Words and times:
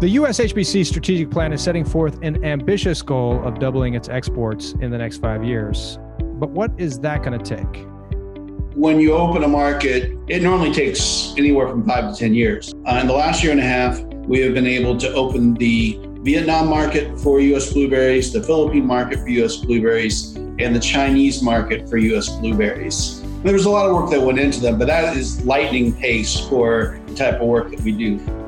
The 0.00 0.16
USHBC 0.16 0.86
strategic 0.86 1.30
plan 1.30 1.52
is 1.52 1.62
setting 1.62 1.84
forth 1.84 2.20
an 2.22 2.42
ambitious 2.42 3.02
goal 3.02 3.46
of 3.46 3.58
doubling 3.58 3.92
its 3.92 4.08
exports 4.08 4.72
in 4.80 4.90
the 4.90 4.96
next 4.96 5.18
five 5.18 5.44
years. 5.44 5.98
But 6.18 6.48
what 6.48 6.70
is 6.78 6.98
that 7.00 7.22
going 7.22 7.38
to 7.38 7.56
take? 7.56 7.84
When 8.74 8.98
you 8.98 9.12
open 9.12 9.44
a 9.44 9.48
market, 9.48 10.16
it 10.26 10.40
normally 10.40 10.72
takes 10.72 11.34
anywhere 11.36 11.68
from 11.68 11.84
five 11.84 12.14
to 12.14 12.18
10 12.18 12.32
years. 12.32 12.72
Uh, 12.86 12.98
in 13.02 13.08
the 13.08 13.12
last 13.12 13.42
year 13.42 13.52
and 13.52 13.60
a 13.60 13.62
half, 13.62 14.00
we 14.24 14.40
have 14.40 14.54
been 14.54 14.66
able 14.66 14.96
to 14.96 15.12
open 15.12 15.52
the 15.52 16.00
Vietnam 16.22 16.68
market 16.70 17.20
for 17.20 17.38
US 17.38 17.70
blueberries, 17.70 18.32
the 18.32 18.42
Philippine 18.42 18.86
market 18.86 19.18
for 19.18 19.28
US 19.28 19.56
blueberries, 19.56 20.34
and 20.34 20.74
the 20.74 20.80
Chinese 20.80 21.42
market 21.42 21.90
for 21.90 21.98
US 21.98 22.30
blueberries. 22.38 23.20
There 23.44 23.52
was 23.52 23.66
a 23.66 23.70
lot 23.70 23.86
of 23.86 23.94
work 23.94 24.10
that 24.12 24.22
went 24.22 24.38
into 24.38 24.60
them, 24.60 24.78
but 24.78 24.86
that 24.86 25.14
is 25.14 25.44
lightning 25.44 25.92
pace 25.92 26.40
for 26.48 26.98
the 27.06 27.14
type 27.14 27.34
of 27.42 27.46
work 27.46 27.70
that 27.72 27.80
we 27.80 27.92
do. 27.92 28.39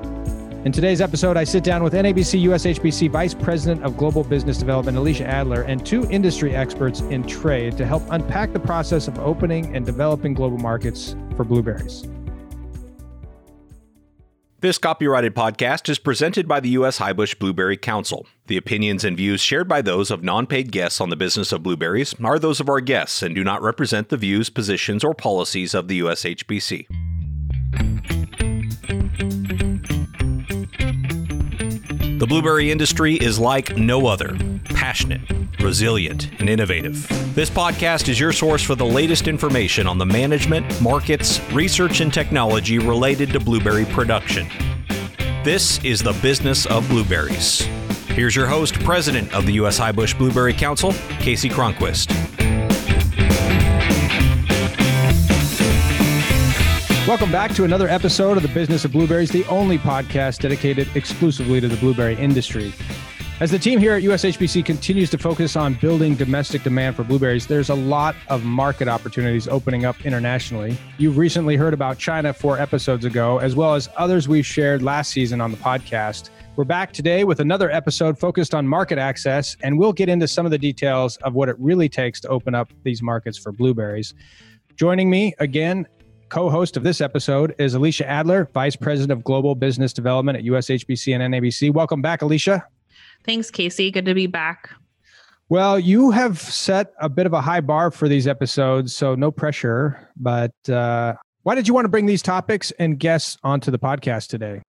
In 0.65 0.71
today's 0.71 1.01
episode, 1.01 1.37
I 1.37 1.43
sit 1.43 1.65
down 1.65 1.83
with 1.83 1.93
NABC 1.93 2.45
USHBC 2.45 3.11
Vice 3.11 3.35
President 3.35 3.83
of 3.83 3.97
Global 3.97 4.23
Business 4.23 4.59
Development, 4.59 4.97
Alicia 4.97 5.27
Adler, 5.27 5.63
and 5.63 5.85
two 5.85 6.09
industry 6.09 6.55
experts 6.55 7.01
in 7.01 7.25
trade 7.27 7.77
to 7.79 7.85
help 7.85 8.05
unpack 8.11 8.53
the 8.53 8.61
process 8.61 9.09
of 9.09 9.19
opening 9.19 9.75
and 9.75 9.85
developing 9.85 10.35
global 10.35 10.59
markets 10.59 11.17
for 11.37 11.43
blueberries. 11.43 12.07
This 14.61 14.79
copyrighted 14.79 15.35
podcast 15.35 15.89
is 15.89 15.99
presented 15.99 16.47
by 16.47 16.61
the 16.61 16.69
U.S. 16.69 17.01
Highbush 17.01 17.41
Blueberry 17.41 17.77
Council. 17.77 18.29
The 18.47 18.57
opinions 18.57 19.03
and 19.03 19.17
views 19.17 19.41
shared 19.41 19.67
by 19.67 19.83
those 19.83 20.13
of 20.13 20.23
non 20.23 20.47
paid 20.47 20.71
guests 20.71 21.01
on 21.01 21.11
the 21.11 21.17
business 21.17 21.51
of 21.51 21.65
blueberries 21.65 22.15
are 22.23 22.39
those 22.39 22.61
of 22.61 22.69
our 22.69 22.81
guests 22.81 23.21
and 23.21 23.35
do 23.35 23.43
not 23.43 23.63
represent 23.63 24.11
the 24.11 24.17
views, 24.17 24.49
positions, 24.49 25.03
or 25.03 25.13
policies 25.13 25.75
of 25.75 25.89
the 25.89 25.99
USHBC. 25.99 26.87
The 32.23 32.29
blueberry 32.29 32.71
industry 32.71 33.15
is 33.15 33.41
like 33.41 33.77
no 33.77 34.07
other 34.07 34.39
passionate, 34.63 35.23
resilient, 35.59 36.31
and 36.39 36.49
innovative. 36.49 37.05
This 37.35 37.51
podcast 37.51 38.09
is 38.09 38.21
your 38.21 38.31
source 38.31 38.63
for 38.63 38.77
the 38.77 38.87
latest 38.87 39.27
information 39.27 39.89
on 39.89 39.99
the 39.99 40.07
management, 40.07 40.81
markets, 40.81 41.41
research, 41.51 42.01
and 42.01 42.15
technology 42.15 42.79
related 42.79 43.33
to 43.33 43.41
blueberry 43.41 43.87
production. 43.87 44.47
This 45.43 45.83
is 45.83 46.01
the 46.01 46.13
business 46.23 46.65
of 46.67 46.89
blueberries. 46.89 47.63
Here's 48.07 48.37
your 48.37 48.47
host, 48.47 48.75
President 48.85 49.35
of 49.35 49.45
the 49.45 49.55
U.S. 49.55 49.77
Highbush 49.81 50.17
Blueberry 50.17 50.55
Council, 50.55 50.93
Kasey 51.19 51.51
Cronquist. 51.51 52.32
Welcome 57.09 57.33
back 57.33 57.53
to 57.57 57.65
another 57.65 57.89
episode 57.89 58.37
of 58.37 58.45
the 58.45 58.49
Business 58.51 58.85
of 58.85 58.93
Blueberries, 58.93 59.33
the 59.33 59.45
only 59.47 59.77
podcast 59.77 60.39
dedicated 60.39 60.89
exclusively 60.95 61.61
to 61.61 61.67
the 61.67 61.77
blueberry 61.79 62.15
industry. 62.15 62.73
As 63.41 63.51
the 63.51 63.59
team 63.59 63.81
here 63.81 63.95
at 63.95 64.05
USHBC 64.05 64.65
continues 64.65 65.11
to 65.11 65.19
focus 65.19 65.57
on 65.57 65.75
building 65.75 66.15
domestic 66.15 66.63
demand 66.63 66.95
for 66.95 67.03
blueberries, 67.03 67.49
there's 67.49 67.71
a 67.71 67.75
lot 67.75 68.15
of 68.29 68.45
market 68.45 68.87
opportunities 68.87 69.49
opening 69.49 69.85
up 69.85 70.07
internationally. 70.07 70.79
You've 70.97 71.19
recently 71.19 71.57
heard 71.57 71.75
about 71.75 71.99
China 71.99 72.33
four 72.33 72.61
episodes 72.61 73.05
ago, 73.05 73.39
as 73.39 73.57
well 73.57 73.75
as 73.75 73.89
others 73.97 74.29
we've 74.29 74.47
shared 74.47 74.81
last 74.81 75.11
season 75.11 75.41
on 75.41 75.51
the 75.51 75.57
podcast. 75.57 76.31
We're 76.55 76.63
back 76.63 76.93
today 76.93 77.25
with 77.25 77.41
another 77.41 77.69
episode 77.73 78.17
focused 78.17 78.55
on 78.55 78.69
market 78.69 78.99
access, 78.99 79.57
and 79.65 79.77
we'll 79.77 79.93
get 79.93 80.09
into 80.09 80.29
some 80.29 80.47
of 80.47 80.53
the 80.53 80.59
details 80.59 81.17
of 81.17 81.35
what 81.35 81.49
it 81.49 81.57
really 81.59 81.89
takes 81.89 82.21
to 82.21 82.29
open 82.29 82.55
up 82.55 82.71
these 82.85 83.03
markets 83.03 83.37
for 83.37 83.51
blueberries. 83.51 84.15
Joining 84.77 85.11
me 85.11 85.35
again 85.41 85.89
co 86.33 86.49
host 86.49 86.79
of 86.79 86.83
this 86.83 87.03
episode 87.03 87.55
is 87.59 87.75
Alicia 87.75 88.09
Adler, 88.09 88.49
Vice 88.55 88.75
President 88.75 89.13
of 89.13 89.23
Global 89.23 89.55
Business 89.55 89.93
Development 89.93 90.39
at 90.39 90.45
USHBC 90.45 91.15
and 91.15 91.35
NABC. 91.35 91.71
Welcome 91.71 92.01
back, 92.01 92.23
Alicia. 92.23 92.67
Thanks, 93.25 93.51
Kasey. 93.51 93.93
Good 93.93 94.07
to 94.07 94.15
be 94.15 94.27
back. 94.27 94.71
Well, 95.51 95.79
you 95.79 96.11
have 96.11 96.41
set 96.41 96.95
a 97.03 97.11
bit 97.11 97.27
of 97.27 97.35
a 97.35 97.43
high 97.43 97.61
bar 97.61 97.91
for 97.91 98.09
these 98.09 98.27
episodes, 98.27 98.95
so 98.95 99.15
no 99.15 99.31
pressure. 99.31 100.09
But 100.17 100.55
uh, 100.71 101.17
why 101.43 101.55
did 101.55 101.69
you 101.69 101.75
want 101.75 101.85
to 101.85 101.91
bring 101.91 102.07
these 102.07 102.23
topics 102.23 102.71
and 102.79 102.99
guests 102.99 103.37
onto 103.45 103.71
the 103.71 103.79
podcast 103.79 104.29
today? 104.29 104.63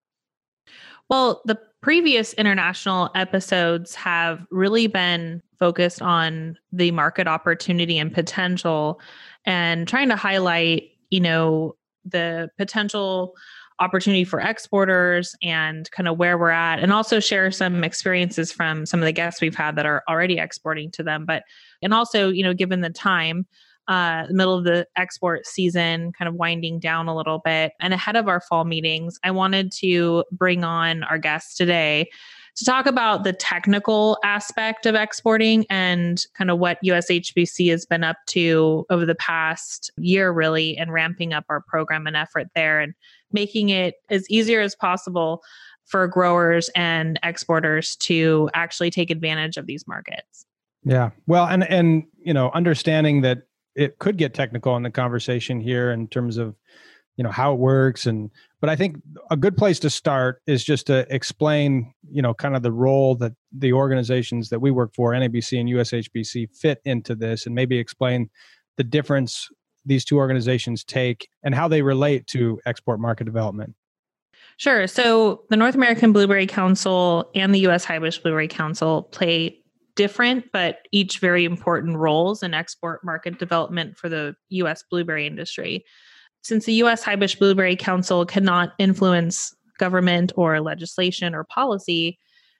Well, 1.09 1.41
the 1.45 1.57
previous 1.79 2.33
international 2.33 3.09
episodes 3.15 3.95
have 3.95 4.45
really 4.51 4.87
been 4.87 5.41
focused 5.59 6.01
on 6.01 6.57
the 6.73 6.91
market 6.91 7.25
opportunity 7.25 7.97
and 7.99 8.13
potential 8.13 8.99
and 9.45 9.87
trying 9.87 10.09
to 10.09 10.17
highlight 10.17 10.89
you 11.13 11.19
know 11.19 11.75
the 12.03 12.49
potential 12.57 13.35
opportunity 13.79 14.23
for 14.23 14.39
exporters 14.39 15.35
and 15.43 15.89
kind 15.91 16.07
of 16.07 16.17
where 16.17 16.37
we're 16.39 16.49
at 16.49 16.79
and 16.79 16.91
also 16.91 17.19
share 17.19 17.51
some 17.51 17.83
experiences 17.83 18.51
from 18.51 18.85
some 18.85 18.99
of 18.99 19.05
the 19.05 19.11
guests 19.11 19.41
we've 19.41 19.55
had 19.55 19.75
that 19.75 19.85
are 19.85 20.03
already 20.09 20.39
exporting 20.39 20.89
to 20.89 21.03
them 21.03 21.23
but 21.25 21.43
and 21.83 21.93
also 21.93 22.29
you 22.29 22.43
know 22.43 22.53
given 22.53 22.81
the 22.81 22.89
time 22.89 23.45
uh 23.87 24.25
middle 24.31 24.57
of 24.57 24.63
the 24.63 24.87
export 24.95 25.45
season 25.45 26.11
kind 26.17 26.27
of 26.27 26.33
winding 26.33 26.79
down 26.79 27.07
a 27.07 27.15
little 27.15 27.41
bit 27.45 27.73
and 27.79 27.93
ahead 27.93 28.15
of 28.15 28.27
our 28.27 28.41
fall 28.41 28.63
meetings 28.63 29.19
i 29.23 29.29
wanted 29.29 29.71
to 29.71 30.23
bring 30.31 30.63
on 30.63 31.03
our 31.03 31.19
guests 31.19 31.55
today 31.55 32.09
to 32.55 32.65
talk 32.65 32.85
about 32.85 33.23
the 33.23 33.33
technical 33.33 34.17
aspect 34.23 34.85
of 34.85 34.95
exporting 34.95 35.65
and 35.69 36.25
kind 36.35 36.51
of 36.51 36.59
what 36.59 36.77
USHBC 36.83 37.71
has 37.71 37.85
been 37.85 38.03
up 38.03 38.17
to 38.27 38.85
over 38.89 39.05
the 39.05 39.15
past 39.15 39.91
year, 39.97 40.31
really, 40.31 40.77
and 40.77 40.93
ramping 40.93 41.33
up 41.33 41.45
our 41.49 41.61
program 41.61 42.05
and 42.05 42.15
effort 42.15 42.47
there 42.55 42.79
and 42.79 42.93
making 43.31 43.69
it 43.69 43.95
as 44.09 44.29
easier 44.29 44.61
as 44.61 44.75
possible 44.75 45.41
for 45.85 46.07
growers 46.07 46.69
and 46.75 47.19
exporters 47.23 47.95
to 47.97 48.49
actually 48.53 48.91
take 48.91 49.09
advantage 49.09 49.57
of 49.57 49.65
these 49.65 49.87
markets. 49.87 50.45
Yeah. 50.83 51.11
Well, 51.27 51.45
and 51.45 51.63
and 51.69 52.03
you 52.23 52.33
know, 52.33 52.51
understanding 52.53 53.21
that 53.21 53.43
it 53.75 53.97
could 53.99 54.17
get 54.17 54.33
technical 54.33 54.75
in 54.75 54.83
the 54.83 54.91
conversation 54.91 55.59
here 55.59 55.91
in 55.91 56.07
terms 56.07 56.37
of 56.37 56.55
you 57.17 57.23
know 57.23 57.31
how 57.31 57.53
it 57.53 57.59
works 57.59 58.05
and 58.05 58.29
but 58.59 58.69
i 58.69 58.75
think 58.75 58.97
a 59.29 59.37
good 59.37 59.55
place 59.55 59.79
to 59.79 59.89
start 59.89 60.41
is 60.47 60.63
just 60.63 60.87
to 60.87 61.05
explain 61.13 61.93
you 62.09 62.21
know 62.21 62.33
kind 62.33 62.55
of 62.55 62.63
the 62.63 62.71
role 62.71 63.15
that 63.15 63.33
the 63.51 63.73
organizations 63.73 64.49
that 64.49 64.59
we 64.59 64.71
work 64.71 64.93
for 64.93 65.11
nabc 65.11 65.59
and 65.59 65.69
ushbc 65.69 66.49
fit 66.55 66.81
into 66.85 67.15
this 67.15 67.45
and 67.45 67.55
maybe 67.55 67.77
explain 67.77 68.29
the 68.77 68.83
difference 68.83 69.49
these 69.85 70.05
two 70.05 70.17
organizations 70.17 70.83
take 70.83 71.27
and 71.43 71.53
how 71.53 71.67
they 71.67 71.81
relate 71.81 72.25
to 72.27 72.59
export 72.65 72.99
market 72.99 73.25
development 73.25 73.75
Sure. 74.57 74.85
So 74.85 75.45
the 75.49 75.57
North 75.57 75.73
American 75.73 76.13
Blueberry 76.13 76.45
Council 76.45 77.31
and 77.33 77.55
the 77.55 77.61
U.S. 77.61 77.83
Highbush 77.83 78.21
Blueberry 78.21 78.47
Council 78.47 79.01
play 79.01 79.63
different 79.95 80.51
but 80.51 80.79
each 80.91 81.19
very 81.19 81.45
important 81.45 81.97
roles 81.97 82.43
in 82.43 82.53
export 82.53 83.03
market 83.03 83.37
development 83.37 83.97
for 83.97 84.09
the 84.09 84.35
U.S. 84.49 84.83
blueberry 84.89 85.27
industry 85.27 85.85
since 86.43 86.65
the 86.65 86.73
US 86.73 87.03
Highbush 87.03 87.39
Blueberry 87.39 87.75
Council 87.75 88.25
cannot 88.25 88.73
influence 88.77 89.55
government 89.79 90.31
or 90.35 90.59
legislation 90.61 91.33
or 91.33 91.43
policy, 91.45 92.19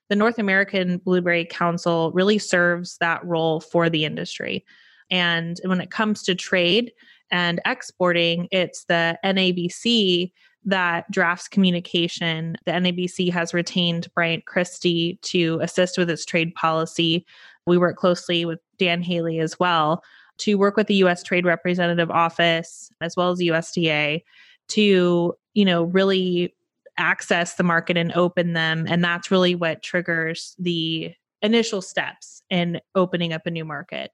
the 0.09 0.15
North 0.15 0.39
American 0.39 0.97
Blueberry 0.97 1.45
Council 1.45 2.11
really 2.13 2.37
serves 2.37 2.97
that 2.97 3.23
role 3.25 3.59
for 3.59 3.89
the 3.89 4.05
industry. 4.05 4.65
And 5.11 5.59
when 5.65 5.81
it 5.81 5.91
comes 5.91 6.23
to 6.23 6.35
trade 6.35 6.91
and 7.29 7.61
exporting, 7.65 8.47
it's 8.51 8.85
the 8.85 9.17
NABC 9.23 10.31
that 10.65 11.09
drafts 11.11 11.47
communication. 11.49 12.55
The 12.65 12.71
NABC 12.71 13.31
has 13.31 13.53
retained 13.53 14.07
Bryant 14.15 14.45
Christie 14.45 15.19
to 15.23 15.59
assist 15.61 15.97
with 15.97 16.09
its 16.09 16.25
trade 16.25 16.55
policy. 16.55 17.25
We 17.65 17.77
work 17.77 17.97
closely 17.97 18.45
with 18.45 18.59
Dan 18.77 19.01
Haley 19.01 19.39
as 19.39 19.59
well 19.59 20.03
to 20.43 20.55
work 20.55 20.75
with 20.75 20.87
the 20.87 20.95
US 20.95 21.23
Trade 21.23 21.45
Representative 21.45 22.11
Office 22.11 22.89
as 23.01 23.15
well 23.15 23.31
as 23.31 23.39
USDA 23.39 24.23
to, 24.69 25.33
you 25.53 25.65
know, 25.65 25.83
really 25.83 26.53
access 26.97 27.55
the 27.55 27.63
market 27.63 27.97
and 27.97 28.11
open 28.13 28.53
them 28.53 28.85
and 28.87 29.03
that's 29.03 29.31
really 29.31 29.55
what 29.55 29.81
triggers 29.81 30.55
the 30.59 31.11
initial 31.41 31.81
steps 31.81 32.43
in 32.49 32.79
opening 32.93 33.33
up 33.33 33.45
a 33.45 33.51
new 33.51 33.65
market. 33.65 34.11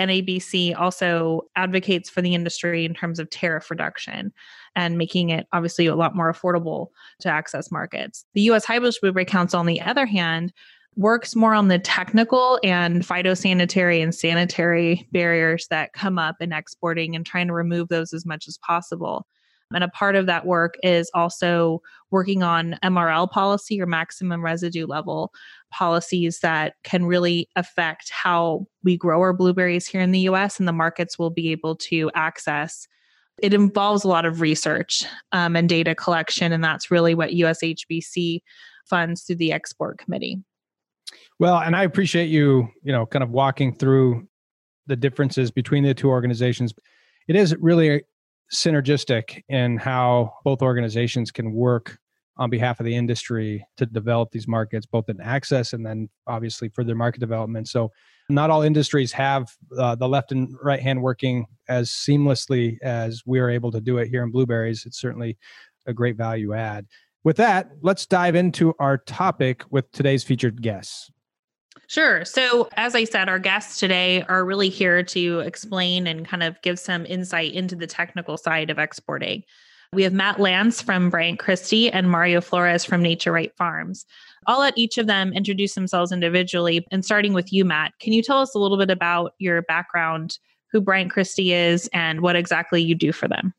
NABC 0.00 0.78
also 0.78 1.42
advocates 1.56 2.08
for 2.08 2.22
the 2.22 2.34
industry 2.34 2.84
in 2.84 2.94
terms 2.94 3.18
of 3.18 3.28
tariff 3.30 3.70
reduction 3.70 4.32
and 4.74 4.98
making 4.98 5.30
it 5.30 5.46
obviously 5.52 5.86
a 5.86 5.94
lot 5.94 6.16
more 6.16 6.32
affordable 6.32 6.88
to 7.20 7.28
access 7.28 7.70
markets. 7.70 8.24
The 8.34 8.42
US 8.42 8.66
Highbush 8.66 9.00
Blueberry 9.00 9.26
Council, 9.26 9.60
on 9.60 9.66
the 9.66 9.80
other 9.80 10.06
hand, 10.06 10.52
works 10.96 11.36
more 11.36 11.54
on 11.54 11.68
the 11.68 11.78
technical 11.78 12.58
and 12.64 13.02
phytosanitary 13.02 14.02
and 14.02 14.14
sanitary 14.14 15.08
barriers 15.12 15.66
that 15.70 15.92
come 15.92 16.18
up 16.18 16.36
in 16.40 16.52
exporting 16.52 17.14
and 17.14 17.24
trying 17.24 17.46
to 17.46 17.54
remove 17.54 17.88
those 17.88 18.12
as 18.12 18.26
much 18.26 18.48
as 18.48 18.58
possible. 18.58 19.26
And 19.72 19.84
a 19.84 19.88
part 19.88 20.16
of 20.16 20.26
that 20.26 20.46
work 20.46 20.74
is 20.82 21.10
also 21.14 21.80
working 22.10 22.42
on 22.42 22.76
MRL 22.82 23.30
policy 23.30 23.80
or 23.80 23.86
maximum 23.86 24.44
residue 24.44 24.86
level 24.86 25.32
policies 25.70 26.40
that 26.40 26.74
can 26.82 27.06
really 27.06 27.48
affect 27.54 28.10
how 28.10 28.66
we 28.82 28.96
grow 28.96 29.20
our 29.20 29.32
blueberries 29.32 29.86
here 29.86 30.00
in 30.00 30.10
the 30.10 30.20
US 30.20 30.58
and 30.58 30.66
the 30.66 30.72
markets 30.72 31.18
will 31.18 31.30
be 31.30 31.52
able 31.52 31.76
to 31.76 32.10
access. 32.14 32.88
It 33.40 33.54
involves 33.54 34.02
a 34.02 34.08
lot 34.08 34.24
of 34.24 34.40
research 34.40 35.04
um, 35.32 35.54
and 35.54 35.68
data 35.68 35.94
collection, 35.94 36.52
and 36.52 36.62
that's 36.62 36.90
really 36.90 37.14
what 37.14 37.30
USHBC 37.30 38.40
funds 38.84 39.22
through 39.22 39.36
the 39.36 39.52
export 39.52 39.98
committee. 39.98 40.42
Well, 41.38 41.58
and 41.58 41.74
I 41.74 41.84
appreciate 41.84 42.26
you, 42.26 42.68
you 42.82 42.92
know, 42.92 43.06
kind 43.06 43.22
of 43.22 43.30
walking 43.30 43.74
through 43.74 44.28
the 44.86 44.96
differences 44.96 45.50
between 45.50 45.84
the 45.84 45.94
two 45.94 46.08
organizations. 46.08 46.74
It 47.28 47.36
is 47.36 47.54
really 47.60 48.02
synergistic 48.52 49.42
in 49.48 49.76
how 49.76 50.32
both 50.44 50.62
organizations 50.62 51.30
can 51.30 51.52
work 51.52 51.98
on 52.36 52.50
behalf 52.50 52.80
of 52.80 52.86
the 52.86 52.96
industry 52.96 53.64
to 53.76 53.86
develop 53.86 54.30
these 54.32 54.48
markets, 54.48 54.86
both 54.86 55.08
in 55.08 55.20
access 55.20 55.72
and 55.72 55.84
then 55.84 56.08
obviously 56.26 56.68
further 56.70 56.94
market 56.94 57.20
development. 57.20 57.68
So, 57.68 57.92
not 58.28 58.48
all 58.48 58.62
industries 58.62 59.12
have 59.12 59.50
uh, 59.76 59.96
the 59.96 60.08
left 60.08 60.30
and 60.30 60.56
right 60.62 60.80
hand 60.80 61.02
working 61.02 61.46
as 61.68 61.90
seamlessly 61.90 62.78
as 62.80 63.22
we 63.26 63.40
are 63.40 63.50
able 63.50 63.72
to 63.72 63.80
do 63.80 63.98
it 63.98 64.08
here 64.08 64.22
in 64.22 64.30
Blueberries. 64.30 64.86
It's 64.86 65.00
certainly 65.00 65.36
a 65.86 65.92
great 65.92 66.16
value 66.16 66.54
add. 66.54 66.86
With 67.22 67.36
that, 67.36 67.70
let's 67.82 68.06
dive 68.06 68.34
into 68.34 68.74
our 68.78 68.98
topic 68.98 69.62
with 69.70 69.90
today's 69.92 70.24
featured 70.24 70.62
guests. 70.62 71.10
Sure. 71.86 72.24
So, 72.24 72.68
as 72.76 72.94
I 72.94 73.04
said, 73.04 73.28
our 73.28 73.38
guests 73.38 73.78
today 73.78 74.22
are 74.22 74.44
really 74.44 74.68
here 74.68 75.02
to 75.02 75.40
explain 75.40 76.06
and 76.06 76.26
kind 76.26 76.42
of 76.42 76.60
give 76.62 76.78
some 76.78 77.04
insight 77.04 77.52
into 77.52 77.74
the 77.74 77.86
technical 77.86 78.36
side 78.36 78.70
of 78.70 78.78
exporting. 78.78 79.42
We 79.92 80.04
have 80.04 80.12
Matt 80.12 80.36
Lantz 80.36 80.80
from 80.80 81.10
Bryant 81.10 81.40
Christie 81.40 81.90
and 81.90 82.08
Mario 82.08 82.40
Flores 82.40 82.84
from 82.84 83.02
Naturipe 83.02 83.56
Farms. 83.56 84.06
I'll 84.46 84.60
let 84.60 84.78
each 84.78 84.98
of 84.98 85.08
them 85.08 85.32
introduce 85.32 85.74
themselves 85.74 86.12
individually. 86.12 86.86
And 86.92 87.04
starting 87.04 87.32
with 87.32 87.52
you, 87.52 87.64
Matt, 87.64 87.92
can 87.98 88.12
you 88.12 88.22
tell 88.22 88.38
us 88.38 88.54
a 88.54 88.58
little 88.58 88.78
bit 88.78 88.90
about 88.90 89.34
your 89.38 89.62
background, 89.62 90.38
who 90.70 90.80
Bryant 90.80 91.10
Christie 91.10 91.52
is, 91.52 91.90
and 91.92 92.20
what 92.20 92.36
exactly 92.36 92.80
you 92.80 92.94
do 92.94 93.10
for 93.10 93.26
them? 93.26 93.52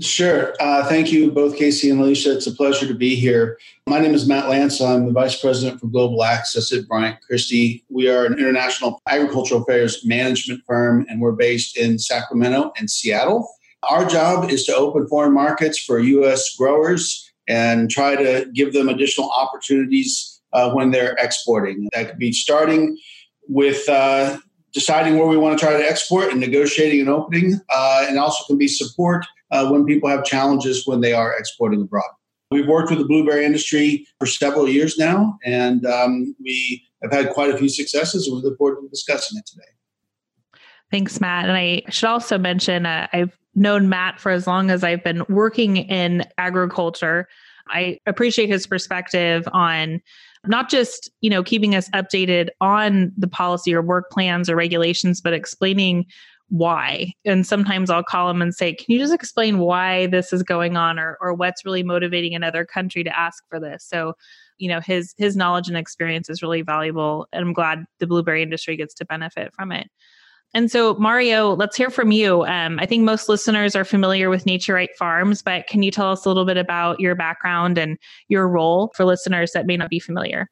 Sure. 0.00 0.54
Uh, 0.58 0.84
thank 0.88 1.12
you, 1.12 1.30
both 1.30 1.56
Kasey 1.56 1.88
and 1.88 2.00
Alicia. 2.00 2.32
It's 2.34 2.48
a 2.48 2.52
pleasure 2.52 2.86
to 2.88 2.94
be 2.94 3.14
here. 3.14 3.58
My 3.86 4.00
name 4.00 4.12
is 4.12 4.26
Matt 4.26 4.46
Lantz. 4.46 4.84
I'm 4.84 5.06
the 5.06 5.12
Vice 5.12 5.40
President 5.40 5.80
for 5.80 5.86
Global 5.86 6.24
Access 6.24 6.72
at 6.72 6.88
Bryant 6.88 7.20
Christie. 7.20 7.84
We 7.88 8.08
are 8.08 8.24
an 8.24 8.32
international 8.32 9.00
agricultural 9.08 9.62
affairs 9.62 10.04
management 10.04 10.62
firm, 10.66 11.06
and 11.08 11.20
we're 11.20 11.32
based 11.32 11.76
in 11.76 12.00
Sacramento 12.00 12.72
and 12.76 12.90
Seattle. 12.90 13.48
Our 13.84 14.04
job 14.04 14.50
is 14.50 14.64
to 14.64 14.74
open 14.74 15.06
foreign 15.06 15.32
markets 15.32 15.78
for 15.78 16.00
U.S. 16.00 16.56
growers 16.56 17.30
and 17.46 17.88
try 17.88 18.16
to 18.16 18.50
give 18.52 18.72
them 18.72 18.88
additional 18.88 19.30
opportunities 19.30 20.40
uh, 20.52 20.72
when 20.72 20.90
they're 20.90 21.14
exporting. 21.20 21.88
That 21.92 22.08
could 22.08 22.18
be 22.18 22.32
starting 22.32 22.98
with 23.46 23.88
uh, 23.88 24.38
deciding 24.72 25.18
where 25.18 25.28
we 25.28 25.36
want 25.36 25.56
to 25.56 25.64
try 25.64 25.76
to 25.76 25.88
export 25.88 26.32
and 26.32 26.40
negotiating 26.40 27.02
an 27.02 27.08
opening, 27.08 27.60
uh, 27.72 28.06
and 28.08 28.18
also 28.18 28.42
can 28.46 28.58
be 28.58 28.66
support 28.66 29.24
uh, 29.50 29.68
when 29.68 29.84
people 29.84 30.08
have 30.08 30.24
challenges 30.24 30.86
when 30.86 31.00
they 31.00 31.12
are 31.12 31.36
exporting 31.36 31.80
abroad. 31.82 32.04
We've 32.50 32.66
worked 32.66 32.90
with 32.90 32.98
the 32.98 33.04
blueberry 33.04 33.44
industry 33.44 34.06
for 34.18 34.26
several 34.26 34.68
years 34.68 34.96
now, 34.98 35.38
and 35.44 35.84
um, 35.86 36.36
we 36.42 36.82
have 37.02 37.12
had 37.12 37.30
quite 37.30 37.50
a 37.50 37.58
few 37.58 37.68
successes, 37.68 38.26
and 38.26 38.36
we 38.36 38.42
look 38.42 38.58
forward 38.58 38.80
to 38.80 38.88
discussing 38.88 39.38
it 39.38 39.46
today. 39.46 39.64
Thanks, 40.90 41.20
Matt. 41.20 41.48
And 41.48 41.56
I 41.56 41.82
should 41.88 42.08
also 42.08 42.38
mention 42.38 42.86
uh, 42.86 43.08
I've 43.12 43.36
known 43.54 43.88
Matt 43.88 44.20
for 44.20 44.30
as 44.30 44.46
long 44.46 44.70
as 44.70 44.84
I've 44.84 45.02
been 45.02 45.24
working 45.28 45.78
in 45.78 46.24
agriculture. 46.38 47.26
I 47.68 47.98
appreciate 48.06 48.48
his 48.48 48.66
perspective 48.66 49.48
on 49.52 50.00
not 50.46 50.68
just 50.68 51.10
you 51.20 51.30
know 51.30 51.42
keeping 51.42 51.74
us 51.74 51.88
updated 51.90 52.48
on 52.60 53.12
the 53.16 53.26
policy 53.26 53.74
or 53.74 53.82
work 53.82 54.10
plans 54.10 54.50
or 54.50 54.56
regulations 54.56 55.20
but 55.20 55.32
explaining 55.32 56.04
why. 56.54 57.12
And 57.24 57.44
sometimes 57.44 57.90
I'll 57.90 58.04
call 58.04 58.28
them 58.28 58.40
and 58.40 58.54
say, 58.54 58.74
Can 58.74 58.86
you 58.88 58.98
just 59.00 59.12
explain 59.12 59.58
why 59.58 60.06
this 60.06 60.32
is 60.32 60.44
going 60.44 60.76
on 60.76 61.00
or, 61.00 61.18
or 61.20 61.34
what's 61.34 61.64
really 61.64 61.82
motivating 61.82 62.32
another 62.32 62.64
country 62.64 63.02
to 63.02 63.18
ask 63.18 63.42
for 63.50 63.58
this? 63.58 63.84
So, 63.84 64.14
you 64.58 64.68
know, 64.68 64.80
his 64.80 65.14
his 65.18 65.36
knowledge 65.36 65.66
and 65.66 65.76
experience 65.76 66.30
is 66.30 66.42
really 66.42 66.62
valuable. 66.62 67.26
And 67.32 67.44
I'm 67.44 67.54
glad 67.54 67.84
the 67.98 68.06
blueberry 68.06 68.40
industry 68.40 68.76
gets 68.76 68.94
to 68.94 69.04
benefit 69.04 69.52
from 69.52 69.72
it. 69.72 69.88
And 70.54 70.70
so, 70.70 70.94
Mario, 70.94 71.56
let's 71.56 71.76
hear 71.76 71.90
from 71.90 72.12
you. 72.12 72.44
Um, 72.44 72.78
I 72.78 72.86
think 72.86 73.02
most 73.02 73.28
listeners 73.28 73.74
are 73.74 73.84
familiar 73.84 74.30
with 74.30 74.44
Naturipe 74.44 74.94
Farms, 74.96 75.42
but 75.42 75.66
can 75.66 75.82
you 75.82 75.90
tell 75.90 76.12
us 76.12 76.24
a 76.24 76.28
little 76.28 76.44
bit 76.44 76.56
about 76.56 77.00
your 77.00 77.16
background 77.16 77.78
and 77.78 77.98
your 78.28 78.46
role 78.46 78.92
for 78.94 79.04
listeners 79.04 79.50
that 79.54 79.66
may 79.66 79.76
not 79.76 79.90
be 79.90 79.98
familiar? 79.98 80.48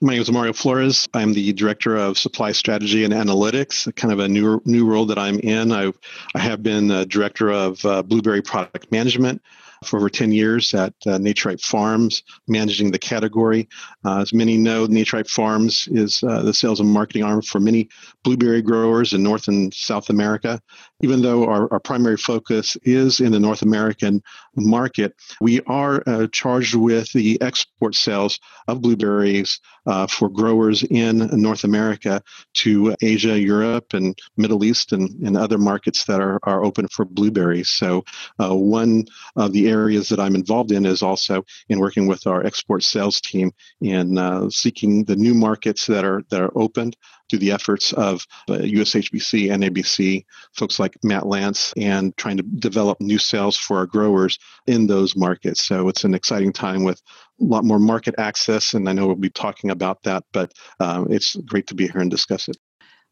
My 0.00 0.14
name 0.14 0.22
is 0.22 0.30
Mario 0.30 0.52
Flores. 0.52 1.08
I'm 1.14 1.32
the 1.32 1.52
director 1.52 1.96
of 1.96 2.18
supply 2.18 2.50
strategy 2.50 3.04
and 3.04 3.14
analytics, 3.14 3.94
kind 3.94 4.12
of 4.12 4.18
a 4.18 4.28
new 4.28 4.60
new 4.64 4.86
role 4.86 5.06
that 5.06 5.18
I'm 5.18 5.38
in. 5.38 5.70
I 5.70 5.92
I 6.34 6.40
have 6.40 6.62
been 6.62 6.88
director 7.08 7.52
of 7.52 7.84
uh, 7.84 8.02
blueberry 8.02 8.42
product 8.42 8.90
management 8.90 9.40
for 9.84 9.98
over 9.98 10.08
10 10.08 10.32
years 10.32 10.74
at 10.74 10.94
uh, 11.06 11.18
Naturipe 11.18 11.60
Farms, 11.60 12.22
managing 12.48 12.90
the 12.90 12.98
category. 12.98 13.68
Uh, 14.04 14.20
as 14.20 14.32
many 14.32 14.56
know, 14.56 14.86
Naturipe 14.86 15.28
Farms 15.28 15.88
is 15.90 16.22
uh, 16.22 16.42
the 16.42 16.54
sales 16.54 16.80
and 16.80 16.88
marketing 16.88 17.22
arm 17.22 17.42
for 17.42 17.60
many 17.60 17.88
blueberry 18.22 18.62
growers 18.62 19.12
in 19.12 19.22
North 19.22 19.48
and 19.48 19.72
South 19.72 20.10
America. 20.10 20.60
Even 21.02 21.22
though 21.22 21.44
our, 21.46 21.70
our 21.72 21.80
primary 21.80 22.16
focus 22.16 22.76
is 22.82 23.20
in 23.20 23.32
the 23.32 23.40
North 23.40 23.62
American 23.62 24.22
market, 24.56 25.14
we 25.40 25.60
are 25.62 26.02
uh, 26.06 26.26
charged 26.28 26.74
with 26.74 27.12
the 27.12 27.40
export 27.42 27.94
sales 27.94 28.38
of 28.68 28.80
blueberries 28.80 29.60
uh, 29.86 30.06
for 30.06 30.28
growers 30.28 30.82
in 30.84 31.28
North 31.32 31.64
America 31.64 32.22
to 32.54 32.94
Asia, 33.02 33.38
Europe, 33.38 33.92
and 33.92 34.18
Middle 34.36 34.64
East, 34.64 34.92
and, 34.92 35.10
and 35.26 35.36
other 35.36 35.58
markets 35.58 36.04
that 36.04 36.20
are, 36.20 36.38
are 36.44 36.64
open 36.64 36.88
for 36.88 37.04
blueberries. 37.04 37.70
So, 37.70 38.04
uh, 38.40 38.54
one 38.54 39.04
of 39.36 39.52
the 39.52 39.68
areas 39.68 40.08
that 40.08 40.20
I'm 40.20 40.34
involved 40.34 40.72
in 40.72 40.86
is 40.86 41.02
also 41.02 41.44
in 41.68 41.80
working 41.80 42.06
with 42.06 42.26
our 42.26 42.44
export 42.46 42.82
sales 42.82 43.20
team 43.20 43.52
in 43.80 44.16
uh, 44.16 44.48
seeking 44.50 45.04
the 45.04 45.16
new 45.16 45.34
markets 45.34 45.86
that 45.86 46.04
are 46.04 46.22
that 46.30 46.40
are 46.40 46.56
opened 46.56 46.96
through 47.28 47.38
the 47.38 47.52
efforts 47.52 47.92
of 47.92 48.26
uh, 48.48 48.54
USHBC, 48.54 49.48
NABC, 49.48 50.24
folks 50.52 50.78
like 50.78 50.96
Matt 51.02 51.24
Lantz, 51.24 51.72
and 51.76 52.16
trying 52.16 52.36
to 52.36 52.42
develop 52.42 53.00
new 53.00 53.18
sales 53.18 53.56
for 53.56 53.78
our 53.78 53.86
growers 53.86 54.38
in 54.66 54.86
those 54.86 55.16
markets. 55.16 55.64
So 55.64 55.88
it's 55.88 56.04
an 56.04 56.14
exciting 56.14 56.52
time 56.52 56.84
with 56.84 57.00
a 57.40 57.44
lot 57.44 57.64
more 57.64 57.78
market 57.78 58.14
access, 58.18 58.74
and 58.74 58.88
I 58.88 58.92
know 58.92 59.06
we'll 59.06 59.16
be 59.16 59.30
talking 59.30 59.70
about 59.70 60.02
that, 60.04 60.24
but 60.32 60.52
um, 60.80 61.08
it's 61.10 61.36
great 61.36 61.66
to 61.68 61.74
be 61.74 61.88
here 61.88 62.00
and 62.00 62.10
discuss 62.10 62.48
it. 62.48 62.56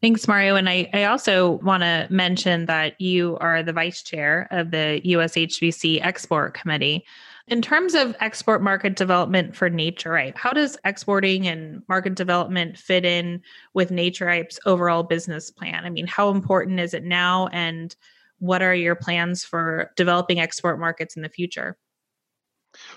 Thanks, 0.03 0.27
Mario. 0.27 0.57
And 0.57 0.67
I, 0.67 0.89
I 0.93 1.05
also 1.05 1.51
want 1.63 1.81
to 1.81 2.07
mention 2.09 2.65
that 2.65 2.99
you 2.99 3.37
are 3.39 3.63
the 3.63 3.71
vice 3.71 4.03
chair 4.03 4.49
of 4.51 4.69
the 4.69 5.01
USHBC 5.05 6.03
Export 6.03 6.53
Committee. 6.53 7.05
In 7.47 7.61
terms 7.61 7.93
of 7.93 8.13
export 8.19 8.61
market 8.61 8.97
development 8.97 9.55
for 9.55 9.69
Naturipe, 9.69 10.35
how 10.35 10.51
does 10.51 10.77
exporting 10.83 11.47
and 11.47 11.83
market 11.87 12.15
development 12.15 12.77
fit 12.77 13.05
in 13.05 13.41
with 13.73 13.91
Naturipe's 13.91 14.59
overall 14.65 15.03
business 15.03 15.49
plan? 15.49 15.85
I 15.85 15.89
mean, 15.89 16.07
how 16.07 16.31
important 16.31 16.81
is 16.81 16.93
it 16.93 17.05
now, 17.05 17.47
and 17.53 17.95
what 18.39 18.61
are 18.61 18.75
your 18.75 18.95
plans 18.95 19.45
for 19.45 19.93
developing 19.95 20.37
export 20.37 20.81
markets 20.81 21.15
in 21.15 21.21
the 21.21 21.29
future? 21.29 21.77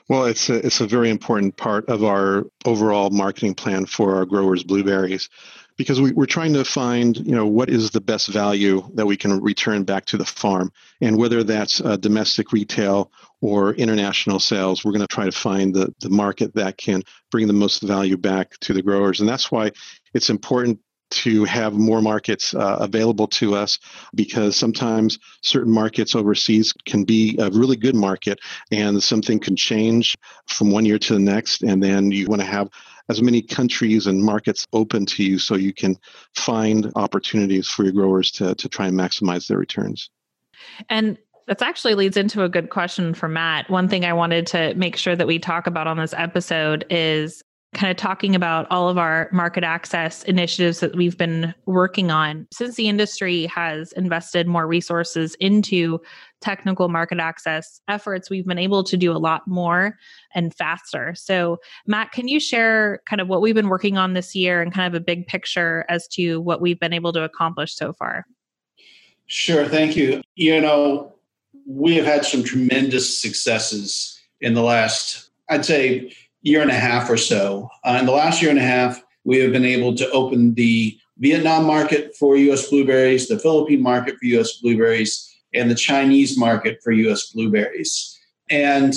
Well, 0.08 0.24
it's 0.24 0.48
a, 0.48 0.54
it's 0.66 0.80
a 0.80 0.86
very 0.86 1.10
important 1.10 1.56
part 1.56 1.88
of 1.88 2.02
our 2.02 2.46
overall 2.64 3.10
marketing 3.10 3.54
plan 3.54 3.86
for 3.86 4.16
our 4.16 4.24
growers' 4.24 4.64
blueberries 4.64 5.28
because 5.76 6.00
we, 6.00 6.12
are 6.16 6.26
trying 6.26 6.54
to 6.54 6.64
find 6.64 7.16
you 7.16 7.34
know 7.34 7.46
what 7.46 7.68
is 7.68 7.90
the 7.90 8.00
best 8.00 8.28
value 8.28 8.82
that 8.94 9.06
we 9.06 9.16
can 9.16 9.40
return 9.40 9.84
back 9.84 10.04
to 10.06 10.16
the 10.16 10.24
farm. 10.24 10.72
And 11.00 11.16
whether 11.16 11.42
that's 11.42 11.80
uh, 11.80 11.96
domestic 11.96 12.52
retail 12.52 13.10
or 13.40 13.74
international 13.74 14.40
sales 14.40 14.84
we're 14.84 14.92
going 14.92 15.06
to 15.06 15.06
try 15.06 15.26
to 15.26 15.32
find 15.32 15.74
the, 15.74 15.94
the 16.00 16.10
market 16.10 16.54
that 16.54 16.78
can 16.78 17.02
bring 17.30 17.46
the 17.46 17.52
most 17.52 17.82
value 17.82 18.16
back 18.16 18.58
to 18.60 18.72
the 18.72 18.82
growers. 18.82 19.20
And 19.20 19.28
that's 19.28 19.50
why 19.50 19.72
it's 20.14 20.30
important 20.30 20.80
to 21.16 21.44
have 21.44 21.74
more 21.74 22.02
markets 22.02 22.54
uh, 22.54 22.76
available 22.80 23.26
to 23.26 23.54
us 23.54 23.78
because 24.14 24.56
sometimes 24.56 25.18
certain 25.42 25.72
markets 25.72 26.14
overseas 26.14 26.72
can 26.84 27.04
be 27.04 27.36
a 27.38 27.50
really 27.50 27.76
good 27.76 27.94
market 27.94 28.38
and 28.70 29.02
something 29.02 29.38
can 29.38 29.56
change 29.56 30.14
from 30.46 30.70
one 30.70 30.84
year 30.84 30.98
to 30.98 31.14
the 31.14 31.20
next 31.20 31.62
and 31.62 31.82
then 31.82 32.10
you 32.10 32.26
want 32.26 32.40
to 32.40 32.46
have 32.46 32.68
as 33.08 33.22
many 33.22 33.40
countries 33.40 34.06
and 34.06 34.22
markets 34.22 34.66
open 34.72 35.06
to 35.06 35.22
you 35.22 35.38
so 35.38 35.54
you 35.54 35.72
can 35.72 35.96
find 36.34 36.92
opportunities 36.96 37.68
for 37.68 37.84
your 37.84 37.92
growers 37.92 38.30
to, 38.32 38.54
to 38.56 38.68
try 38.68 38.88
and 38.88 38.98
maximize 38.98 39.46
their 39.46 39.58
returns. 39.58 40.10
And 40.88 41.16
that 41.46 41.62
actually 41.62 41.94
leads 41.94 42.16
into 42.16 42.42
a 42.42 42.48
good 42.48 42.70
question 42.70 43.14
for 43.14 43.28
Matt. 43.28 43.70
One 43.70 43.88
thing 43.88 44.04
I 44.04 44.12
wanted 44.12 44.46
to 44.48 44.74
make 44.74 44.96
sure 44.96 45.14
that 45.14 45.26
we 45.26 45.38
talk 45.38 45.66
about 45.68 45.86
on 45.86 45.96
this 45.96 46.14
episode 46.14 46.84
is 46.90 47.44
kind 47.76 47.90
of 47.90 47.96
talking 47.98 48.34
about 48.34 48.66
all 48.70 48.88
of 48.88 48.96
our 48.96 49.28
market 49.32 49.62
access 49.62 50.22
initiatives 50.24 50.80
that 50.80 50.96
we've 50.96 51.18
been 51.18 51.54
working 51.66 52.10
on. 52.10 52.46
Since 52.50 52.76
the 52.76 52.88
industry 52.88 53.44
has 53.46 53.92
invested 53.92 54.46
more 54.46 54.66
resources 54.66 55.36
into 55.40 56.00
technical 56.40 56.88
market 56.88 57.18
access 57.18 57.80
efforts 57.88 58.28
we've 58.30 58.46
been 58.46 58.58
able 58.58 58.84
to 58.84 58.96
do 58.96 59.12
a 59.12 59.18
lot 59.18 59.46
more 59.46 59.96
and 60.34 60.54
faster. 60.54 61.14
So 61.14 61.58
matt 61.86 62.12
can 62.12 62.28
you 62.28 62.40
share 62.40 63.00
kind 63.08 63.20
of 63.20 63.28
what 63.28 63.42
we've 63.42 63.54
been 63.54 63.68
working 63.68 63.98
on 63.98 64.14
this 64.14 64.34
year 64.34 64.62
and 64.62 64.72
kind 64.72 64.86
of 64.86 65.00
a 65.00 65.04
big 65.04 65.26
picture 65.26 65.84
as 65.88 66.06
to 66.08 66.40
what 66.40 66.60
we've 66.60 66.80
been 66.80 66.92
able 66.92 67.12
to 67.12 67.22
accomplish 67.22 67.74
so 67.74 67.92
far? 67.92 68.26
Sure 69.26 69.66
thank 69.66 69.96
you. 69.96 70.22
You 70.34 70.60
know 70.60 71.12
we 71.66 71.96
have 71.96 72.06
had 72.06 72.24
some 72.24 72.44
tremendous 72.44 73.20
successes 73.20 74.20
in 74.40 74.54
the 74.54 74.62
last 74.62 75.30
i'd 75.48 75.64
say 75.64 76.12
year 76.46 76.62
and 76.62 76.70
a 76.70 76.74
half 76.74 77.10
or 77.10 77.16
so. 77.16 77.68
Uh, 77.82 77.96
in 77.98 78.06
the 78.06 78.12
last 78.12 78.40
year 78.40 78.52
and 78.52 78.60
a 78.60 78.62
half, 78.62 79.02
we 79.24 79.38
have 79.38 79.50
been 79.50 79.64
able 79.64 79.92
to 79.96 80.08
open 80.12 80.54
the 80.54 80.96
Vietnam 81.18 81.64
market 81.64 82.14
for 82.14 82.36
US 82.36 82.70
blueberries, 82.70 83.26
the 83.26 83.38
Philippine 83.38 83.82
market 83.82 84.14
for 84.20 84.26
US 84.26 84.52
blueberries, 84.58 85.28
and 85.52 85.68
the 85.68 85.74
Chinese 85.74 86.38
market 86.38 86.78
for 86.84 86.92
US 86.92 87.32
blueberries. 87.32 88.16
And, 88.48 88.94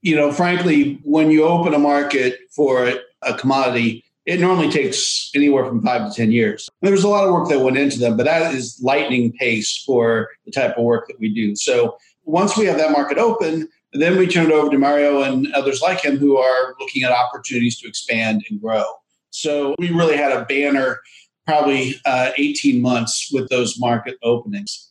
you 0.00 0.16
know, 0.16 0.32
frankly, 0.32 0.98
when 1.04 1.30
you 1.30 1.44
open 1.44 1.74
a 1.74 1.78
market 1.78 2.38
for 2.50 2.90
a 3.20 3.34
commodity, 3.34 4.02
it 4.24 4.40
normally 4.40 4.70
takes 4.70 5.30
anywhere 5.34 5.66
from 5.66 5.82
five 5.82 6.10
to 6.10 6.16
10 6.16 6.32
years. 6.32 6.66
There 6.80 6.92
was 6.92 7.04
a 7.04 7.08
lot 7.08 7.26
of 7.26 7.34
work 7.34 7.50
that 7.50 7.60
went 7.60 7.76
into 7.76 7.98
them, 7.98 8.16
but 8.16 8.24
that 8.24 8.54
is 8.54 8.80
lightning 8.82 9.32
pace 9.32 9.82
for 9.84 10.30
the 10.46 10.50
type 10.50 10.78
of 10.78 10.84
work 10.84 11.08
that 11.08 11.20
we 11.20 11.28
do. 11.28 11.54
So 11.56 11.98
once 12.24 12.56
we 12.56 12.64
have 12.64 12.78
that 12.78 12.90
market 12.90 13.18
open, 13.18 13.68
then 14.00 14.16
we 14.16 14.26
turn 14.26 14.46
it 14.46 14.52
over 14.52 14.70
to 14.70 14.78
Mario 14.78 15.22
and 15.22 15.52
others 15.52 15.80
like 15.80 16.02
him 16.02 16.16
who 16.16 16.36
are 16.36 16.74
looking 16.80 17.02
at 17.02 17.12
opportunities 17.12 17.78
to 17.80 17.88
expand 17.88 18.44
and 18.50 18.60
grow. 18.60 18.84
So 19.30 19.74
we 19.78 19.90
really 19.90 20.16
had 20.16 20.32
a 20.32 20.44
banner, 20.44 21.00
probably 21.46 21.94
uh, 22.04 22.30
18 22.36 22.80
months 22.80 23.30
with 23.32 23.48
those 23.48 23.78
market 23.78 24.16
openings. 24.22 24.90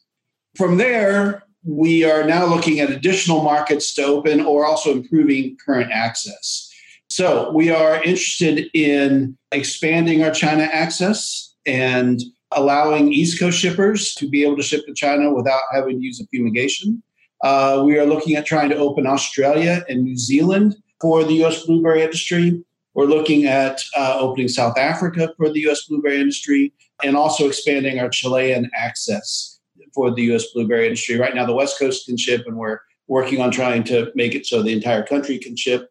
From 0.56 0.78
there, 0.78 1.44
we 1.64 2.04
are 2.04 2.24
now 2.24 2.46
looking 2.46 2.80
at 2.80 2.92
additional 2.92 3.42
markets 3.42 3.94
to 3.96 4.04
open 4.04 4.42
or 4.42 4.66
also 4.66 4.92
improving 4.92 5.58
current 5.66 5.92
access. 5.92 6.72
So 7.10 7.52
we 7.52 7.70
are 7.70 8.04
interested 8.04 8.70
in 8.74 9.38
expanding 9.52 10.24
our 10.24 10.32
China 10.32 10.64
access 10.64 11.56
and 11.66 12.22
allowing 12.52 13.12
East 13.12 13.40
Coast 13.40 13.60
shippers 13.60 14.14
to 14.16 14.30
be 14.30 14.44
able 14.44 14.58
to 14.58 14.64
ship 14.64 14.86
to 14.86 14.94
China 14.94 15.34
without 15.34 15.62
having 15.74 16.00
to 16.00 16.06
use 16.06 16.22
a 16.22 16.28
fumigation. 16.28 17.02
Uh, 17.44 17.84
we 17.86 17.98
are 18.00 18.06
looking 18.06 18.36
at 18.36 18.46
trying 18.46 18.70
to 18.70 18.78
open 18.78 19.06
Australia 19.06 19.84
and 19.90 20.04
New 20.04 20.18
Zealand 20.18 20.76
for 21.02 21.24
the 21.24 21.44
US 21.46 21.66
blueberry 21.66 22.02
industry. 22.02 22.64
We're 22.94 23.06
looking 23.06 23.46
at 23.46 23.84
uh, 23.98 24.18
opening 24.20 24.48
South 24.48 24.78
Africa 24.78 25.34
for 25.38 25.50
the 25.50 25.68
US 25.70 25.86
blueberry 25.86 26.20
industry 26.20 26.74
and 27.04 27.16
also 27.16 27.48
expanding 27.48 28.00
our 28.00 28.10
Chilean 28.10 28.70
access 28.76 29.60
for 29.94 30.12
the 30.12 30.24
US 30.34 30.46
blueberry 30.54 30.86
industry. 30.86 31.18
Right 31.18 31.36
now, 31.36 31.46
the 31.46 31.54
West 31.54 31.78
Coast 31.80 32.06
can 32.06 32.18
ship, 32.18 32.44
and 32.46 32.58
we're 32.58 32.80
working 33.08 33.42
on 33.42 33.52
trying 33.52 33.84
to 33.86 34.12
make 34.16 34.36
it 34.36 34.46
so 34.46 34.62
the 34.62 34.74
entire 34.74 35.04
country 35.04 35.38
can 35.38 35.56
ship. 35.56 35.90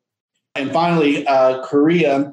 And 0.54 0.70
finally, 0.72 1.26
uh, 1.26 1.64
Korea, 1.64 2.32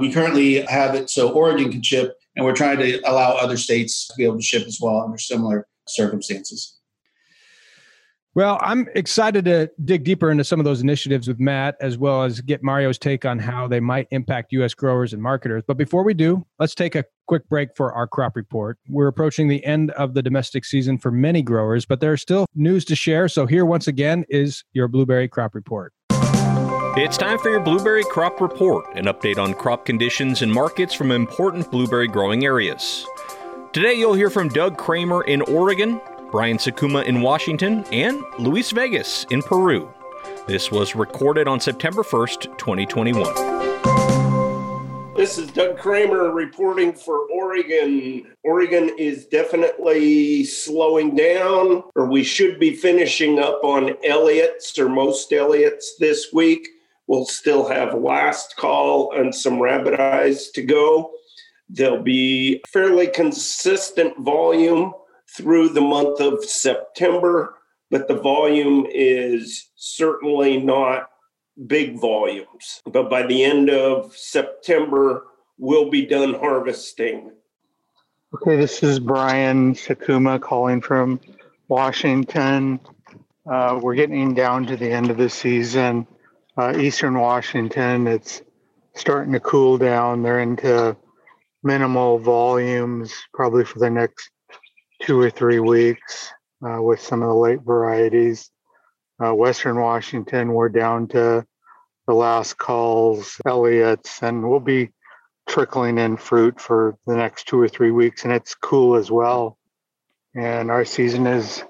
we 0.00 0.12
currently 0.12 0.60
have 0.62 0.94
it 0.94 1.10
so 1.10 1.30
Oregon 1.30 1.70
can 1.70 1.82
ship, 1.82 2.16
and 2.36 2.44
we're 2.44 2.54
trying 2.54 2.78
to 2.78 3.00
allow 3.08 3.32
other 3.32 3.56
states 3.56 4.06
to 4.08 4.14
be 4.16 4.24
able 4.24 4.36
to 4.36 4.42
ship 4.42 4.66
as 4.66 4.78
well 4.80 5.00
under 5.00 5.18
similar 5.18 5.66
circumstances. 5.86 6.78
Well, 8.34 8.58
I'm 8.62 8.88
excited 8.96 9.44
to 9.44 9.70
dig 9.84 10.02
deeper 10.02 10.28
into 10.28 10.42
some 10.42 10.58
of 10.58 10.64
those 10.64 10.80
initiatives 10.80 11.28
with 11.28 11.38
Matt, 11.38 11.76
as 11.80 11.96
well 11.96 12.24
as 12.24 12.40
get 12.40 12.64
Mario's 12.64 12.98
take 12.98 13.24
on 13.24 13.38
how 13.38 13.68
they 13.68 13.78
might 13.78 14.08
impact 14.10 14.52
U.S. 14.54 14.74
growers 14.74 15.12
and 15.12 15.22
marketers. 15.22 15.62
But 15.64 15.76
before 15.76 16.02
we 16.02 16.14
do, 16.14 16.44
let's 16.58 16.74
take 16.74 16.96
a 16.96 17.04
quick 17.28 17.48
break 17.48 17.76
for 17.76 17.92
our 17.92 18.08
crop 18.08 18.34
report. 18.34 18.76
We're 18.88 19.06
approaching 19.06 19.46
the 19.46 19.64
end 19.64 19.92
of 19.92 20.14
the 20.14 20.22
domestic 20.22 20.64
season 20.64 20.98
for 20.98 21.12
many 21.12 21.42
growers, 21.42 21.86
but 21.86 22.00
there's 22.00 22.22
still 22.22 22.46
news 22.56 22.84
to 22.86 22.96
share. 22.96 23.28
So, 23.28 23.46
here 23.46 23.64
once 23.64 23.86
again 23.86 24.24
is 24.28 24.64
your 24.72 24.88
blueberry 24.88 25.28
crop 25.28 25.54
report. 25.54 25.92
It's 26.96 27.16
time 27.16 27.38
for 27.38 27.50
your 27.50 27.60
Blueberry 27.60 28.04
Crop 28.04 28.40
Report, 28.40 28.84
an 28.96 29.06
update 29.06 29.38
on 29.38 29.54
crop 29.54 29.84
conditions 29.84 30.42
and 30.42 30.52
markets 30.52 30.94
from 30.94 31.10
important 31.10 31.70
blueberry 31.70 32.08
growing 32.08 32.44
areas. 32.44 33.06
Today, 33.72 33.94
you'll 33.94 34.14
hear 34.14 34.30
from 34.30 34.48
Doug 34.48 34.76
Kramer 34.76 35.22
in 35.22 35.42
Oregon, 35.42 36.00
Brian 36.34 36.58
Sakuma 36.58 37.04
in 37.04 37.22
Washington, 37.22 37.84
and 37.92 38.20
Luis 38.40 38.72
Vegas 38.72 39.24
in 39.30 39.40
Peru. 39.40 39.88
This 40.48 40.68
was 40.68 40.96
recorded 40.96 41.46
on 41.46 41.60
September 41.60 42.02
1st, 42.02 42.58
2021. 42.58 45.14
This 45.14 45.38
is 45.38 45.52
Doug 45.52 45.78
Kramer 45.78 46.32
reporting 46.32 46.92
for 46.92 47.20
Oregon. 47.30 48.26
Oregon 48.42 48.90
is 48.98 49.26
definitely 49.26 50.42
slowing 50.42 51.14
down, 51.14 51.84
or 51.94 52.06
we 52.06 52.24
should 52.24 52.58
be 52.58 52.74
finishing 52.74 53.38
up 53.38 53.62
on 53.62 53.94
Elliott's 54.02 54.76
or 54.76 54.88
most 54.88 55.32
Elliott's 55.32 55.94
this 56.00 56.32
week. 56.32 56.66
We'll 57.06 57.26
still 57.26 57.68
have 57.68 57.94
last 57.94 58.56
call 58.56 59.12
and 59.12 59.32
some 59.32 59.60
rabbit 59.60 60.00
eyes 60.00 60.50
to 60.50 60.62
go. 60.62 61.12
There'll 61.68 62.02
be 62.02 62.60
fairly 62.66 63.06
consistent 63.06 64.18
volume 64.18 64.94
through 65.36 65.70
the 65.70 65.80
month 65.80 66.20
of 66.20 66.44
September, 66.44 67.56
but 67.90 68.08
the 68.08 68.14
volume 68.14 68.86
is 68.90 69.70
certainly 69.74 70.58
not 70.58 71.10
big 71.66 72.00
volumes. 72.00 72.80
But 72.84 73.10
by 73.10 73.26
the 73.26 73.44
end 73.44 73.70
of 73.70 74.16
September, 74.16 75.26
we'll 75.58 75.90
be 75.90 76.06
done 76.06 76.34
harvesting. 76.34 77.32
Okay, 78.34 78.56
this 78.56 78.82
is 78.82 78.98
Brian 78.98 79.74
Sakuma 79.74 80.40
calling 80.40 80.80
from 80.80 81.20
Washington. 81.68 82.80
Uh, 83.50 83.78
we're 83.80 83.94
getting 83.94 84.34
down 84.34 84.66
to 84.66 84.76
the 84.76 84.90
end 84.90 85.10
of 85.10 85.16
the 85.16 85.28
season. 85.28 86.06
Uh, 86.56 86.76
Eastern 86.78 87.18
Washington, 87.18 88.06
it's 88.06 88.42
starting 88.94 89.32
to 89.32 89.40
cool 89.40 89.78
down. 89.78 90.22
They're 90.22 90.40
into 90.40 90.96
minimal 91.62 92.18
volumes 92.18 93.12
probably 93.32 93.64
for 93.64 93.78
the 93.78 93.90
next 93.90 94.30
two 95.04 95.20
or 95.20 95.28
three 95.28 95.60
weeks 95.60 96.32
uh, 96.66 96.80
with 96.80 96.98
some 96.98 97.22
of 97.22 97.28
the 97.28 97.34
late 97.34 97.60
varieties. 97.60 98.50
Uh, 99.22 99.34
Western 99.34 99.78
Washington, 99.78 100.52
we're 100.54 100.70
down 100.70 101.06
to 101.08 101.46
the 102.06 102.14
last 102.14 102.56
calls, 102.56 103.38
Elliott's, 103.46 104.22
and 104.22 104.48
we'll 104.48 104.60
be 104.60 104.90
trickling 105.46 105.98
in 105.98 106.16
fruit 106.16 106.58
for 106.58 106.96
the 107.06 107.14
next 107.14 107.46
two 107.46 107.60
or 107.60 107.68
three 107.68 107.90
weeks, 107.90 108.24
and 108.24 108.32
it's 108.32 108.54
cool 108.54 108.96
as 108.96 109.10
well. 109.10 109.58
And 110.34 110.70
our 110.70 110.86
season 110.86 111.26
is 111.26 111.62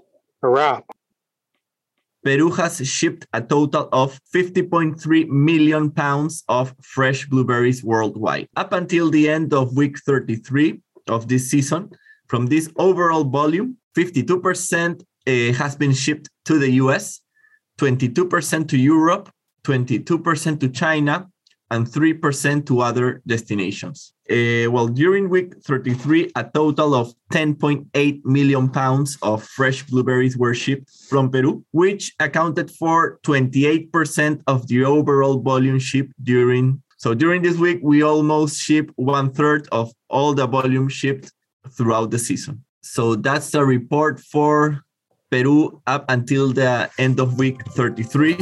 a 0.42 0.48
wrap. 0.48 0.84
Peru 2.24 2.50
has 2.52 2.86
shipped 2.88 3.26
a 3.32 3.42
total 3.42 3.88
of 3.92 4.18
50.3 4.32 5.28
million 5.28 5.90
pounds 5.90 6.44
of 6.48 6.72
fresh 6.80 7.26
blueberries 7.26 7.82
worldwide. 7.82 8.48
Up 8.56 8.72
until 8.72 9.10
the 9.10 9.28
end 9.28 9.52
of 9.52 9.76
week 9.76 9.98
33 9.98 10.80
of 11.08 11.28
this 11.28 11.50
season, 11.50 11.90
from 12.26 12.46
this 12.46 12.70
overall 12.76 13.24
volume, 13.24 13.76
52% 13.96 15.00
uh, 15.00 15.52
has 15.56 15.76
been 15.76 15.92
shipped 15.92 16.28
to 16.46 16.58
the 16.58 16.70
US, 16.72 17.20
22% 17.78 18.68
to 18.68 18.78
Europe, 18.78 19.30
22% 19.64 20.60
to 20.60 20.68
China, 20.68 21.28
and 21.70 21.86
3% 21.86 22.66
to 22.66 22.80
other 22.80 23.22
destinations. 23.26 24.12
Uh, 24.30 24.70
well, 24.70 24.86
during 24.86 25.28
week 25.28 25.54
33, 25.64 26.30
a 26.36 26.44
total 26.44 26.94
of 26.94 27.14
10.8 27.32 28.24
million 28.24 28.68
pounds 28.68 29.18
of 29.22 29.42
fresh 29.42 29.82
blueberries 29.86 30.36
were 30.36 30.54
shipped 30.54 30.90
from 31.08 31.30
Peru, 31.30 31.64
which 31.72 32.12
accounted 32.20 32.70
for 32.70 33.18
28% 33.26 34.42
of 34.46 34.66
the 34.68 34.84
overall 34.84 35.38
volume 35.40 35.78
shipped 35.78 36.12
during. 36.22 36.82
So 36.98 37.12
during 37.12 37.42
this 37.42 37.56
week, 37.56 37.80
we 37.82 38.02
almost 38.02 38.60
shipped 38.60 38.92
one 38.96 39.32
third 39.32 39.68
of 39.72 39.92
all 40.08 40.32
the 40.34 40.46
volume 40.46 40.88
shipped 40.88 41.32
throughout 41.70 42.10
the 42.10 42.18
season. 42.18 42.64
So 42.82 43.16
that's 43.16 43.50
the 43.50 43.64
report 43.64 44.20
for 44.20 44.84
Peru 45.30 45.82
up 45.86 46.04
until 46.08 46.52
the 46.52 46.90
end 46.98 47.18
of 47.18 47.38
week 47.38 47.64
33. 47.68 48.36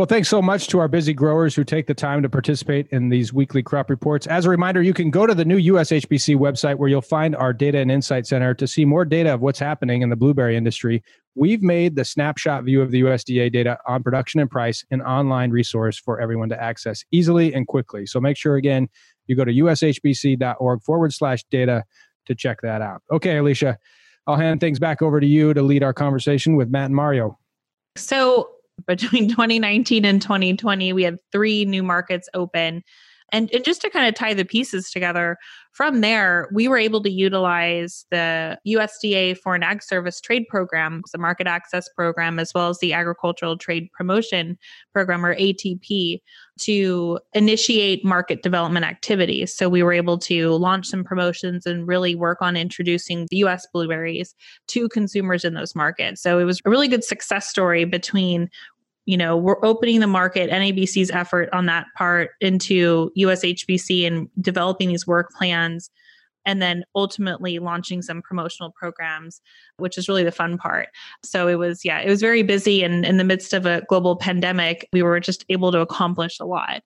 Well, 0.00 0.06
thanks 0.06 0.30
so 0.30 0.40
much 0.40 0.68
to 0.68 0.78
our 0.78 0.88
busy 0.88 1.12
growers 1.12 1.54
who 1.54 1.62
take 1.62 1.86
the 1.86 1.92
time 1.92 2.22
to 2.22 2.28
participate 2.30 2.86
in 2.90 3.10
these 3.10 3.34
weekly 3.34 3.62
crop 3.62 3.90
reports. 3.90 4.26
As 4.26 4.46
a 4.46 4.48
reminder, 4.48 4.80
you 4.80 4.94
can 4.94 5.10
go 5.10 5.26
to 5.26 5.34
the 5.34 5.44
new 5.44 5.58
USHBC 5.74 6.36
website 6.38 6.76
where 6.76 6.88
you'll 6.88 7.02
find 7.02 7.36
our 7.36 7.52
Data 7.52 7.76
and 7.76 7.90
Insight 7.90 8.26
Center 8.26 8.54
to 8.54 8.66
see 8.66 8.86
more 8.86 9.04
data 9.04 9.34
of 9.34 9.42
what's 9.42 9.58
happening 9.58 10.00
in 10.00 10.08
the 10.08 10.16
blueberry 10.16 10.56
industry. 10.56 11.02
We've 11.34 11.62
made 11.62 11.96
the 11.96 12.04
snapshot 12.06 12.64
view 12.64 12.80
of 12.80 12.92
the 12.92 13.02
USDA 13.02 13.52
data 13.52 13.78
on 13.86 14.02
production 14.02 14.40
and 14.40 14.50
price 14.50 14.84
an 14.90 15.02
online 15.02 15.50
resource 15.50 15.98
for 15.98 16.18
everyone 16.18 16.48
to 16.48 16.62
access 16.62 17.04
easily 17.10 17.52
and 17.52 17.66
quickly. 17.66 18.06
So 18.06 18.20
make 18.20 18.38
sure, 18.38 18.56
again, 18.56 18.88
you 19.30 19.36
go 19.36 19.44
to 19.44 19.52
ushbc.org 19.52 20.82
forward 20.82 21.12
slash 21.12 21.44
data 21.50 21.84
to 22.26 22.34
check 22.34 22.58
that 22.62 22.82
out. 22.82 23.02
Okay, 23.10 23.38
Alicia, 23.38 23.78
I'll 24.26 24.36
hand 24.36 24.60
things 24.60 24.78
back 24.78 25.00
over 25.00 25.20
to 25.20 25.26
you 25.26 25.54
to 25.54 25.62
lead 25.62 25.82
our 25.82 25.94
conversation 25.94 26.56
with 26.56 26.68
Matt 26.68 26.86
and 26.86 26.94
Mario. 26.96 27.38
So, 27.96 28.50
between 28.86 29.28
2019 29.28 30.04
and 30.04 30.20
2020, 30.20 30.92
we 30.92 31.02
had 31.04 31.18
three 31.32 31.64
new 31.64 31.82
markets 31.82 32.28
open. 32.34 32.82
And, 33.32 33.50
and 33.52 33.64
just 33.64 33.80
to 33.82 33.90
kind 33.90 34.08
of 34.08 34.14
tie 34.14 34.34
the 34.34 34.44
pieces 34.44 34.90
together, 34.90 35.38
from 35.72 36.00
there, 36.00 36.48
we 36.52 36.66
were 36.66 36.78
able 36.78 37.02
to 37.02 37.10
utilize 37.10 38.04
the 38.10 38.58
USDA 38.66 39.38
Foreign 39.38 39.62
Ag 39.62 39.82
Service 39.82 40.20
Trade 40.20 40.46
Program, 40.48 41.02
the 41.12 41.18
Market 41.18 41.46
Access 41.46 41.88
Program, 41.88 42.40
as 42.40 42.52
well 42.54 42.68
as 42.68 42.78
the 42.80 42.92
Agricultural 42.92 43.56
Trade 43.56 43.88
Promotion 43.92 44.58
Program, 44.92 45.24
or 45.24 45.34
ATP, 45.36 46.20
to 46.60 47.18
initiate 47.34 48.04
market 48.04 48.42
development 48.42 48.84
activities. 48.84 49.54
So 49.54 49.68
we 49.68 49.82
were 49.82 49.92
able 49.92 50.18
to 50.18 50.50
launch 50.56 50.88
some 50.88 51.04
promotions 51.04 51.66
and 51.66 51.86
really 51.86 52.16
work 52.16 52.38
on 52.42 52.56
introducing 52.56 53.26
the 53.30 53.38
US 53.38 53.66
blueberries 53.72 54.34
to 54.68 54.88
consumers 54.88 55.44
in 55.44 55.54
those 55.54 55.76
markets. 55.76 56.20
So 56.20 56.38
it 56.38 56.44
was 56.44 56.60
a 56.64 56.70
really 56.70 56.88
good 56.88 57.04
success 57.04 57.48
story 57.48 57.84
between 57.84 58.50
you 59.10 59.16
know, 59.16 59.36
we're 59.36 59.62
opening 59.64 59.98
the 59.98 60.06
market, 60.06 60.50
NABC's 60.50 61.10
effort 61.10 61.48
on 61.52 61.66
that 61.66 61.88
part 61.98 62.30
into 62.40 63.10
USHBC 63.18 64.06
and 64.06 64.28
developing 64.40 64.88
these 64.88 65.04
work 65.04 65.32
plans 65.32 65.90
and 66.46 66.62
then 66.62 66.84
ultimately 66.94 67.58
launching 67.58 68.02
some 68.02 68.22
promotional 68.22 68.70
programs, 68.70 69.40
which 69.78 69.98
is 69.98 70.08
really 70.08 70.22
the 70.22 70.30
fun 70.30 70.56
part. 70.56 70.90
So 71.24 71.48
it 71.48 71.56
was, 71.56 71.84
yeah, 71.84 71.98
it 71.98 72.08
was 72.08 72.20
very 72.20 72.44
busy. 72.44 72.84
And 72.84 73.04
in 73.04 73.16
the 73.16 73.24
midst 73.24 73.52
of 73.52 73.66
a 73.66 73.82
global 73.88 74.14
pandemic, 74.14 74.88
we 74.92 75.02
were 75.02 75.18
just 75.18 75.44
able 75.48 75.72
to 75.72 75.80
accomplish 75.80 76.38
a 76.38 76.46
lot. 76.46 76.84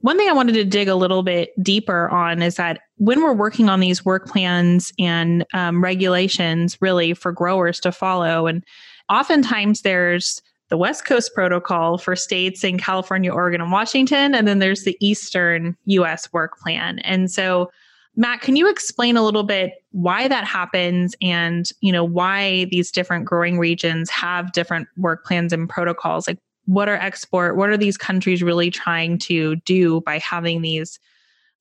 One 0.00 0.18
thing 0.18 0.28
I 0.28 0.34
wanted 0.34 0.52
to 0.56 0.66
dig 0.66 0.88
a 0.88 0.96
little 0.96 1.22
bit 1.22 1.50
deeper 1.62 2.10
on 2.10 2.42
is 2.42 2.56
that 2.56 2.80
when 2.96 3.22
we're 3.22 3.32
working 3.32 3.70
on 3.70 3.80
these 3.80 4.04
work 4.04 4.28
plans 4.28 4.92
and 4.98 5.46
um, 5.54 5.82
regulations, 5.82 6.76
really 6.82 7.14
for 7.14 7.32
growers 7.32 7.80
to 7.80 7.90
follow, 7.90 8.46
and 8.46 8.62
oftentimes 9.08 9.80
there's 9.80 10.42
the 10.70 10.76
West 10.76 11.04
Coast 11.04 11.34
protocol 11.34 11.98
for 11.98 12.16
states 12.16 12.64
in 12.64 12.78
California, 12.78 13.32
Oregon, 13.32 13.60
and 13.60 13.70
Washington, 13.70 14.34
and 14.34 14.48
then 14.48 14.58
there's 14.58 14.84
the 14.84 14.96
Eastern 15.00 15.76
US 15.86 16.32
work 16.32 16.58
plan. 16.58 16.98
And 17.00 17.30
so 17.30 17.70
Matt, 18.16 18.42
can 18.42 18.54
you 18.54 18.68
explain 18.68 19.16
a 19.16 19.24
little 19.24 19.42
bit 19.42 19.72
why 19.90 20.28
that 20.28 20.44
happens 20.44 21.16
and, 21.20 21.68
you 21.80 21.90
know, 21.90 22.04
why 22.04 22.66
these 22.66 22.92
different 22.92 23.24
growing 23.24 23.58
regions 23.58 24.08
have 24.10 24.52
different 24.52 24.86
work 24.96 25.24
plans 25.24 25.52
and 25.52 25.68
protocols? 25.68 26.28
Like 26.28 26.38
what 26.66 26.88
are 26.88 26.96
export, 26.96 27.56
what 27.56 27.70
are 27.70 27.76
these 27.76 27.96
countries 27.96 28.42
really 28.42 28.70
trying 28.70 29.18
to 29.18 29.56
do 29.56 30.00
by 30.02 30.18
having 30.18 30.62
these 30.62 30.98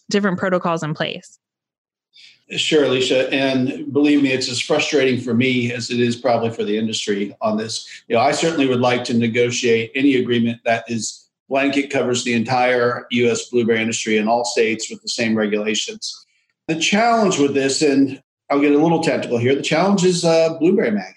different 0.10 0.38
protocols 0.38 0.84
in 0.84 0.94
place? 0.94 1.40
Sure, 2.52 2.84
Alicia. 2.84 3.32
And 3.34 3.92
believe 3.92 4.22
me, 4.22 4.32
it's 4.32 4.50
as 4.50 4.60
frustrating 4.60 5.20
for 5.20 5.34
me 5.34 5.72
as 5.72 5.90
it 5.90 6.00
is 6.00 6.16
probably 6.16 6.50
for 6.50 6.64
the 6.64 6.78
industry 6.78 7.36
on 7.42 7.58
this. 7.58 8.04
You 8.08 8.16
know, 8.16 8.22
I 8.22 8.32
certainly 8.32 8.68
would 8.68 8.82
like 8.82 9.04
to 9.06 9.14
negotiate 9.14 9.92
any 9.96 10.16
agreement 10.16 10.60
that 10.66 10.84
is 10.88 11.30
blanket 11.50 11.90
covers 11.90 12.24
the 12.24 12.34
entire 12.34 13.06
U.S. 13.12 13.50
blueberry 13.50 13.82
industry 13.82 14.18
in 14.18 14.28
all 14.28 14.46
states 14.46 14.90
with 14.90 15.02
the 15.02 15.10
same 15.10 15.38
regulations. 15.38 16.26
The 16.68 16.80
challenge 16.80 17.40
with 17.40 17.54
this, 17.54 17.82
and 17.82 18.22
I'll 18.50 18.62
get 18.62 18.74
a 18.74 18.78
little 18.78 19.02
technical 19.02 19.38
here, 19.38 19.56
the 19.56 19.62
challenge 19.62 20.04
is 20.04 20.26
uh, 20.26 20.58
blueberry 20.60 20.92
maggot. 20.92 21.16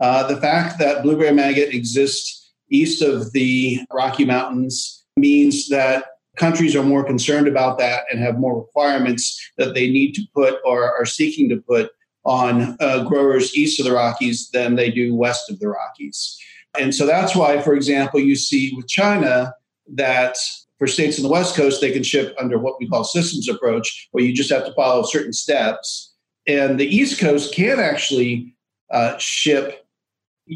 Uh, 0.00 0.26
the 0.26 0.40
fact 0.40 0.78
that 0.80 1.02
blueberry 1.02 1.32
maggot 1.32 1.72
exists 1.72 2.52
east 2.70 3.02
of 3.02 3.32
the 3.32 3.80
Rocky 3.92 4.24
Mountains 4.24 5.04
means 5.16 5.68
that 5.68 6.04
countries 6.36 6.74
are 6.74 6.82
more 6.82 7.04
concerned 7.04 7.48
about 7.48 7.78
that 7.78 8.04
and 8.10 8.20
have 8.20 8.38
more 8.38 8.58
requirements 8.58 9.40
that 9.56 9.74
they 9.74 9.90
need 9.90 10.12
to 10.14 10.22
put 10.34 10.60
or 10.64 10.96
are 10.96 11.06
seeking 11.06 11.48
to 11.48 11.56
put 11.56 11.90
on 12.24 12.76
uh, 12.80 13.04
growers 13.04 13.54
east 13.54 13.78
of 13.78 13.86
the 13.86 13.92
Rockies 13.92 14.50
than 14.50 14.76
they 14.76 14.90
do 14.90 15.14
west 15.14 15.50
of 15.50 15.58
the 15.60 15.68
Rockies. 15.68 16.38
And 16.78 16.94
so 16.94 17.06
that's 17.06 17.36
why, 17.36 17.60
for 17.60 17.74
example, 17.74 18.18
you 18.18 18.34
see 18.34 18.72
with 18.74 18.88
China 18.88 19.54
that 19.94 20.36
for 20.78 20.86
states 20.86 21.18
on 21.18 21.22
the 21.22 21.28
West 21.28 21.54
Coast, 21.54 21.80
they 21.80 21.92
can 21.92 22.02
ship 22.02 22.34
under 22.38 22.58
what 22.58 22.80
we 22.80 22.88
call 22.88 23.04
systems 23.04 23.48
approach, 23.48 24.08
where 24.10 24.24
you 24.24 24.34
just 24.34 24.50
have 24.50 24.64
to 24.64 24.74
follow 24.74 25.02
certain 25.04 25.32
steps. 25.32 26.14
And 26.46 26.80
the 26.80 26.86
East 26.86 27.20
Coast 27.20 27.54
can 27.54 27.78
actually 27.78 28.54
uh, 28.90 29.16
ship, 29.18 29.86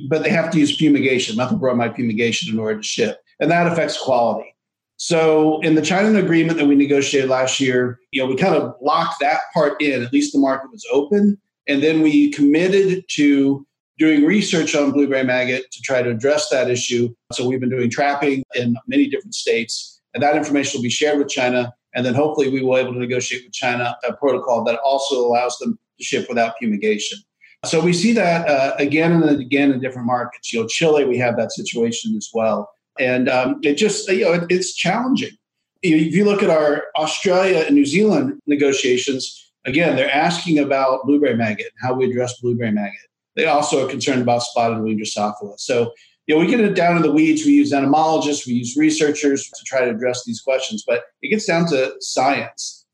but 0.09 0.23
they 0.23 0.31
have 0.31 0.51
to 0.51 0.59
use 0.59 0.77
fumigation, 0.77 1.37
methylbromide 1.37 1.95
fumigation, 1.95 2.53
in 2.53 2.59
order 2.59 2.79
to 2.79 2.83
ship, 2.83 3.21
and 3.41 3.51
that 3.51 3.67
affects 3.67 4.01
quality. 4.01 4.55
So, 4.99 5.61
in 5.61 5.75
the 5.75 5.83
China 5.83 6.19
agreement 6.19 6.59
that 6.59 6.67
we 6.67 6.75
negotiated 6.75 7.31
last 7.31 7.61
year, 7.61 7.99
you 8.11 8.21
know, 8.21 8.28
we 8.28 8.37
kind 8.37 8.55
of 8.55 8.75
locked 8.83 9.21
that 9.21 9.40
part 9.55 9.81
in. 9.81 10.02
At 10.02 10.12
least 10.12 10.33
the 10.33 10.38
market 10.38 10.71
was 10.71 10.85
open, 10.93 11.38
and 11.67 11.83
then 11.83 12.02
we 12.02 12.31
committed 12.33 13.05
to 13.12 13.64
doing 13.97 14.25
research 14.25 14.75
on 14.75 14.93
blueberry 14.93 15.25
maggot 15.25 15.71
to 15.71 15.81
try 15.83 16.02
to 16.02 16.11
address 16.11 16.49
that 16.50 16.71
issue. 16.71 17.14
So, 17.33 17.49
we've 17.49 17.61
been 17.61 17.71
doing 17.71 17.90
trapping 17.90 18.43
in 18.55 18.76
many 18.87 19.09
different 19.09 19.35
states 19.35 19.99
and 20.14 20.23
that 20.23 20.37
information 20.37 20.78
will 20.78 20.83
be 20.83 20.90
shared 20.90 21.19
with 21.19 21.28
China. 21.28 21.73
And 21.95 22.05
then 22.05 22.14
hopefully 22.14 22.49
we 22.49 22.62
will 22.62 22.75
be 22.75 22.81
able 22.81 22.93
to 22.95 22.99
negotiate 22.99 23.44
with 23.44 23.53
China 23.53 23.96
a 24.07 24.12
protocol 24.14 24.64
that 24.64 24.79
also 24.81 25.16
allows 25.16 25.57
them 25.59 25.79
to 25.99 26.05
ship 26.05 26.27
without 26.29 26.55
fumigation. 26.59 27.18
So 27.64 27.81
we 27.81 27.92
see 27.92 28.12
that 28.12 28.49
uh, 28.49 28.75
again 28.79 29.12
and 29.12 29.40
again 29.40 29.73
in 29.73 29.81
different 29.81 30.07
markets. 30.07 30.53
You 30.53 30.61
know, 30.61 30.66
Chile, 30.68 31.05
we 31.05 31.18
have 31.18 31.37
that 31.37 31.53
situation 31.53 32.16
as 32.16 32.29
well. 32.33 32.68
And 32.99 33.29
um, 33.29 33.61
it 33.63 33.75
just, 33.75 34.09
you 34.09 34.25
know, 34.25 34.33
it, 34.33 34.45
it's 34.51 34.75
challenging. 34.75 35.37
If 35.83 36.15
you 36.15 36.25
look 36.25 36.43
at 36.43 36.51
our 36.51 36.85
Australia 36.99 37.65
and 37.67 37.75
New 37.75 37.87
Zealand 37.87 38.41
negotiations, 38.47 39.53
again, 39.65 39.97
they're 39.97 40.11
asking 40.11 40.59
about 40.59 41.05
blueberry 41.05 41.37
maggot 41.37 41.67
and 41.67 41.89
how 41.89 41.95
we 41.95 42.11
address 42.11 42.41
blueberry 42.41 42.73
maggot. 42.73 42.99
They 43.37 43.47
also 43.47 43.87
are 43.87 43.89
concerned 43.89 44.23
about 44.23 44.43
spotted 44.43 44.83
wing 44.83 44.99
Drosophila. 44.99 45.61
So 45.61 45.93
you 46.29 46.35
know, 46.35 46.41
we 46.43 46.47
get 46.47 46.61
it 46.61 46.75
down 46.75 46.97
in 46.97 47.03
the 47.03 47.11
weeds. 47.11 47.47
We 47.47 47.53
use 47.53 47.73
entomologists, 47.73 48.47
we 48.47 48.53
use 48.53 48.77
researchers 48.77 49.49
to 49.49 49.65
try 49.65 49.87
to 49.87 49.91
address 49.91 50.25
these 50.25 50.43
questions, 50.43 50.85
but 50.87 51.05
it 51.23 51.31
gets 51.31 51.47
down 51.47 51.67
to 51.69 51.95
science. 52.01 52.85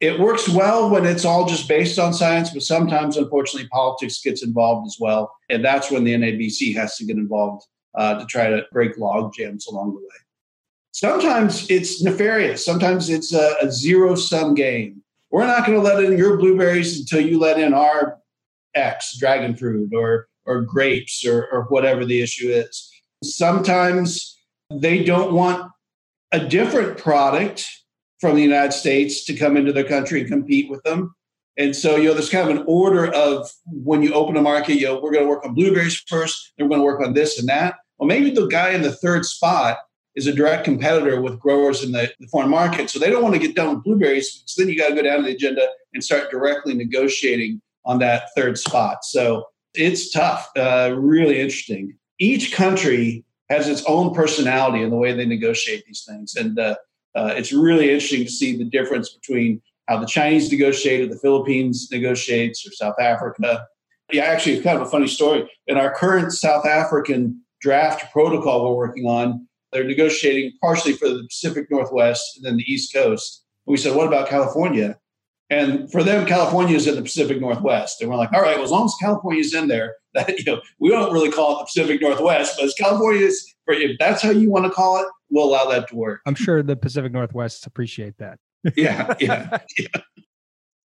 It 0.00 0.18
works 0.18 0.48
well 0.48 0.88
when 0.90 1.04
it's 1.04 1.24
all 1.24 1.46
just 1.46 1.68
based 1.68 1.98
on 1.98 2.14
science, 2.14 2.50
but 2.50 2.62
sometimes, 2.62 3.18
unfortunately, 3.18 3.68
politics 3.68 4.22
gets 4.22 4.42
involved 4.42 4.86
as 4.86 4.96
well. 4.98 5.30
And 5.50 5.62
that's 5.62 5.90
when 5.90 6.02
the 6.02 6.14
NABC 6.14 6.74
has 6.74 6.96
to 6.96 7.04
get 7.04 7.18
involved 7.18 7.66
uh, 7.94 8.18
to 8.18 8.26
try 8.26 8.48
to 8.48 8.62
break 8.72 8.98
log 8.98 9.34
jams 9.34 9.66
along 9.66 9.94
the 9.94 10.00
way. 10.00 10.22
Sometimes 10.92 11.70
it's 11.70 12.02
nefarious. 12.02 12.64
Sometimes 12.64 13.08
it's 13.08 13.32
a, 13.32 13.56
a 13.62 13.70
zero 13.70 14.14
sum 14.14 14.54
game. 14.54 15.02
We're 15.30 15.46
not 15.46 15.66
going 15.66 15.78
to 15.78 15.82
let 15.82 16.04
in 16.04 16.18
your 16.18 16.36
blueberries 16.36 17.00
until 17.00 17.20
you 17.20 17.38
let 17.38 17.58
in 17.58 17.72
our 17.72 18.18
X 18.74 19.16
dragon 19.18 19.56
fruit 19.56 19.92
or 19.94 20.28
or 20.44 20.62
grapes 20.62 21.24
or, 21.24 21.46
or 21.52 21.62
whatever 21.64 22.04
the 22.04 22.20
issue 22.20 22.48
is. 22.48 22.90
Sometimes 23.22 24.38
they 24.70 25.04
don't 25.04 25.34
want 25.34 25.70
a 26.32 26.40
different 26.40 26.98
product 26.98 27.68
from 28.20 28.36
the 28.36 28.42
United 28.42 28.72
States 28.72 29.24
to 29.24 29.34
come 29.34 29.56
into 29.56 29.72
their 29.72 29.84
country 29.84 30.20
and 30.20 30.28
compete 30.28 30.70
with 30.70 30.82
them. 30.82 31.14
And 31.58 31.76
so, 31.76 31.96
you 31.96 32.08
know, 32.08 32.14
there's 32.14 32.30
kind 32.30 32.50
of 32.50 32.56
an 32.56 32.64
order 32.66 33.12
of 33.12 33.50
when 33.66 34.02
you 34.02 34.14
open 34.14 34.36
a 34.36 34.42
market, 34.42 34.74
you 34.74 34.86
know, 34.86 35.00
we're 35.00 35.12
going 35.12 35.24
to 35.24 35.28
work 35.28 35.44
on 35.44 35.54
blueberries 35.54 36.02
first, 36.08 36.52
then 36.56 36.66
we're 36.66 36.76
going 36.76 36.80
to 36.80 36.84
work 36.84 37.06
on 37.06 37.12
this 37.12 37.38
and 37.38 37.48
that. 37.48 37.76
Well, 38.02 38.08
maybe 38.08 38.30
the 38.30 38.48
guy 38.48 38.70
in 38.70 38.82
the 38.82 38.90
third 38.90 39.24
spot 39.24 39.78
is 40.16 40.26
a 40.26 40.32
direct 40.32 40.64
competitor 40.64 41.22
with 41.22 41.38
growers 41.38 41.84
in 41.84 41.92
the, 41.92 42.12
the 42.18 42.26
foreign 42.26 42.50
market. 42.50 42.90
So 42.90 42.98
they 42.98 43.08
don't 43.08 43.22
want 43.22 43.36
to 43.36 43.40
get 43.40 43.54
done 43.54 43.76
with 43.76 43.84
blueberries. 43.84 44.42
So 44.44 44.60
then 44.60 44.68
you 44.68 44.76
got 44.76 44.88
to 44.88 44.96
go 44.96 45.02
down 45.02 45.18
to 45.18 45.22
the 45.22 45.30
agenda 45.30 45.68
and 45.94 46.02
start 46.02 46.28
directly 46.28 46.74
negotiating 46.74 47.62
on 47.84 48.00
that 48.00 48.24
third 48.36 48.58
spot. 48.58 49.04
So 49.04 49.44
it's 49.74 50.10
tough, 50.10 50.50
uh, 50.56 50.96
really 50.96 51.38
interesting. 51.38 51.96
Each 52.18 52.52
country 52.52 53.24
has 53.50 53.68
its 53.68 53.84
own 53.84 54.12
personality 54.12 54.82
in 54.82 54.90
the 54.90 54.96
way 54.96 55.12
they 55.12 55.24
negotiate 55.24 55.84
these 55.86 56.04
things. 56.04 56.34
And 56.34 56.58
uh, 56.58 56.74
uh, 57.14 57.34
it's 57.36 57.52
really 57.52 57.92
interesting 57.92 58.24
to 58.24 58.30
see 58.32 58.56
the 58.56 58.64
difference 58.64 59.10
between 59.10 59.62
how 59.86 60.00
the 60.00 60.06
Chinese 60.06 60.50
negotiate, 60.50 61.02
or 61.02 61.14
the 61.14 61.20
Philippines 61.20 61.88
negotiates, 61.92 62.66
or 62.66 62.72
South 62.72 62.98
Africa. 62.98 63.64
Yeah, 64.10 64.24
actually, 64.24 64.54
it's 64.54 64.64
kind 64.64 64.80
of 64.80 64.88
a 64.88 64.90
funny 64.90 65.06
story. 65.06 65.48
In 65.68 65.76
our 65.76 65.94
current 65.94 66.32
South 66.32 66.66
African 66.66 67.38
draft 67.62 68.12
protocol 68.12 68.68
we're 68.68 68.76
working 68.76 69.06
on, 69.06 69.46
they're 69.72 69.84
negotiating 69.84 70.52
partially 70.60 70.92
for 70.92 71.08
the 71.08 71.24
Pacific 71.28 71.70
Northwest 71.70 72.36
and 72.36 72.44
then 72.44 72.56
the 72.56 72.70
East 72.70 72.92
Coast. 72.92 73.44
And 73.66 73.72
we 73.72 73.78
said, 73.78 73.96
what 73.96 74.06
about 74.06 74.28
California? 74.28 74.98
And 75.48 75.90
for 75.90 76.02
them, 76.02 76.26
California 76.26 76.76
is 76.76 76.86
in 76.86 76.96
the 76.96 77.02
Pacific 77.02 77.40
Northwest. 77.40 78.00
And 78.00 78.10
we're 78.10 78.16
like, 78.16 78.32
all 78.32 78.40
right, 78.40 78.56
well, 78.56 78.64
as 78.64 78.70
long 78.70 78.86
as 78.86 78.94
California 79.00 79.40
is 79.40 79.54
in 79.54 79.68
there, 79.68 79.94
that 80.14 80.38
you 80.38 80.44
know, 80.44 80.60
we 80.78 80.90
don't 80.90 81.12
really 81.12 81.30
call 81.30 81.56
it 81.56 81.58
the 81.60 81.64
Pacific 81.64 82.02
Northwest, 82.02 82.56
but 82.56 82.66
as 82.66 82.74
California 82.74 83.24
is, 83.24 83.54
if 83.68 83.98
that's 83.98 84.22
how 84.22 84.30
you 84.30 84.50
want 84.50 84.66
to 84.66 84.70
call 84.70 84.98
it, 85.00 85.06
we'll 85.30 85.44
allow 85.44 85.64
that 85.70 85.88
to 85.88 85.96
work. 85.96 86.20
I'm 86.26 86.34
sure 86.34 86.62
the 86.62 86.76
Pacific 86.76 87.12
Northwest 87.12 87.66
appreciate 87.66 88.18
that. 88.18 88.38
yeah, 88.76 89.14
yeah, 89.20 89.58
yeah. 89.78 90.00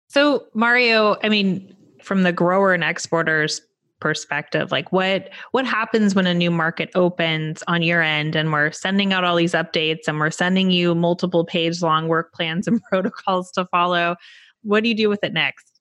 So 0.09 0.47
Mario, 0.55 1.17
I 1.23 1.29
mean, 1.29 1.75
from 2.03 2.23
the 2.23 2.33
grower 2.33 2.75
and 2.75 2.85
exporters 2.85 3.63
perspective 4.03 4.73
like 4.73 4.91
what 4.91 5.31
what 5.53 5.65
happens 5.65 6.13
when 6.13 6.27
a 6.27 6.35
new 6.35 6.51
market 6.51 6.91
opens 6.97 7.63
on 7.69 7.83
your 7.83 8.03
end 8.03 8.35
and 8.35 8.53
we're 8.53 8.73
sending 8.73 9.13
out 9.13 9.23
all 9.23 9.37
these 9.37 9.53
updates 9.53 10.09
and 10.09 10.19
we're 10.19 10.29
sending 10.29 10.73
you 10.73 10.93
multiple 10.93 11.45
page 11.45 11.81
long 11.81 12.09
work 12.09 12.35
plans 12.35 12.67
and 12.67 12.83
protocols 12.91 13.53
to 13.53 13.65
follow 13.67 14.17
what 14.63 14.83
do 14.83 14.89
you 14.89 14.95
do 14.95 15.09
with 15.09 15.23
it 15.23 15.33
next? 15.33 15.72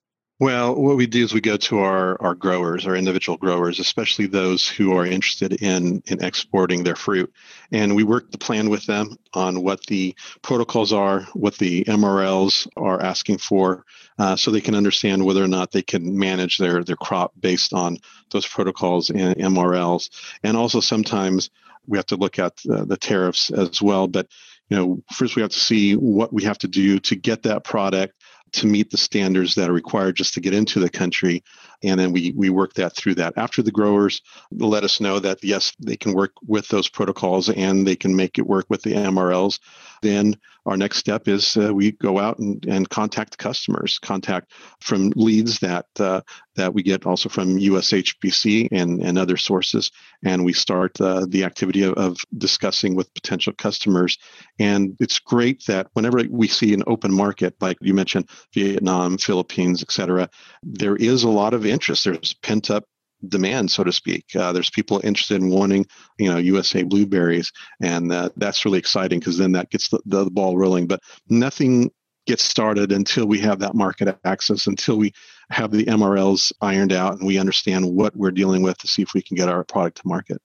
Well, 0.42 0.74
what 0.74 0.96
we 0.96 1.06
do 1.06 1.22
is 1.22 1.32
we 1.32 1.40
go 1.40 1.56
to 1.56 1.78
our, 1.78 2.20
our 2.20 2.34
growers, 2.34 2.84
our 2.84 2.96
individual 2.96 3.38
growers, 3.38 3.78
especially 3.78 4.26
those 4.26 4.68
who 4.68 4.96
are 4.96 5.06
interested 5.06 5.62
in, 5.62 6.02
in 6.06 6.24
exporting 6.24 6.82
their 6.82 6.96
fruit. 6.96 7.32
And 7.70 7.94
we 7.94 8.02
work 8.02 8.32
the 8.32 8.38
plan 8.38 8.68
with 8.68 8.84
them 8.84 9.16
on 9.34 9.62
what 9.62 9.86
the 9.86 10.16
protocols 10.42 10.92
are, 10.92 11.20
what 11.34 11.56
the 11.58 11.84
MRLs 11.84 12.66
are 12.76 13.00
asking 13.00 13.38
for, 13.38 13.84
uh, 14.18 14.34
so 14.34 14.50
they 14.50 14.60
can 14.60 14.74
understand 14.74 15.24
whether 15.24 15.44
or 15.44 15.46
not 15.46 15.70
they 15.70 15.80
can 15.80 16.18
manage 16.18 16.58
their, 16.58 16.82
their 16.82 16.96
crop 16.96 17.34
based 17.38 17.72
on 17.72 17.98
those 18.32 18.44
protocols 18.44 19.10
and 19.10 19.36
MRLs. 19.36 20.10
And 20.42 20.56
also 20.56 20.80
sometimes 20.80 21.50
we 21.86 21.98
have 21.98 22.06
to 22.06 22.16
look 22.16 22.40
at 22.40 22.56
the, 22.64 22.84
the 22.84 22.96
tariffs 22.96 23.52
as 23.52 23.80
well. 23.80 24.08
But 24.08 24.26
you 24.68 24.76
know, 24.76 25.02
first 25.12 25.36
we 25.36 25.42
have 25.42 25.52
to 25.52 25.58
see 25.58 25.94
what 25.94 26.32
we 26.32 26.42
have 26.44 26.58
to 26.58 26.68
do 26.68 26.98
to 26.98 27.14
get 27.14 27.44
that 27.44 27.62
product 27.62 28.14
to 28.52 28.66
meet 28.66 28.90
the 28.90 28.96
standards 28.96 29.54
that 29.54 29.70
are 29.70 29.74
required 29.74 30.16
just 30.16 30.34
to 30.34 30.40
get 30.40 30.54
into 30.54 30.78
the 30.78 30.90
country. 30.90 31.42
And 31.82 31.98
then 31.98 32.12
we, 32.12 32.32
we 32.36 32.50
work 32.50 32.74
that 32.74 32.94
through 32.94 33.14
that. 33.16 33.34
After 33.36 33.62
the 33.62 33.70
growers 33.70 34.22
let 34.52 34.84
us 34.84 35.00
know 35.00 35.18
that, 35.18 35.42
yes, 35.42 35.72
they 35.80 35.96
can 35.96 36.12
work 36.12 36.32
with 36.46 36.68
those 36.68 36.88
protocols 36.88 37.48
and 37.48 37.86
they 37.86 37.96
can 37.96 38.14
make 38.14 38.38
it 38.38 38.46
work 38.46 38.66
with 38.68 38.82
the 38.82 38.92
MRLs, 38.92 39.58
then 40.02 40.36
our 40.66 40.76
next 40.76 40.98
step 40.98 41.26
is 41.28 41.56
uh, 41.56 41.74
we 41.74 41.92
go 41.92 42.18
out 42.18 42.38
and, 42.38 42.64
and 42.66 42.88
contact 42.88 43.36
customers, 43.38 43.98
contact 43.98 44.52
from 44.80 45.12
leads 45.16 45.58
that 45.60 45.86
uh, 45.98 46.20
that 46.54 46.72
we 46.74 46.82
get 46.82 47.06
also 47.06 47.28
from 47.28 47.58
USHBC 47.58 48.68
and, 48.70 49.02
and 49.02 49.18
other 49.18 49.36
sources, 49.36 49.90
and 50.24 50.44
we 50.44 50.52
start 50.52 51.00
uh, 51.00 51.26
the 51.28 51.44
activity 51.44 51.82
of, 51.82 51.94
of 51.94 52.18
discussing 52.36 52.94
with 52.94 53.12
potential 53.14 53.52
customers. 53.54 54.18
And 54.58 54.96
it's 55.00 55.18
great 55.18 55.64
that 55.66 55.88
whenever 55.94 56.22
we 56.28 56.48
see 56.48 56.74
an 56.74 56.84
open 56.86 57.12
market, 57.12 57.54
like 57.60 57.78
you 57.80 57.94
mentioned, 57.94 58.28
Vietnam, 58.54 59.18
Philippines, 59.18 59.82
et 59.82 59.90
cetera, 59.90 60.28
there 60.62 60.96
is 60.96 61.24
a 61.24 61.30
lot 61.30 61.54
of 61.54 61.66
interest. 61.66 62.04
There's 62.04 62.34
pent 62.34 62.70
up 62.70 62.84
demand, 63.28 63.70
so 63.70 63.84
to 63.84 63.92
speak. 63.92 64.24
Uh, 64.34 64.52
there's 64.52 64.70
people 64.70 65.00
interested 65.04 65.40
in 65.40 65.50
wanting, 65.50 65.86
you 66.18 66.30
know, 66.30 66.38
USA 66.38 66.82
blueberries, 66.82 67.52
and 67.80 68.12
uh, 68.12 68.30
that's 68.36 68.64
really 68.64 68.78
exciting 68.78 69.18
because 69.18 69.38
then 69.38 69.52
that 69.52 69.70
gets 69.70 69.88
the, 69.88 70.00
the, 70.06 70.30
ball 70.30 70.56
rolling. 70.56 70.86
But 70.86 71.00
nothing 71.28 71.90
gets 72.26 72.44
started 72.44 72.92
until 72.92 73.26
we 73.26 73.38
have 73.40 73.58
that 73.60 73.74
market 73.74 74.16
access, 74.24 74.66
until 74.66 74.96
we 74.96 75.12
have 75.50 75.70
the 75.70 75.84
MRLs 75.84 76.52
ironed 76.60 76.92
out 76.92 77.18
and 77.18 77.26
we 77.26 77.38
understand 77.38 77.84
what 77.94 78.14
we're 78.16 78.30
dealing 78.30 78.62
with 78.62 78.78
to 78.78 78.86
see 78.86 79.02
if 79.02 79.12
we 79.14 79.22
can 79.22 79.36
get 79.36 79.48
our 79.48 79.64
product 79.64 79.98
to 79.98 80.02
market. 80.06 80.40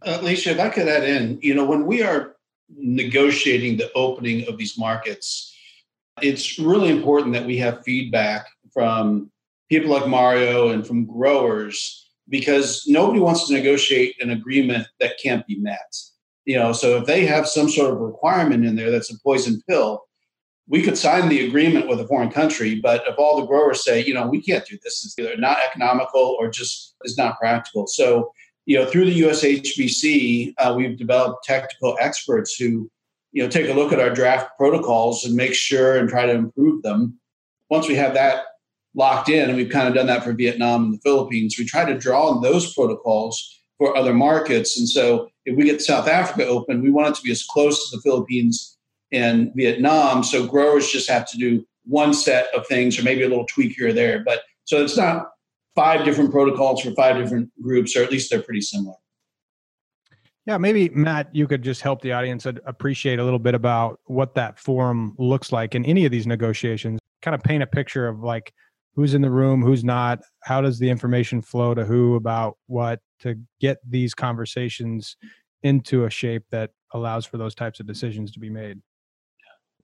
Uh, 0.00 0.18
Alicia, 0.20 0.50
if 0.50 0.60
I 0.60 0.68
could 0.70 0.88
add 0.88 1.04
in, 1.04 1.38
you 1.42 1.54
know, 1.54 1.64
when 1.64 1.86
we 1.86 2.02
are 2.02 2.36
negotiating 2.74 3.76
the 3.76 3.92
opening 3.94 4.48
of 4.48 4.56
these 4.56 4.78
markets, 4.78 5.54
it's 6.20 6.58
really 6.58 6.90
important 6.90 7.32
that 7.34 7.46
we 7.46 7.58
have 7.58 7.84
feedback 7.84 8.46
from 8.72 9.30
people 9.72 9.90
like 9.90 10.06
Mario 10.06 10.68
and 10.68 10.86
from 10.86 11.06
growers 11.06 12.10
because 12.28 12.84
nobody 12.86 13.20
wants 13.20 13.48
to 13.48 13.54
negotiate 13.54 14.14
an 14.20 14.28
agreement 14.28 14.86
that 15.00 15.18
can't 15.22 15.46
be 15.46 15.58
met. 15.60 15.96
You 16.44 16.58
know, 16.58 16.74
so 16.74 16.98
if 16.98 17.06
they 17.06 17.24
have 17.24 17.48
some 17.48 17.70
sort 17.70 17.90
of 17.90 17.98
requirement 17.98 18.66
in 18.66 18.76
there 18.76 18.90
that's 18.90 19.10
a 19.10 19.18
poison 19.20 19.62
pill, 19.66 20.02
we 20.68 20.82
could 20.82 20.98
sign 20.98 21.30
the 21.30 21.46
agreement 21.46 21.88
with 21.88 22.00
a 22.00 22.06
foreign 22.06 22.30
country, 22.30 22.80
but 22.82 23.02
if 23.06 23.18
all 23.18 23.40
the 23.40 23.46
growers 23.46 23.82
say, 23.82 24.04
you 24.04 24.12
know, 24.12 24.26
we 24.26 24.42
can't 24.42 24.66
do 24.66 24.76
this, 24.84 25.06
it's 25.06 25.18
either 25.18 25.38
not 25.38 25.56
economical 25.66 26.36
or 26.38 26.50
just 26.50 26.94
is 27.04 27.16
not 27.16 27.38
practical. 27.38 27.86
So, 27.86 28.30
you 28.66 28.78
know, 28.78 28.84
through 28.84 29.06
the 29.06 29.22
USHBC, 29.22 30.52
uh, 30.58 30.74
we've 30.76 30.98
developed 30.98 31.44
technical 31.44 31.96
experts 31.98 32.56
who, 32.56 32.90
you 33.32 33.42
know, 33.42 33.48
take 33.48 33.70
a 33.70 33.74
look 33.74 33.90
at 33.90 34.00
our 34.00 34.10
draft 34.10 34.50
protocols 34.58 35.24
and 35.24 35.34
make 35.34 35.54
sure 35.54 35.96
and 35.96 36.10
try 36.10 36.26
to 36.26 36.32
improve 36.32 36.82
them. 36.82 37.18
Once 37.70 37.88
we 37.88 37.94
have 37.94 38.12
that 38.12 38.44
locked 38.94 39.28
in, 39.28 39.48
and 39.48 39.56
we've 39.56 39.70
kind 39.70 39.88
of 39.88 39.94
done 39.94 40.06
that 40.06 40.24
for 40.24 40.32
Vietnam 40.32 40.84
and 40.84 40.94
the 40.94 40.98
Philippines. 40.98 41.56
We 41.58 41.64
try 41.64 41.84
to 41.84 41.98
draw 41.98 42.28
on 42.28 42.42
those 42.42 42.74
protocols 42.74 43.62
for 43.78 43.96
other 43.96 44.14
markets. 44.14 44.78
And 44.78 44.88
so 44.88 45.28
if 45.44 45.56
we 45.56 45.64
get 45.64 45.80
South 45.80 46.08
Africa 46.08 46.46
open, 46.46 46.82
we 46.82 46.90
want 46.90 47.08
it 47.08 47.14
to 47.16 47.22
be 47.22 47.32
as 47.32 47.42
close 47.42 47.90
to 47.90 47.96
the 47.96 48.02
Philippines 48.02 48.78
and 49.10 49.50
Vietnam. 49.54 50.22
So 50.22 50.46
growers 50.46 50.90
just 50.90 51.08
have 51.10 51.28
to 51.30 51.38
do 51.38 51.64
one 51.84 52.14
set 52.14 52.48
of 52.54 52.66
things 52.66 52.98
or 52.98 53.02
maybe 53.02 53.22
a 53.22 53.28
little 53.28 53.46
tweak 53.46 53.74
here 53.76 53.88
or 53.88 53.92
there. 53.92 54.22
But 54.24 54.42
so 54.64 54.82
it's 54.82 54.96
not 54.96 55.30
five 55.74 56.04
different 56.04 56.30
protocols 56.30 56.82
for 56.82 56.92
five 56.92 57.16
different 57.16 57.50
groups, 57.60 57.96
or 57.96 58.02
at 58.02 58.10
least 58.10 58.30
they're 58.30 58.42
pretty 58.42 58.60
similar. 58.60 58.94
Yeah, 60.46 60.58
maybe 60.58 60.88
Matt, 60.90 61.34
you 61.34 61.46
could 61.46 61.62
just 61.62 61.82
help 61.82 62.02
the 62.02 62.12
audience 62.12 62.46
appreciate 62.46 63.20
a 63.20 63.24
little 63.24 63.38
bit 63.38 63.54
about 63.54 64.00
what 64.06 64.34
that 64.34 64.58
forum 64.58 65.14
looks 65.18 65.52
like 65.52 65.74
in 65.74 65.84
any 65.84 66.04
of 66.04 66.10
these 66.10 66.26
negotiations. 66.26 66.98
Kind 67.22 67.34
of 67.34 67.42
paint 67.42 67.62
a 67.62 67.66
picture 67.66 68.08
of 68.08 68.20
like 68.20 68.52
who's 68.94 69.14
in 69.14 69.22
the 69.22 69.30
room, 69.30 69.62
who's 69.62 69.84
not, 69.84 70.20
how 70.42 70.60
does 70.60 70.78
the 70.78 70.90
information 70.90 71.40
flow 71.40 71.74
to 71.74 71.84
who 71.84 72.16
about 72.16 72.58
what 72.66 73.00
to 73.20 73.40
get 73.60 73.78
these 73.88 74.14
conversations 74.14 75.16
into 75.62 76.04
a 76.04 76.10
shape 76.10 76.44
that 76.50 76.70
allows 76.92 77.24
for 77.24 77.38
those 77.38 77.54
types 77.54 77.80
of 77.80 77.86
decisions 77.86 78.32
to 78.32 78.40
be 78.40 78.50
made. 78.50 78.80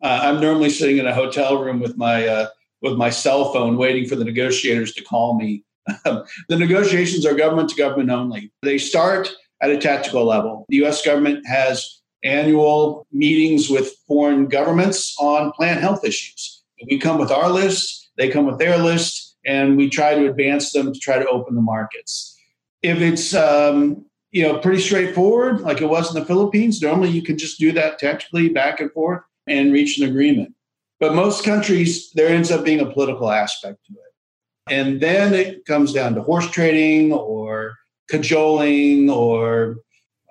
Uh, 0.02 0.20
I'm 0.22 0.40
normally 0.40 0.70
sitting 0.70 0.98
in 0.98 1.06
a 1.06 1.14
hotel 1.14 1.62
room 1.62 1.80
with 1.80 1.96
my 1.96 2.26
uh, 2.26 2.48
with 2.82 2.94
my 2.94 3.10
cell 3.10 3.52
phone, 3.52 3.76
waiting 3.76 4.06
for 4.06 4.14
the 4.14 4.24
negotiators 4.24 4.92
to 4.94 5.02
call 5.02 5.36
me. 5.36 5.64
the 6.04 6.26
negotiations 6.56 7.26
are 7.26 7.34
government 7.34 7.70
to 7.70 7.76
government 7.76 8.10
only. 8.10 8.52
They 8.62 8.78
start 8.78 9.30
at 9.60 9.70
a 9.70 9.78
tactical 9.78 10.24
level. 10.24 10.66
The 10.68 10.76
U.S. 10.78 11.04
government 11.04 11.44
has 11.46 12.00
annual 12.22 13.06
meetings 13.10 13.68
with 13.68 13.92
foreign 14.06 14.46
governments 14.46 15.16
on 15.18 15.50
plant 15.52 15.80
health 15.80 16.04
issues. 16.04 16.62
We 16.88 16.98
come 16.98 17.18
with 17.18 17.32
our 17.32 17.50
list 17.50 18.07
they 18.18 18.28
come 18.28 18.44
with 18.44 18.58
their 18.58 18.76
list, 18.76 19.36
and 19.46 19.76
we 19.76 19.88
try 19.88 20.14
to 20.14 20.28
advance 20.28 20.72
them 20.72 20.92
to 20.92 20.98
try 20.98 21.18
to 21.18 21.28
open 21.28 21.54
the 21.54 21.62
markets. 21.62 22.36
If 22.82 23.00
it's 23.00 23.32
um, 23.34 24.04
you 24.32 24.42
know 24.42 24.58
pretty 24.58 24.82
straightforward, 24.82 25.60
like 25.60 25.80
it 25.80 25.88
was 25.88 26.14
in 26.14 26.20
the 26.20 26.26
Philippines, 26.26 26.82
normally 26.82 27.10
you 27.10 27.22
can 27.22 27.38
just 27.38 27.58
do 27.58 27.72
that 27.72 27.98
tactically 27.98 28.50
back 28.50 28.80
and 28.80 28.92
forth 28.92 29.22
and 29.46 29.72
reach 29.72 29.98
an 29.98 30.08
agreement. 30.08 30.54
But 31.00 31.14
most 31.14 31.44
countries, 31.44 32.10
there 32.12 32.28
ends 32.28 32.50
up 32.50 32.64
being 32.64 32.80
a 32.80 32.90
political 32.90 33.30
aspect 33.30 33.78
to 33.86 33.92
it. 33.92 34.74
And 34.74 35.00
then 35.00 35.32
it 35.32 35.64
comes 35.64 35.92
down 35.92 36.14
to 36.14 36.22
horse 36.22 36.50
trading 36.50 37.12
or 37.12 37.74
cajoling 38.10 39.08
or 39.08 39.76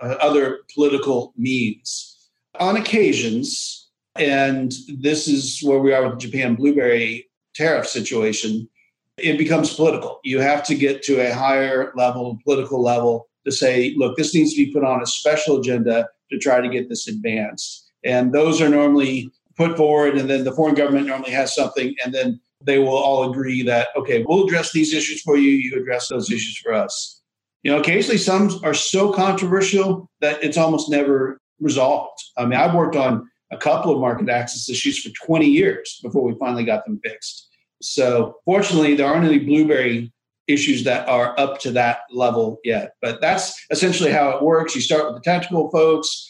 uh, 0.02 0.16
other 0.20 0.60
political 0.76 1.34
means. 1.38 2.30
On 2.60 2.76
occasions, 2.76 3.90
and 4.16 4.74
this 5.00 5.28
is 5.28 5.62
where 5.64 5.80
we 5.80 5.94
are 5.94 6.10
with 6.10 6.20
Japan 6.20 6.56
blueberry 6.56 7.27
tariff 7.58 7.88
situation, 7.88 8.70
it 9.18 9.38
becomes 9.38 9.74
political. 9.74 10.20
You 10.24 10.40
have 10.40 10.64
to 10.66 10.76
get 10.76 11.02
to 11.04 11.20
a 11.20 11.34
higher 11.34 11.92
level, 11.96 12.40
political 12.44 12.82
level, 12.82 13.28
to 13.46 13.52
say, 13.52 13.94
look, 13.98 14.16
this 14.16 14.36
needs 14.36 14.54
to 14.54 14.66
be 14.66 14.72
put 14.72 14.84
on 14.84 15.02
a 15.02 15.08
special 15.08 15.60
agenda 15.60 16.08
to 16.32 16.38
try 16.38 16.62
to 16.62 16.70
get 16.70 16.90
this 16.90 17.08
advanced. 17.08 17.90
And 18.04 18.34
those 18.34 18.62
are 18.62 18.70
normally 18.70 19.32
put 19.56 19.76
forward, 19.76 20.18
and 20.18 20.30
then 20.30 20.44
the 20.44 20.52
foreign 20.52 20.76
government 20.76 21.08
normally 21.08 21.32
has 21.32 21.56
something, 21.56 21.96
and 22.04 22.14
then 22.14 22.40
they 22.64 22.78
will 22.78 22.90
all 22.90 23.30
agree 23.30 23.64
that, 23.64 23.88
okay, 23.96 24.24
we'll 24.28 24.46
address 24.46 24.72
these 24.72 24.94
issues 24.94 25.22
for 25.22 25.38
you, 25.38 25.50
you 25.50 25.80
address 25.80 26.10
those 26.10 26.30
issues 26.30 26.58
for 26.58 26.74
us. 26.74 27.22
You 27.64 27.72
know, 27.72 27.80
occasionally 27.80 28.18
some 28.18 28.52
are 28.64 28.74
so 28.74 29.12
controversial 29.12 30.10
that 30.22 30.44
it's 30.44 30.58
almost 30.58 30.90
never 30.90 31.40
resolved. 31.60 32.20
I 32.38 32.46
mean, 32.46 32.60
I've 32.60 32.76
worked 32.76 32.96
on 32.96 33.28
a 33.52 33.58
couple 33.58 33.94
of 33.94 34.00
market 34.00 34.30
access 34.30 34.70
issues 34.70 35.00
for 35.00 35.10
20 35.26 35.48
years 35.48 36.00
before 36.04 36.24
we 36.24 36.36
finally 36.38 36.66
got 36.66 36.86
them 36.86 37.00
fixed. 37.04 37.47
So 37.82 38.38
fortunately, 38.46 38.96
there 38.96 39.08
aren't 39.08 39.26
any 39.26 39.40
blueberry 39.40 40.12
issues 40.48 40.84
that 40.86 41.08
are 41.08 41.38
up 41.40 41.60
to 41.60 41.72
that 41.72 42.00
level 42.12 42.60
yet. 42.64 42.94
But 43.02 43.22
that's 43.22 43.66
essentially 43.70 44.12
how 44.12 44.30
it 44.30 44.42
works. 44.42 44.76
You 44.76 44.82
start 44.82 45.06
with 45.06 45.16
the 45.16 45.30
tactical 45.30 45.70
folks. 45.70 46.26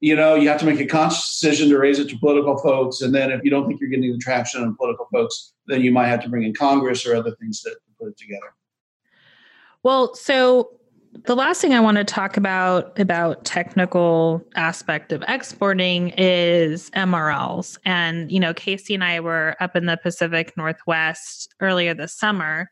You 0.00 0.16
know, 0.16 0.34
you 0.34 0.48
have 0.48 0.58
to 0.60 0.66
make 0.66 0.80
a 0.80 0.86
conscious 0.86 1.38
decision 1.38 1.68
to 1.68 1.78
raise 1.78 1.98
it 1.98 2.08
to 2.08 2.18
political 2.18 2.58
folks. 2.58 3.00
And 3.02 3.14
then 3.14 3.30
if 3.30 3.44
you 3.44 3.50
don't 3.50 3.68
think 3.68 3.80
you're 3.80 3.90
getting 3.90 4.12
the 4.12 4.18
traction 4.18 4.62
on 4.62 4.74
political 4.76 5.06
folks, 5.12 5.52
then 5.66 5.82
you 5.82 5.92
might 5.92 6.08
have 6.08 6.22
to 6.22 6.28
bring 6.28 6.42
in 6.42 6.54
Congress 6.54 7.06
or 7.06 7.14
other 7.14 7.34
things 7.36 7.60
to 7.62 7.76
put 7.98 8.08
it 8.08 8.18
together. 8.18 8.54
Well, 9.82 10.14
so 10.14 10.72
the 11.12 11.34
last 11.34 11.60
thing 11.60 11.74
I 11.74 11.80
want 11.80 11.96
to 11.96 12.04
talk 12.04 12.36
about 12.36 12.98
about 12.98 13.44
technical 13.44 14.44
aspect 14.54 15.12
of 15.12 15.24
exporting 15.26 16.10
is 16.16 16.90
MRLs. 16.90 17.78
And 17.84 18.30
you 18.30 18.38
know, 18.38 18.54
Kasey 18.54 18.94
and 18.94 19.04
I 19.04 19.20
were 19.20 19.56
up 19.60 19.76
in 19.76 19.86
the 19.86 19.96
Pacific 19.96 20.56
Northwest 20.56 21.54
earlier 21.60 21.94
this 21.94 22.14
summer 22.14 22.70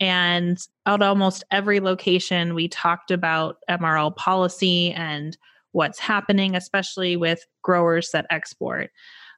and 0.00 0.58
at 0.86 1.02
almost 1.02 1.44
every 1.50 1.80
location 1.80 2.54
we 2.54 2.68
talked 2.68 3.10
about 3.10 3.56
MRL 3.68 4.14
policy 4.14 4.92
and 4.92 5.36
what's 5.72 5.98
happening 5.98 6.54
especially 6.54 7.16
with 7.16 7.44
growers 7.62 8.10
that 8.12 8.26
export. 8.30 8.90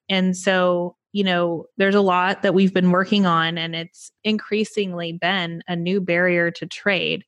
And 0.09 0.37
so, 0.37 0.97
you 1.13 1.25
know, 1.25 1.67
there's 1.77 1.95
a 1.95 2.01
lot 2.01 2.43
that 2.43 2.55
we've 2.55 2.75
been 2.75 2.91
working 2.91 3.27
on 3.27 3.59
and 3.59 3.75
it's 3.75 4.11
increasingly 4.25 5.13
been 5.13 5.63
a 5.69 5.77
new 5.77 6.01
barrier 6.01 6.51
to 6.53 6.67
trade 6.67 7.25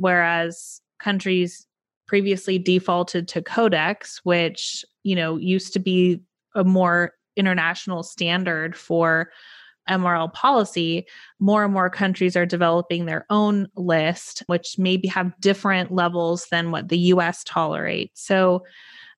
whereas 0.00 0.80
countries 0.98 1.66
previously 2.06 2.58
defaulted 2.58 3.28
to 3.28 3.40
codex 3.40 4.20
which 4.24 4.84
you 5.04 5.14
know 5.14 5.36
used 5.36 5.72
to 5.72 5.78
be 5.78 6.20
a 6.54 6.64
more 6.64 7.12
international 7.36 8.02
standard 8.02 8.76
for 8.76 9.30
MRL 9.88 10.32
policy, 10.32 11.06
more 11.38 11.64
and 11.64 11.72
more 11.72 11.90
countries 11.90 12.36
are 12.36 12.46
developing 12.46 13.06
their 13.06 13.26
own 13.30 13.68
list, 13.76 14.42
which 14.46 14.76
maybe 14.78 15.08
have 15.08 15.38
different 15.40 15.92
levels 15.92 16.46
than 16.50 16.70
what 16.70 16.88
the 16.88 16.98
US 16.98 17.42
tolerates. 17.44 18.22
So, 18.22 18.64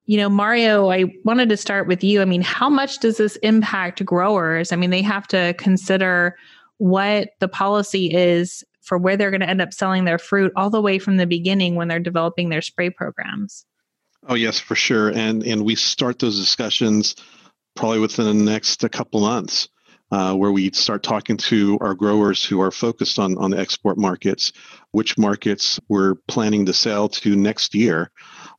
you 0.07 0.17
know, 0.17 0.29
Mario, 0.29 0.91
I 0.91 1.05
wanted 1.25 1.49
to 1.51 1.57
start 1.57 1.87
with 1.87 2.03
you. 2.03 2.23
I 2.23 2.25
mean, 2.25 2.43
how 2.43 2.69
much 2.69 2.99
does 2.99 3.19
this 3.19 3.37
impact 3.37 4.05
growers? 4.05 4.73
I 4.73 4.77
mean, 4.77 4.91
they 4.91 5.03
have 5.03 5.29
to 5.29 5.55
consider 5.59 6.37
what 6.79 7.31
the 7.39 7.49
policy 7.49 8.13
is 8.13 8.65
for 8.83 8.99
where 8.99 9.17
they're 9.17 9.31
going 9.31 9.41
to 9.41 9.49
end 9.49 9.63
up 9.63 9.73
selling 9.73 10.05
their 10.05 10.19
fruit 10.19 10.53
all 10.57 10.71
the 10.71 10.83
way 10.83 10.99
from 10.99 11.17
the 11.17 11.27
beginning 11.27 11.75
when 11.77 11.89
they're 11.89 11.99
developing 11.99 12.51
their 12.51 12.63
spray 12.63 12.91
programs. 12.91 13.65
Oh 14.29 14.35
yes, 14.35 14.59
for 14.61 14.75
sure. 14.75 15.09
And 15.09 15.43
and 15.43 15.65
we 15.65 15.75
start 15.75 16.19
those 16.19 16.39
discussions 16.39 17.17
probably 17.75 17.99
within 18.01 18.27
the 18.27 18.45
next 18.53 18.85
couple 18.91 19.21
months. 19.21 19.69
uh, 20.13 20.35
where 20.35 20.53
we 20.53 20.71
start 20.73 21.03
talking 21.03 21.39
to 21.39 21.79
our 21.81 21.95
growers 21.95 22.45
who 22.45 22.61
are 22.61 22.71
focused 22.71 23.19
on, 23.19 23.37
on 23.39 23.51
the 23.51 23.59
export 23.59 23.97
markets, 23.97 24.53
which 24.91 25.17
markets 25.17 25.81
we're 25.89 26.17
planning 26.29 26.67
to 26.67 26.75
sell 26.75 27.09
to 27.09 27.35
next 27.35 27.75
year, 27.75 28.11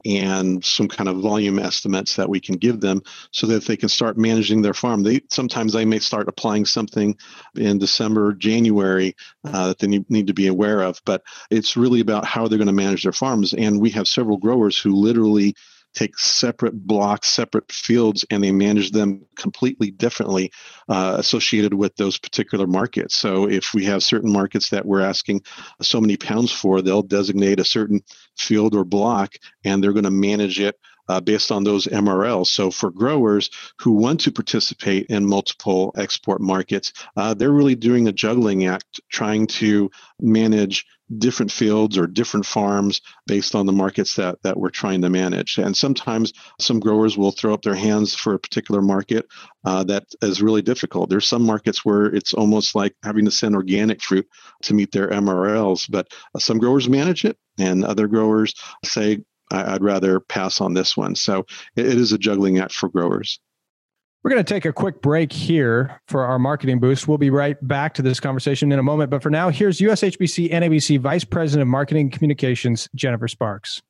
and 0.05 0.63
some 0.63 0.87
kind 0.87 1.09
of 1.09 1.17
volume 1.17 1.59
estimates 1.59 2.15
that 2.15 2.29
we 2.29 2.39
can 2.39 2.55
give 2.55 2.81
them 2.81 3.01
so 3.31 3.47
that 3.47 3.65
they 3.65 3.77
can 3.77 3.89
start 3.89 4.17
managing 4.17 4.61
their 4.61 4.73
farm. 4.73 5.03
They 5.03 5.21
sometimes 5.29 5.73
they 5.73 5.85
may 5.85 5.99
start 5.99 6.27
applying 6.27 6.65
something 6.65 7.17
in 7.55 7.77
December, 7.77 8.33
January 8.33 9.15
uh, 9.45 9.67
that 9.67 9.79
they 9.79 9.87
need, 9.87 10.09
need 10.09 10.27
to 10.27 10.33
be 10.33 10.47
aware 10.47 10.81
of, 10.81 11.01
but 11.05 11.23
it's 11.49 11.77
really 11.77 12.01
about 12.01 12.25
how 12.25 12.47
they're 12.47 12.57
going 12.57 12.67
to 12.67 12.73
manage 12.73 13.03
their 13.03 13.11
farms. 13.11 13.53
And 13.53 13.79
we 13.79 13.89
have 13.91 14.07
several 14.07 14.37
growers 14.37 14.77
who 14.77 14.95
literally 14.95 15.55
take 15.93 16.17
separate 16.17 16.73
blocks, 16.87 17.27
separate 17.29 17.71
fields, 17.71 18.25
and 18.29 18.43
they 18.43 18.51
manage 18.51 18.91
them 18.91 19.25
completely 19.35 19.91
differently 19.91 20.51
uh, 20.89 21.15
associated 21.17 21.73
with 21.73 21.95
those 21.95 22.17
particular 22.17 22.67
markets. 22.67 23.15
So 23.15 23.49
if 23.49 23.73
we 23.73 23.85
have 23.85 24.03
certain 24.03 24.31
markets 24.31 24.69
that 24.69 24.85
we're 24.85 25.01
asking 25.01 25.41
so 25.81 26.01
many 26.01 26.17
pounds 26.17 26.51
for, 26.51 26.81
they'll 26.81 27.03
designate 27.03 27.59
a 27.59 27.65
certain 27.65 28.01
field 28.37 28.75
or 28.75 28.83
block 28.83 29.33
and 29.63 29.83
they're 29.83 29.93
going 29.93 30.03
to 30.03 30.11
manage 30.11 30.59
it 30.59 30.77
uh, 31.09 31.19
based 31.19 31.51
on 31.51 31.63
those 31.63 31.85
MRLs. 31.87 32.47
So 32.47 32.71
for 32.71 32.89
growers 32.89 33.49
who 33.79 33.91
want 33.91 34.21
to 34.21 34.31
participate 34.31 35.07
in 35.07 35.25
multiple 35.25 35.93
export 35.97 36.41
markets, 36.41 36.93
uh, 37.17 37.33
they're 37.33 37.51
really 37.51 37.75
doing 37.75 38.07
a 38.07 38.13
juggling 38.13 38.65
act, 38.65 39.01
trying 39.09 39.47
to 39.47 39.91
manage 40.19 40.85
different 41.17 41.51
fields 41.51 41.97
or 41.97 42.07
different 42.07 42.45
farms 42.45 43.01
based 43.27 43.55
on 43.55 43.65
the 43.65 43.71
markets 43.71 44.15
that, 44.15 44.41
that 44.43 44.57
we're 44.57 44.69
trying 44.69 45.01
to 45.01 45.09
manage. 45.09 45.57
And 45.57 45.75
sometimes 45.75 46.33
some 46.59 46.79
growers 46.79 47.17
will 47.17 47.31
throw 47.31 47.53
up 47.53 47.61
their 47.61 47.75
hands 47.75 48.15
for 48.15 48.33
a 48.33 48.39
particular 48.39 48.81
market 48.81 49.25
uh, 49.65 49.83
that 49.85 50.05
is 50.21 50.41
really 50.41 50.61
difficult. 50.61 51.09
There's 51.09 51.27
some 51.27 51.43
markets 51.43 51.83
where 51.83 52.05
it's 52.05 52.33
almost 52.33 52.75
like 52.75 52.95
having 53.03 53.25
to 53.25 53.31
send 53.31 53.55
organic 53.55 54.01
fruit 54.01 54.27
to 54.63 54.73
meet 54.73 54.91
their 54.91 55.09
MRLs, 55.09 55.89
but 55.89 56.07
some 56.37 56.57
growers 56.57 56.89
manage 56.89 57.25
it 57.25 57.37
and 57.57 57.83
other 57.83 58.07
growers 58.07 58.53
say, 58.83 59.23
I'd 59.51 59.83
rather 59.83 60.19
pass 60.19 60.61
on 60.61 60.73
this 60.73 60.97
one. 60.97 61.15
So 61.15 61.45
it 61.75 61.85
is 61.85 62.11
a 62.11 62.17
juggling 62.17 62.59
act 62.59 62.73
for 62.73 62.89
growers. 62.89 63.39
We're 64.23 64.31
going 64.31 64.43
to 64.43 64.53
take 64.53 64.63
a 64.63 64.71
quick 64.71 65.01
break 65.01 65.33
here 65.33 65.99
for 66.07 66.23
our 66.23 66.39
marketing 66.39 66.79
boost. 66.79 67.09
We'll 67.09 67.17
be 67.17 67.29
right 67.29 67.57
back 67.67 67.93
to 67.95 68.01
this 68.01 68.21
conversation 68.21 68.71
in 68.71 68.79
a 68.79 68.83
moment. 68.83 69.09
But 69.09 69.21
for 69.21 69.29
now, 69.29 69.49
here's 69.49 69.79
USHBC 69.79 70.49
NABC 70.49 70.97
Vice 70.97 71.25
President 71.25 71.63
of 71.63 71.67
Marketing 71.67 72.09
Communications, 72.09 72.87
Jennifer 72.95 73.27
Sparks. 73.27 73.81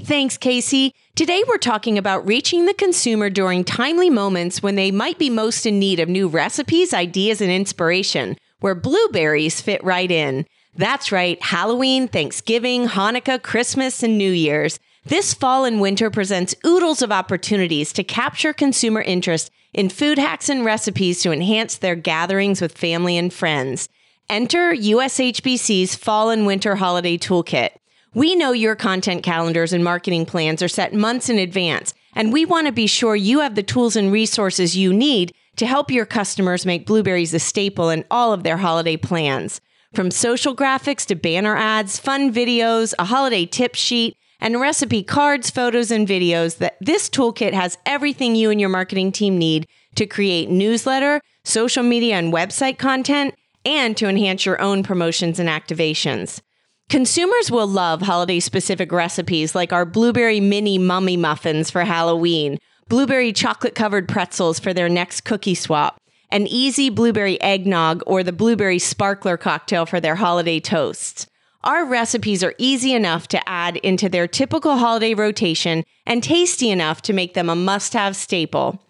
Thanks, 0.00 0.38
Kasey. 0.38 0.92
Today 1.14 1.44
we're 1.46 1.58
talking 1.58 1.98
about 1.98 2.26
reaching 2.26 2.64
the 2.64 2.72
consumer 2.72 3.28
during 3.28 3.62
timely 3.62 4.08
moments 4.08 4.62
when 4.62 4.74
they 4.74 4.90
might 4.90 5.18
be 5.18 5.28
most 5.28 5.66
in 5.66 5.78
need 5.78 6.00
of 6.00 6.08
new 6.08 6.28
recipes, 6.28 6.94
ideas, 6.94 7.42
and 7.42 7.52
inspiration, 7.52 8.38
where 8.60 8.74
blueberries 8.74 9.60
fit 9.60 9.84
right 9.84 10.10
in. 10.10 10.46
That's 10.74 11.12
right, 11.12 11.40
Halloween, 11.42 12.08
Thanksgiving, 12.08 12.88
Hanukkah, 12.88 13.40
Christmas, 13.40 14.02
and 14.02 14.16
New 14.16 14.32
Year's. 14.32 14.80
This 15.06 15.34
fall 15.34 15.66
and 15.66 15.82
winter 15.82 16.10
presents 16.10 16.54
oodles 16.64 17.02
of 17.02 17.12
opportunities 17.12 17.92
to 17.92 18.02
capture 18.02 18.54
consumer 18.54 19.02
interest 19.02 19.50
in 19.74 19.90
food 19.90 20.18
hacks 20.18 20.48
and 20.48 20.64
recipes 20.64 21.20
to 21.20 21.30
enhance 21.30 21.76
their 21.76 21.94
gatherings 21.94 22.62
with 22.62 22.78
family 22.78 23.18
and 23.18 23.30
friends. 23.30 23.90
Enter 24.30 24.72
USHBC's 24.72 25.94
Fall 25.94 26.30
and 26.30 26.46
Winter 26.46 26.76
Holiday 26.76 27.18
Toolkit. 27.18 27.72
We 28.14 28.34
know 28.34 28.52
your 28.52 28.74
content 28.74 29.22
calendars 29.22 29.74
and 29.74 29.84
marketing 29.84 30.24
plans 30.24 30.62
are 30.62 30.68
set 30.68 30.94
months 30.94 31.28
in 31.28 31.38
advance, 31.38 31.92
and 32.14 32.32
we 32.32 32.46
want 32.46 32.66
to 32.66 32.72
be 32.72 32.86
sure 32.86 33.14
you 33.14 33.40
have 33.40 33.56
the 33.56 33.62
tools 33.62 33.96
and 33.96 34.10
resources 34.10 34.74
you 34.74 34.90
need 34.90 35.34
to 35.56 35.66
help 35.66 35.90
your 35.90 36.06
customers 36.06 36.64
make 36.64 36.86
blueberries 36.86 37.34
a 37.34 37.38
staple 37.38 37.90
in 37.90 38.06
all 38.10 38.32
of 38.32 38.42
their 38.42 38.56
holiday 38.56 38.96
plans. 38.96 39.60
From 39.92 40.10
social 40.10 40.56
graphics 40.56 41.04
to 41.06 41.14
banner 41.14 41.56
ads, 41.56 41.98
fun 41.98 42.32
videos, 42.32 42.94
a 42.98 43.04
holiday 43.04 43.44
tip 43.44 43.74
sheet, 43.74 44.16
and 44.40 44.60
recipe 44.60 45.02
cards, 45.02 45.50
photos, 45.50 45.90
and 45.90 46.06
videos 46.06 46.58
that 46.58 46.76
this 46.80 47.08
toolkit 47.08 47.52
has 47.52 47.78
everything 47.86 48.34
you 48.34 48.50
and 48.50 48.60
your 48.60 48.68
marketing 48.68 49.12
team 49.12 49.38
need 49.38 49.66
to 49.94 50.06
create 50.06 50.50
newsletter, 50.50 51.20
social 51.44 51.82
media, 51.82 52.16
and 52.16 52.32
website 52.32 52.78
content, 52.78 53.34
and 53.64 53.96
to 53.96 54.08
enhance 54.08 54.44
your 54.44 54.60
own 54.60 54.82
promotions 54.82 55.38
and 55.38 55.48
activations. 55.48 56.40
Consumers 56.88 57.50
will 57.50 57.66
love 57.66 58.02
holiday 58.02 58.38
specific 58.40 58.92
recipes 58.92 59.54
like 59.54 59.72
our 59.72 59.86
blueberry 59.86 60.40
mini 60.40 60.78
mummy 60.78 61.16
muffins 61.16 61.70
for 61.70 61.82
Halloween, 61.84 62.58
blueberry 62.88 63.32
chocolate 63.32 63.74
covered 63.74 64.08
pretzels 64.08 64.58
for 64.58 64.74
their 64.74 64.88
next 64.88 65.22
cookie 65.22 65.54
swap, 65.54 65.98
an 66.30 66.46
easy 66.46 66.90
blueberry 66.90 67.40
eggnog 67.40 68.02
or 68.06 68.22
the 68.22 68.32
blueberry 68.32 68.78
sparkler 68.78 69.36
cocktail 69.36 69.86
for 69.86 70.00
their 70.00 70.16
holiday 70.16 70.60
toasts. 70.60 71.26
Our 71.64 71.86
recipes 71.86 72.44
are 72.44 72.54
easy 72.58 72.92
enough 72.92 73.26
to 73.28 73.48
add 73.48 73.78
into 73.78 74.10
their 74.10 74.28
typical 74.28 74.76
holiday 74.76 75.14
rotation 75.14 75.82
and 76.04 76.22
tasty 76.22 76.70
enough 76.70 77.00
to 77.02 77.14
make 77.14 77.32
them 77.32 77.48
a 77.48 77.56
must 77.56 77.94
have 77.94 78.16
staple. 78.16 78.82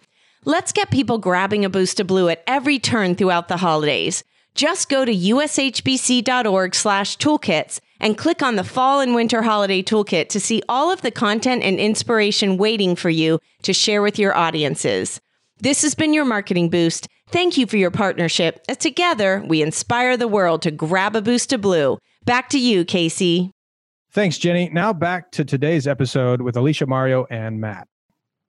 Let's 0.44 0.72
get 0.72 0.90
people 0.90 1.18
grabbing 1.18 1.64
a 1.64 1.70
boost 1.70 2.00
of 2.00 2.08
blue 2.08 2.28
at 2.28 2.42
every 2.48 2.80
turn 2.80 3.14
throughout 3.14 3.46
the 3.46 3.58
holidays. 3.58 4.24
Just 4.56 4.88
go 4.88 5.04
to 5.04 5.14
ushbc.org 5.14 6.74
slash 6.74 7.16
toolkits 7.16 7.78
and 8.00 8.18
click 8.18 8.42
on 8.42 8.56
the 8.56 8.64
Fall 8.64 8.98
and 8.98 9.14
Winter 9.14 9.42
Holiday 9.42 9.80
Toolkit 9.80 10.28
to 10.30 10.40
see 10.40 10.60
all 10.68 10.90
of 10.90 11.02
the 11.02 11.12
content 11.12 11.62
and 11.62 11.78
inspiration 11.78 12.56
waiting 12.56 12.96
for 12.96 13.08
you 13.08 13.38
to 13.62 13.72
share 13.72 14.02
with 14.02 14.18
your 14.18 14.36
audiences. 14.36 15.20
This 15.58 15.82
has 15.82 15.94
been 15.94 16.12
your 16.12 16.24
marketing 16.24 16.70
boost. 16.70 17.06
Thank 17.28 17.56
you 17.56 17.66
for 17.66 17.76
your 17.76 17.92
partnership 17.92 18.64
as 18.68 18.78
together 18.78 19.44
we 19.46 19.62
inspire 19.62 20.16
the 20.16 20.28
world 20.28 20.62
to 20.62 20.72
grab 20.72 21.14
a 21.14 21.22
boost 21.22 21.52
of 21.52 21.60
blue. 21.60 21.98
Back 22.24 22.48
to 22.50 22.58
you, 22.58 22.84
Kasey. 22.84 23.50
Thanks, 24.12 24.38
Jenny. 24.38 24.70
Now 24.72 24.92
back 24.92 25.32
to 25.32 25.44
today's 25.44 25.86
episode 25.86 26.40
with 26.40 26.56
Alicia 26.56 26.86
Mario 26.86 27.26
and 27.30 27.60
Matt. 27.60 27.86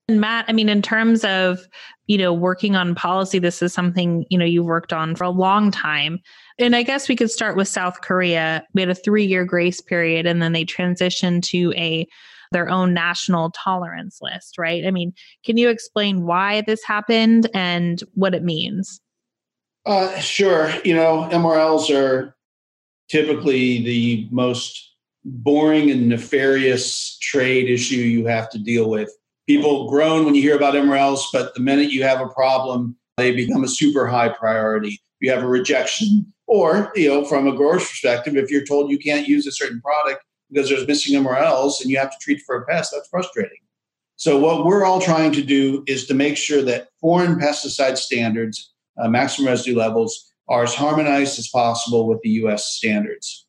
And 0.08 0.22
Matt, 0.22 0.46
I 0.48 0.54
mean, 0.54 0.70
in 0.70 0.82
terms 0.82 1.26
of, 1.26 1.68
you 2.06 2.18
know, 2.18 2.32
working 2.32 2.76
on 2.76 2.94
policy, 2.94 3.40
this 3.40 3.62
is 3.64 3.74
something, 3.74 4.26
you 4.30 4.38
know, 4.38 4.46
you've 4.46 4.68
worked 4.68 4.94
on 4.94 5.16
for 5.16 5.24
a 5.24 5.30
long 5.30 5.72
time. 5.72 6.20
And 6.60 6.76
I 6.76 6.84
guess 6.84 7.10
we 7.10 7.16
could 7.16 7.32
start 7.32 7.58
with 7.58 7.68
South 7.68 8.02
Korea. 8.02 8.64
We 8.76 8.82
had 8.82 8.90
a 8.90 8.96
three 8.96 9.26
year 9.26 9.44
grace 9.44 9.82
period 9.82 10.28
and 10.28 10.42
then 10.42 10.54
they 10.54 10.64
transitioned 10.64 11.42
to 11.50 11.74
a 11.76 12.08
their 12.52 12.70
own 12.70 12.94
national 12.94 13.52
tolerance 13.52 14.20
list, 14.22 14.58
right? 14.58 14.86
I 14.86 14.92
mean, 14.92 15.12
can 15.44 15.58
you 15.58 15.70
explain 15.70 16.26
why 16.26 16.62
this 16.62 16.84
happened 16.86 17.50
and 17.54 18.02
what 18.14 18.36
it 18.36 18.44
means? 18.44 19.02
Uh, 19.86 20.18
sure. 20.20 20.72
You 20.86 20.94
know, 20.94 21.28
MRLs 21.32 21.90
are 21.94 22.36
typically 23.10 23.84
the 23.84 24.28
most 24.32 24.94
boring 25.24 25.90
and 25.90 26.08
nefarious 26.08 27.18
trade 27.20 27.70
issue 27.70 27.96
you 27.96 28.26
have 28.26 28.50
to 28.52 28.60
deal 28.60 28.90
with. 28.90 29.10
People 29.48 29.90
groan 29.90 30.26
when 30.26 30.36
you 30.36 30.42
hear 30.42 30.56
about 30.56 30.74
MRLs, 30.74 31.26
but 31.32 31.54
the 31.54 31.62
minute 31.62 31.92
you 31.92 32.04
have 32.04 32.22
a 32.22 32.28
problem, 32.30 32.96
they 33.18 33.32
become 33.32 33.64
a 33.64 33.68
super 33.68 34.08
high 34.08 34.30
priority. 34.30 35.00
You 35.20 35.32
have 35.32 35.44
a 35.44 35.48
rejection, 35.48 36.32
or 36.48 36.92
you 36.96 37.08
know, 37.08 37.26
from 37.26 37.48
a 37.48 37.56
grower's 37.56 37.88
perspective, 37.88 38.36
if 38.36 38.52
you're 38.52 38.66
told 38.66 38.92
you 38.92 39.00
can't 39.00 39.28
use 39.28 39.48
a 39.48 39.52
certain 39.52 39.82
product 39.82 40.24
because 40.52 40.70
there's 40.70 40.88
missing 40.88 41.22
MRLs 41.22 41.82
and 41.82 41.90
you 41.90 41.98
have 41.98 42.12
to 42.12 42.18
treat 42.22 42.42
for 42.46 42.56
a 42.56 42.66
pest, 42.66 42.92
that's 42.94 43.08
frustrating. 43.10 43.58
So 44.18 44.38
what 44.38 44.66
we're 44.66 44.86
all 44.86 45.02
trying 45.02 45.32
to 45.34 45.44
do 45.44 45.84
is 45.88 46.08
to 46.08 46.14
make 46.14 46.38
sure 46.38 46.62
that 46.64 46.88
foreign 47.02 47.36
pesticide 47.36 47.98
standards, 47.98 48.74
uh, 48.98 49.10
maximum 49.10 49.50
residue 49.50 49.76
levels, 49.76 50.32
are 50.48 50.64
as 50.64 50.76
harmonized 50.76 51.40
as 51.40 51.48
possible 51.48 52.08
with 52.08 52.22
the 52.22 52.30
US 52.30 52.66
standards. 52.68 53.46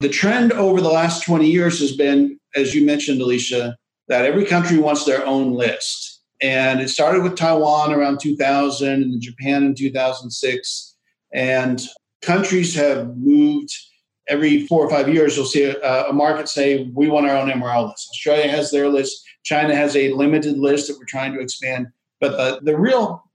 The 0.00 0.08
trend 0.08 0.52
over 0.52 0.80
the 0.80 0.90
last 0.90 1.24
20 1.24 1.46
years 1.46 1.80
has 1.80 1.96
been, 1.96 2.38
as 2.54 2.74
you 2.74 2.84
mentioned, 2.84 3.20
Alicia, 3.20 3.76
that 4.08 4.24
every 4.24 4.44
country 4.44 4.78
wants 4.78 5.04
their 5.04 5.24
own 5.26 5.54
list. 5.54 6.20
And 6.42 6.80
it 6.80 6.90
started 6.90 7.22
with 7.22 7.36
Taiwan 7.36 7.92
around 7.92 8.20
2000 8.20 8.88
and 8.88 9.20
Japan 9.20 9.64
in 9.64 9.74
2006. 9.74 10.96
And 11.32 11.80
countries 12.22 12.74
have 12.74 13.16
moved 13.16 13.72
every 14.28 14.66
four 14.66 14.84
or 14.84 14.90
five 14.90 15.08
years. 15.08 15.36
You'll 15.36 15.46
see 15.46 15.64
a, 15.64 16.08
a 16.08 16.12
market 16.12 16.48
say, 16.48 16.90
we 16.94 17.08
want 17.08 17.26
our 17.26 17.36
own 17.36 17.48
MRL 17.48 17.88
list. 17.88 18.08
Australia 18.10 18.48
has 18.48 18.70
their 18.70 18.88
list. 18.88 19.24
China 19.44 19.74
has 19.74 19.96
a 19.96 20.12
limited 20.12 20.58
list 20.58 20.88
that 20.88 20.98
we're 20.98 21.06
trying 21.06 21.32
to 21.32 21.40
expand. 21.40 21.86
But 22.20 22.32
the, 22.32 22.60
the 22.62 22.76
real 22.76 23.25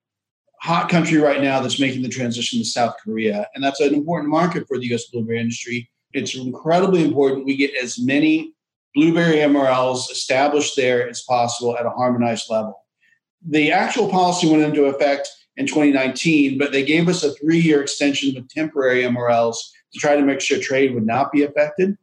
hot 0.62 0.90
country 0.90 1.18
right 1.18 1.42
now 1.42 1.60
that's 1.60 1.80
making 1.80 2.04
the 2.04 2.10
transition 2.10 2.60
to 2.60 2.66
South 2.66 2.96
Korea. 3.04 3.48
And 3.56 3.64
that's 3.64 3.80
an 3.80 3.96
important 3.96 4.30
market 4.30 4.68
for 4.68 4.78
the 4.78 4.94
US 4.94 5.06
blueberry 5.06 5.40
industry. 5.40 5.90
It's 6.14 6.36
incredibly 6.36 7.04
important 7.04 7.46
we 7.46 7.56
get 7.56 7.76
as 7.76 7.98
many 8.00 8.54
blueberry 8.94 9.38
MRLs 9.38 10.12
established 10.12 10.76
there 10.76 11.10
as 11.10 11.24
possible 11.24 11.76
at 11.78 11.88
a 11.88 11.90
harmonized 11.90 12.50
level. 12.50 12.86
The 13.44 13.72
actual 13.72 14.08
policy 14.08 14.50
went 14.50 14.62
into 14.62 14.86
effect 14.86 15.28
in 15.58 15.66
2019, 15.66 16.60
but 16.60 16.72
they 16.72 16.86
gave 16.86 17.10
us 17.10 17.24
a 17.24 17.34
three 17.34 17.60
year 17.60 17.82
extension 17.82 18.36
with 18.36 18.48
temporary 18.50 19.02
MRLs 19.02 19.56
to 19.94 20.00
try 20.00 20.16
to 20.16 20.22
make 20.22 20.42
sure 20.42 20.60
trade 20.60 20.94
would 20.94 21.08
not 21.08 21.32
be 21.32 21.42
affected. 21.42 21.98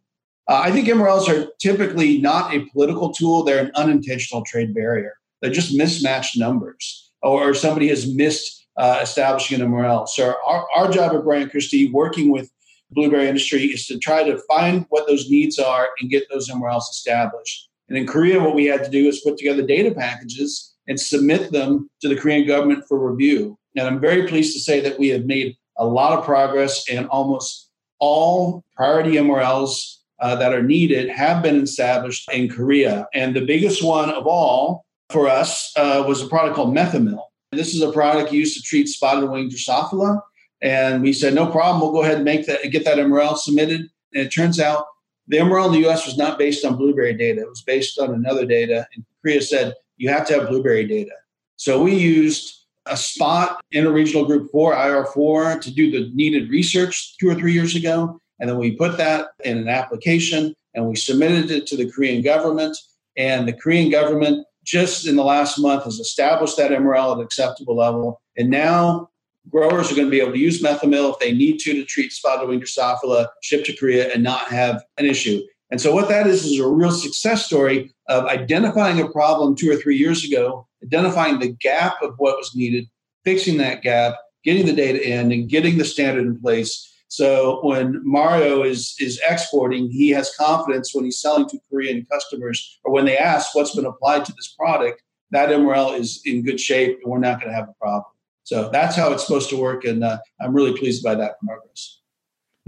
Uh, 0.49 0.62
I 0.64 0.73
think 0.73 0.88
MRLs 0.88 1.29
are 1.29 1.49
typically 1.61 2.21
not 2.21 2.53
a 2.53 2.66
political 2.73 3.12
tool, 3.12 3.44
they're 3.44 3.64
an 3.64 3.71
unintentional 3.77 4.42
trade 4.44 4.75
barrier. 4.75 5.14
They're 5.40 5.53
just 5.53 5.77
mismatched 5.77 6.37
numbers 6.37 7.08
or 7.22 7.54
somebody 7.54 7.88
has 7.88 8.12
missed 8.12 8.66
uh, 8.76 9.00
establishing 9.02 9.61
an 9.61 9.68
MRL. 9.68 10.09
So 10.09 10.35
our, 10.46 10.66
our 10.74 10.90
job 10.90 11.14
at 11.14 11.24
Bryant 11.24 11.50
Christie, 11.50 11.90
working 11.90 12.31
with 12.31 12.50
blueberry 12.90 13.28
industry, 13.28 13.64
is 13.64 13.87
to 13.87 13.98
try 13.98 14.22
to 14.22 14.40
find 14.48 14.87
what 14.90 15.07
those 15.07 15.28
needs 15.28 15.59
are 15.59 15.88
and 16.00 16.11
get 16.11 16.28
those 16.31 16.48
MRLs 16.48 16.88
established. 16.90 17.68
And 17.88 17.98
in 17.98 18.07
Korea, 18.07 18.40
what 18.40 18.54
we 18.54 18.66
had 18.66 18.85
to 18.85 18.90
do 18.90 19.09
is 19.09 19.20
put 19.20 19.37
together 19.37 19.66
data 19.66 19.94
packages 19.94 20.74
and 20.87 20.98
submit 20.98 21.52
them 21.52 21.90
to 22.00 22.09
the 22.09 22.16
Korean 22.16 22.46
government 22.46 22.85
for 22.87 23.11
review. 23.11 23.59
And 23.76 23.87
I'm 23.87 24.00
very 24.00 24.26
pleased 24.26 24.54
to 24.54 24.61
say 24.61 24.81
that 24.81 24.98
we 24.98 25.09
have 25.09 25.24
made 25.24 25.57
a 25.76 25.87
lot 25.87 26.18
of 26.18 26.24
progress 26.24 26.88
and 26.90 27.07
almost 27.09 27.70
all 27.98 28.64
priority 28.76 29.12
MRLs 29.12 29.96
uh, 30.20 30.37
that 30.37 30.52
are 30.52 30.62
needed 30.62 31.09
have 31.09 31.42
been 31.42 31.62
established 31.62 32.28
in 32.33 32.48
Korea. 32.48 33.07
And 33.14 33.35
the 33.35 33.44
biggest 33.44 33.83
one 33.83 34.11
of 34.11 34.26
all 34.26 34.85
for 35.11 35.29
us 35.29 35.73
uh, 35.77 36.05
was 36.07 36.23
a 36.23 36.27
product 36.27 36.57
called 36.57 36.75
Methomyl. 36.75 37.23
This 37.53 37.75
is 37.75 37.83
a 37.83 37.92
product 37.92 38.33
used 38.33 38.57
to 38.57 38.62
treat 38.62 38.88
spotted 38.88 39.31
wing 39.31 39.51
Drosophila. 39.51 40.21
And 40.61 41.03
we 41.03 41.12
said, 41.12 41.35
no 41.35 41.47
problem, 41.47 41.81
we'll 41.81 41.92
go 41.92 42.03
ahead 42.03 42.16
and 42.16 42.25
make 42.25 42.47
that, 42.47 42.62
get 42.71 42.85
that 42.85 42.99
MRL 42.99 43.37
submitted. 43.37 43.83
And 44.14 44.27
it 44.27 44.29
turns 44.29 44.61
out 44.61 44.87
the 45.29 45.38
MRL 45.38 45.66
in 45.66 45.73
the 45.73 45.88
US 45.88 46.07
was 46.07 46.18
not 46.18 46.38
based 46.38 46.64
on 46.64 46.77
blueberry 46.77 47.14
data, 47.14 47.42
it 47.42 47.49
was 47.49 47.62
based 47.62 47.99
on 47.99 48.12
another 48.12 48.44
data. 48.44 48.87
And 48.94 49.05
Korea 49.23 49.40
said, 49.40 49.75
you 49.97 50.09
have 50.09 50.27
to 50.29 50.35
have 50.35 50.49
blueberry 50.49 50.87
data. 50.87 51.12
So 51.57 51.83
we 51.83 51.94
used 51.94 52.66
a 52.87 52.97
spot 52.97 53.61
in 53.73 53.87
a 53.87 53.90
regional 53.90 54.25
group 54.25 54.51
4, 54.51 54.75
IR4, 54.75 55.61
to 55.61 55.71
do 55.71 55.90
the 55.90 56.11
needed 56.14 56.51
research 56.51 57.16
two 57.18 57.29
or 57.29 57.35
three 57.35 57.53
years 57.53 57.75
ago. 57.75 58.21
And 58.40 58.49
then 58.49 58.59
we 58.59 58.73
put 58.73 58.97
that 58.99 59.29
in 59.44 59.59
an 59.59 59.68
application 59.68 60.55
and 60.75 60.88
we 60.88 60.97
submitted 60.97 61.51
it 61.51 61.66
to 61.68 61.77
the 61.77 61.90
Korean 61.90 62.23
government. 62.23 62.77
And 63.16 63.47
the 63.47 63.53
Korean 63.53 63.90
government, 63.90 64.47
just 64.68 65.07
in 65.07 65.16
the 65.16 65.24
last 65.24 65.59
month, 65.59 65.85
has 65.85 65.98
established 65.98 66.59
that 66.59 66.70
MRL 66.70 67.12
at 67.12 67.18
an 67.18 67.24
acceptable 67.24 67.74
level. 67.74 68.20
And 68.37 68.50
now 68.50 69.09
growers 69.48 69.90
are 69.90 69.94
going 69.94 70.07
to 70.07 70.11
be 70.11 70.20
able 70.20 70.33
to 70.33 70.38
use 70.38 70.62
Methomyl 70.62 71.14
if 71.14 71.18
they 71.20 71.33
need 71.33 71.59
to 71.61 71.72
to 71.72 71.85
treat 71.87 72.12
spotted 72.12 72.48
wing 72.48 72.61
Drosophila, 72.61 73.28
ship 73.42 73.64
to 73.64 73.74
Korea, 73.74 74.12
and 74.12 74.22
not 74.22 74.48
have 74.48 74.85
an 74.98 75.07
issue. 75.07 75.40
And 75.70 75.81
so, 75.81 75.94
what 75.94 76.09
that 76.09 76.26
is 76.26 76.44
is 76.44 76.61
a 76.61 76.68
real 76.68 76.90
success 76.90 77.46
story 77.46 77.94
of 78.09 78.26
identifying 78.26 79.00
a 79.00 79.09
problem 79.09 79.57
two 79.57 79.70
or 79.70 79.76
three 79.76 79.96
years 79.96 80.22
ago, 80.22 80.66
identifying 80.85 81.38
the 81.38 81.52
gap 81.61 82.02
of 82.02 82.14
what 82.18 82.37
was 82.37 82.54
needed, 82.54 82.87
fixing 83.24 83.57
that 83.59 83.83
gap, 83.83 84.16
getting 84.44 84.66
the 84.66 84.72
data 84.74 85.02
in, 85.02 85.33
and 85.33 85.48
getting 85.48 85.78
the 85.78 85.85
standard 85.85 86.26
in 86.26 86.40
place 86.40 86.94
so 87.09 87.61
when 87.62 88.01
Mario 88.05 88.62
is 88.62 88.94
is 89.01 89.21
exporting, 89.29 89.90
he 89.90 90.11
has 90.11 90.35
confidence 90.37 90.94
when 90.94 91.05
he's 91.05 91.21
selling 91.21 91.49
to 91.49 91.59
Korean 91.71 92.07
customers, 92.11 92.79
or 92.85 92.92
when 92.92 93.07
they 93.07 93.16
ask 93.16 93.55
what's 93.55 93.75
been 93.75 93.87
applied 93.87 94.27
to 94.27 94.33
this 94.33 94.55
product, 94.59 95.03
that 95.31 95.49
MRL 95.49 95.99
is 95.99 96.21
in 96.27 96.44
good 96.44 96.61
shape, 96.61 96.99
and 97.03 97.11
we're 97.11 97.18
not 97.18 97.40
going 97.40 97.51
to 97.51 97.59
have 97.59 97.68
a 97.68 97.75
problem. 97.81 98.12
So 98.44 98.68
that's 98.71 98.94
how 98.94 99.12
it's 99.12 99.27
supposed 99.27 99.51
to 99.51 99.57
work, 99.57 99.85
and 99.85 100.05
uh, 100.05 100.18
I'm 100.40 100.55
really 100.55 100.77
pleased 100.79 101.03
by 101.03 101.14
that 101.14 101.38
progress. 101.44 102.01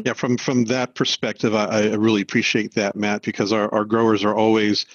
Yeah, 0.05 0.15
from 0.15 0.39
from 0.39 0.65
that 0.67 0.95
perspective, 0.95 1.55
I, 1.55 1.67
I 1.67 1.95
really 1.95 2.23
appreciate 2.23 2.75
that, 2.75 2.97
Matt, 2.97 3.23
because 3.23 3.53
our, 3.53 3.73
our 3.75 3.85
growers 3.85 4.25
are 4.25 4.35
always 4.35 4.87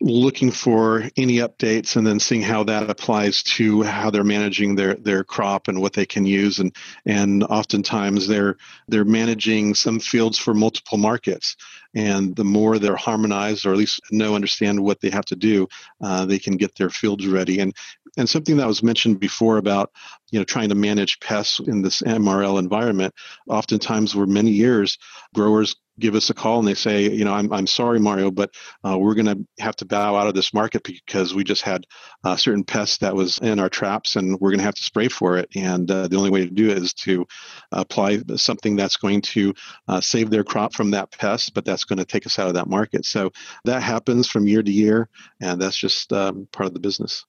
looking 0.00 0.50
for 0.50 1.04
any 1.16 1.36
updates 1.36 1.96
and 1.96 2.06
then 2.06 2.20
seeing 2.20 2.42
how 2.42 2.62
that 2.64 2.90
applies 2.90 3.42
to 3.42 3.82
how 3.82 4.10
they're 4.10 4.24
managing 4.24 4.74
their 4.74 4.94
their 4.94 5.24
crop 5.24 5.68
and 5.68 5.80
what 5.80 5.94
they 5.94 6.04
can 6.04 6.26
use. 6.26 6.58
And 6.58 6.74
and 7.06 7.42
oftentimes 7.44 8.26
they're 8.26 8.56
they're 8.88 9.04
managing 9.04 9.74
some 9.74 9.98
fields 9.98 10.38
for 10.38 10.54
multiple 10.54 10.98
markets. 10.98 11.56
And 11.94 12.36
the 12.36 12.44
more 12.44 12.78
they're 12.78 12.96
harmonized 12.96 13.64
or 13.64 13.72
at 13.72 13.78
least 13.78 14.00
know 14.10 14.34
understand 14.34 14.78
what 14.82 15.00
they 15.00 15.08
have 15.10 15.24
to 15.26 15.36
do 15.36 15.66
uh, 16.02 16.26
they 16.26 16.38
can 16.38 16.56
get 16.58 16.74
their 16.76 16.90
fields 16.90 17.26
ready. 17.26 17.60
And 17.60 17.74
and 18.18 18.28
something 18.28 18.56
that 18.56 18.66
was 18.66 18.82
mentioned 18.82 19.20
before 19.20 19.58
about 19.58 19.90
you 20.30 20.38
know 20.38 20.44
trying 20.44 20.68
to 20.68 20.74
manage 20.74 21.20
pests 21.20 21.60
in 21.60 21.82
this 21.82 22.02
mrl 22.02 22.58
environment 22.58 23.14
oftentimes 23.48 24.12
for 24.12 24.26
many 24.26 24.50
years 24.50 24.98
growers 25.34 25.76
give 25.98 26.14
us 26.14 26.30
a 26.30 26.34
call 26.34 26.58
and 26.58 26.68
they 26.68 26.74
say, 26.74 27.10
you 27.10 27.24
know, 27.24 27.32
I'm, 27.32 27.52
I'm 27.52 27.66
sorry, 27.66 27.98
Mario, 27.98 28.30
but 28.30 28.50
uh, 28.84 28.98
we're 28.98 29.14
going 29.14 29.26
to 29.26 29.62
have 29.62 29.76
to 29.76 29.84
bow 29.84 30.16
out 30.16 30.28
of 30.28 30.34
this 30.34 30.52
market 30.52 30.82
because 30.82 31.34
we 31.34 31.44
just 31.44 31.62
had 31.62 31.84
uh, 32.24 32.36
certain 32.36 32.64
pests 32.64 32.98
that 32.98 33.14
was 33.14 33.38
in 33.38 33.58
our 33.58 33.68
traps 33.68 34.16
and 34.16 34.38
we're 34.40 34.50
going 34.50 34.58
to 34.58 34.64
have 34.64 34.74
to 34.74 34.82
spray 34.82 35.08
for 35.08 35.38
it. 35.38 35.48
And 35.54 35.90
uh, 35.90 36.08
the 36.08 36.16
only 36.16 36.30
way 36.30 36.44
to 36.44 36.50
do 36.50 36.70
it 36.70 36.78
is 36.78 36.92
to 36.94 37.26
apply 37.72 38.22
something 38.36 38.76
that's 38.76 38.96
going 38.96 39.22
to 39.22 39.54
uh, 39.88 40.00
save 40.00 40.30
their 40.30 40.44
crop 40.44 40.74
from 40.74 40.90
that 40.90 41.10
pest, 41.12 41.54
but 41.54 41.64
that's 41.64 41.84
going 41.84 41.98
to 41.98 42.04
take 42.04 42.26
us 42.26 42.38
out 42.38 42.48
of 42.48 42.54
that 42.54 42.68
market. 42.68 43.04
So 43.04 43.32
that 43.64 43.82
happens 43.82 44.28
from 44.28 44.46
year 44.46 44.62
to 44.62 44.72
year, 44.72 45.08
and 45.40 45.60
that's 45.60 45.76
just 45.76 46.12
um, 46.12 46.48
part 46.52 46.66
of 46.66 46.74
the 46.74 46.80
business. 46.80 47.24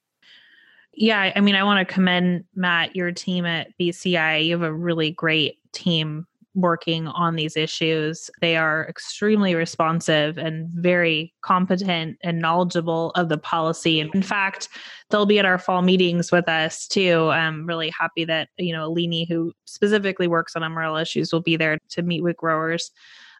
Yeah, 0.93 1.31
I 1.35 1.41
mean, 1.41 1.53
I 1.53 1.63
want 1.63 1.87
to 1.87 1.93
commend 1.93 2.45
Matt, 2.55 2.95
your 2.95 3.11
team 3.11 3.45
at 3.45 3.67
BCI. 3.79 4.45
You 4.45 4.53
have 4.53 4.67
a 4.67 4.73
really 4.73 5.11
great 5.11 5.59
team 5.71 6.25
working 6.57 7.07
on 7.07 7.35
these 7.35 7.55
issues. 7.55 8.29
They 8.41 8.57
are 8.57 8.87
extremely 8.89 9.53
responsive 9.53 10.37
and 10.37 10.67
very 10.69 11.33
competent 11.41 12.17
and 12.23 12.39
knowledgeable 12.39 13.11
of 13.11 13.29
the 13.29 13.37
policy. 13.37 13.99
In 13.99 14.23
fact, 14.23 14.67
they'll 15.09 15.27
be 15.27 15.39
at 15.39 15.45
our 15.45 15.59
fall 15.59 15.83
meetings 15.83 16.31
with 16.31 16.49
us 16.49 16.87
too. 16.87 17.29
I'm 17.29 17.65
really 17.67 17.91
happy 17.91 18.25
that, 18.25 18.49
you 18.57 18.73
know, 18.73 18.91
Alini, 18.91 19.27
who 19.27 19.53
specifically 19.65 20.27
works 20.27 20.55
on 20.55 20.63
MRL 20.63 21.01
issues, 21.01 21.31
will 21.31 21.41
be 21.41 21.55
there 21.55 21.77
to 21.89 22.01
meet 22.01 22.23
with 22.23 22.35
growers 22.37 22.91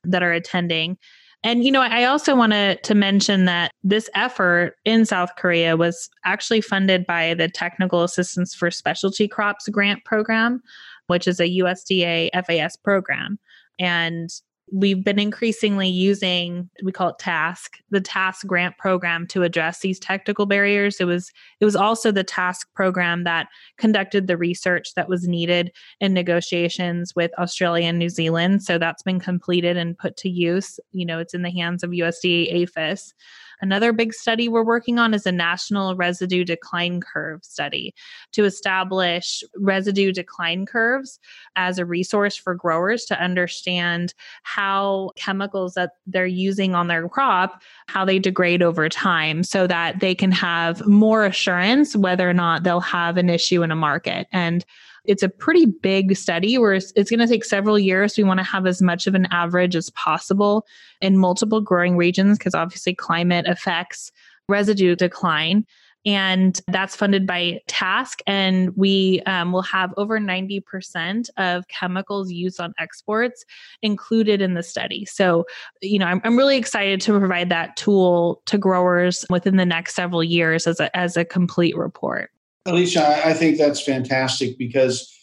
that 0.04 0.22
are 0.22 0.32
attending. 0.32 0.98
And 1.44 1.64
you 1.64 1.72
know, 1.72 1.82
I 1.82 2.04
also 2.06 2.36
wanted 2.36 2.84
to 2.84 2.96
mention 2.96 3.46
that 3.46 3.72
this 3.84 4.10
effort 4.16 4.76
in 4.86 5.06
South 5.06 5.32
Korea 5.38 5.78
was 5.78 6.10
actually 6.26 6.62
funded 6.62 7.06
by 7.06 7.36
the 7.36 7.48
Technical 7.48 8.04
Assistance 8.04 8.56
for 8.56 8.72
Specialty 8.72 9.28
Crops 9.28 9.70
grant 9.70 10.04
program, 10.04 10.62
which 11.08 11.28
is 11.28 11.40
a 11.40 11.58
USDA 11.58 12.30
FAS 12.46 12.76
program. 12.78 13.40
And 13.80 14.30
we've 14.72 15.04
been 15.04 15.20
increasingly 15.20 15.88
using 15.88 16.70
we 16.84 16.92
call 16.92 17.10
it 17.10 17.18
TASC 17.20 17.70
the 17.90 18.02
TASC 18.02 18.46
grant 18.46 18.78
program 18.78 19.26
to 19.28 19.44
address 19.44 19.80
these 19.80 20.00
technical 20.00 20.46
barriers. 20.46 20.98
It 21.00 21.06
was 21.06 21.32
it 21.62 21.66
was 21.66 21.76
also 21.76 22.12
the 22.12 22.24
TASC 22.24 22.66
program 22.76 23.24
that 23.24 23.48
conducted 23.78 24.28
the 24.28 24.38
research 24.38 24.94
that 24.96 25.08
was 25.08 25.28
needed 25.28 25.72
in 26.02 26.14
negotiations 26.14 27.14
with 27.16 27.32
australia 27.40 27.88
and 27.88 27.98
new 27.98 28.10
zealand. 28.10 28.64
So 28.64 28.78
that's 28.78 29.04
been 29.04 29.20
completed 29.20 29.78
and 29.78 29.98
put 29.98 30.18
to 30.18 30.30
use. 30.30 30.80
You 30.92 31.06
know 31.06 31.20
it's 31.20 31.34
in 31.34 31.44
the 31.44 31.52
hands 31.52 31.84
of 31.84 31.92
usda 31.92 32.54
aphis 32.54 33.14
Another 33.62 33.92
big 33.94 34.14
study 34.14 34.48
we're 34.48 34.64
working 34.64 35.00
on 35.00 35.14
is 35.14 35.26
a 35.26 35.32
national 35.32 35.96
residue 35.96 36.44
decline 36.44 37.02
curve 37.02 37.44
study 37.44 37.94
to 38.34 38.46
establish 38.46 39.44
residue 39.56 40.12
decline 40.12 40.66
curves 40.66 41.20
as 41.56 41.80
a 41.80 41.86
resource 41.86 42.36
for 42.36 42.54
growers 42.54 43.06
to 43.06 43.22
understand 43.22 44.14
how 44.44 45.12
chemicals 45.16 45.74
that 45.74 45.92
they're 46.06 46.26
using 46.26 46.76
on 46.76 46.88
their 46.88 47.08
crop 47.10 47.62
how 47.88 48.06
they 48.06 48.20
degrade 48.20 48.62
over 48.62 48.90
time 48.90 49.44
so 49.44 49.68
that 49.68 50.00
they 50.00 50.14
can 50.14 50.32
have 50.32 50.86
more 50.86 51.26
assurance 51.26 51.96
whether 51.96 52.30
or 52.30 52.34
not 52.34 52.64
they'll 52.64 52.80
have 52.80 53.18
an 53.18 53.30
issue 53.30 53.64
in 53.64 53.72
a 53.72 53.76
market. 53.76 54.28
And 54.32 54.66
it's 55.08 55.24
a 55.24 55.30
pretty 55.30 55.66
big 55.66 56.16
study 56.16 56.58
where 56.58 56.74
it's, 56.74 56.92
it's 56.96 57.10
going 57.10 57.20
to 57.20 57.28
take 57.28 57.46
several 57.46 57.80
years. 57.80 58.18
We 58.18 58.24
want 58.24 58.40
to 58.40 58.44
have 58.44 58.68
as 58.68 58.82
much 58.82 59.08
of 59.08 59.16
an 59.16 59.28
average 59.32 59.76
as 59.76 59.90
possible 59.92 60.66
in 61.02 61.18
multiple 61.18 61.62
growing 61.62 61.98
regions 61.98 62.38
because 62.38 62.54
obviously 62.54 62.94
climate 62.94 63.48
affects 63.48 64.12
residue 64.50 64.96
decline. 64.96 65.66
And 66.06 66.60
that's 66.68 66.96
funded 66.96 67.28
by 67.28 67.60
TASC. 67.68 68.22
And 68.28 68.76
we 68.78 69.22
um, 69.26 69.52
will 69.52 69.64
have 69.64 69.94
over 69.98 70.20
90% 70.20 71.30
of 71.36 71.68
chemicals 71.68 72.32
used 72.32 72.62
on 72.62 72.74
exports 72.80 73.44
included 73.82 74.42
in 74.42 74.54
the 74.54 74.64
study. 74.64 75.04
So, 75.04 75.46
you 75.82 76.00
know, 76.00 76.06
I'm, 76.06 76.22
I'm 76.24 76.38
really 76.38 76.56
excited 76.56 77.02
to 77.02 77.20
provide 77.20 77.50
that 77.50 77.76
tool 77.76 78.42
to 78.46 78.58
growers 78.58 79.26
within 79.30 79.58
the 79.58 79.66
next 79.66 79.96
several 79.96 80.24
years 80.24 80.66
as 80.66 80.80
a, 80.80 80.96
as 80.96 81.18
a 81.18 81.26
complete 81.26 81.76
report. 81.76 82.32
Alicia, 82.68 83.22
I 83.26 83.34
think 83.34 83.58
that's 83.58 83.82
fantastic 83.82 84.58
because 84.58 85.14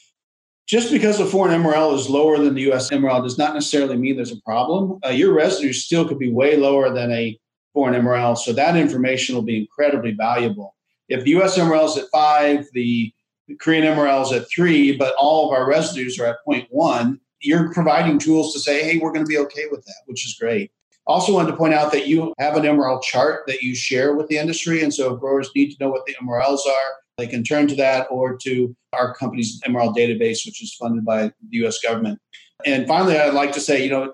just 0.66 0.90
because 0.90 1.20
a 1.20 1.26
foreign 1.26 1.62
MRL 1.62 1.94
is 1.94 2.08
lower 2.08 2.38
than 2.38 2.54
the 2.54 2.72
US 2.72 2.90
MRL 2.90 3.22
does 3.22 3.36
not 3.36 3.54
necessarily 3.54 3.96
mean 3.96 4.16
there's 4.16 4.32
a 4.32 4.40
problem. 4.40 4.98
Uh, 5.04 5.10
your 5.10 5.34
residue 5.34 5.72
still 5.72 6.08
could 6.08 6.18
be 6.18 6.32
way 6.32 6.56
lower 6.56 6.92
than 6.92 7.12
a 7.12 7.38
foreign 7.74 8.00
MRL. 8.02 8.36
So 8.38 8.52
that 8.54 8.76
information 8.76 9.34
will 9.34 9.42
be 9.42 9.58
incredibly 9.58 10.12
valuable. 10.12 10.74
If 11.08 11.24
the 11.24 11.36
US 11.38 11.58
MRL 11.58 11.84
is 11.86 11.98
at 11.98 12.08
five, 12.10 12.66
the, 12.72 13.12
the 13.46 13.56
Korean 13.56 13.84
MRL 13.84 14.22
is 14.22 14.32
at 14.32 14.46
three, 14.54 14.96
but 14.96 15.14
all 15.18 15.46
of 15.46 15.58
our 15.58 15.68
residues 15.68 16.18
are 16.18 16.26
at 16.26 16.36
0.1, 16.48 17.18
you're 17.40 17.72
providing 17.74 18.18
tools 18.18 18.54
to 18.54 18.60
say, 18.60 18.82
hey, 18.82 18.98
we're 18.98 19.12
going 19.12 19.24
to 19.24 19.28
be 19.28 19.38
okay 19.38 19.66
with 19.70 19.84
that, 19.84 20.02
which 20.06 20.24
is 20.24 20.34
great. 20.40 20.70
Also, 21.06 21.34
wanted 21.34 21.50
to 21.50 21.56
point 21.58 21.74
out 21.74 21.92
that 21.92 22.06
you 22.06 22.32
have 22.38 22.56
an 22.56 22.62
MRL 22.62 23.02
chart 23.02 23.42
that 23.46 23.60
you 23.60 23.74
share 23.74 24.14
with 24.16 24.28
the 24.28 24.38
industry. 24.38 24.82
And 24.82 24.94
so, 24.94 25.12
if 25.12 25.20
growers 25.20 25.50
need 25.54 25.70
to 25.72 25.76
know 25.78 25.90
what 25.90 26.06
the 26.06 26.14
MRLs 26.14 26.66
are, 26.66 26.92
they 27.16 27.26
can 27.26 27.44
turn 27.44 27.68
to 27.68 27.76
that 27.76 28.06
or 28.10 28.36
to 28.38 28.74
our 28.92 29.14
company's 29.14 29.60
MRL 29.66 29.94
database, 29.94 30.44
which 30.46 30.62
is 30.62 30.74
funded 30.74 31.04
by 31.04 31.28
the 31.48 31.64
US 31.64 31.78
government. 31.80 32.18
And 32.64 32.86
finally, 32.86 33.16
I'd 33.16 33.34
like 33.34 33.52
to 33.52 33.60
say, 33.60 33.82
you 33.82 33.90
know, 33.90 34.12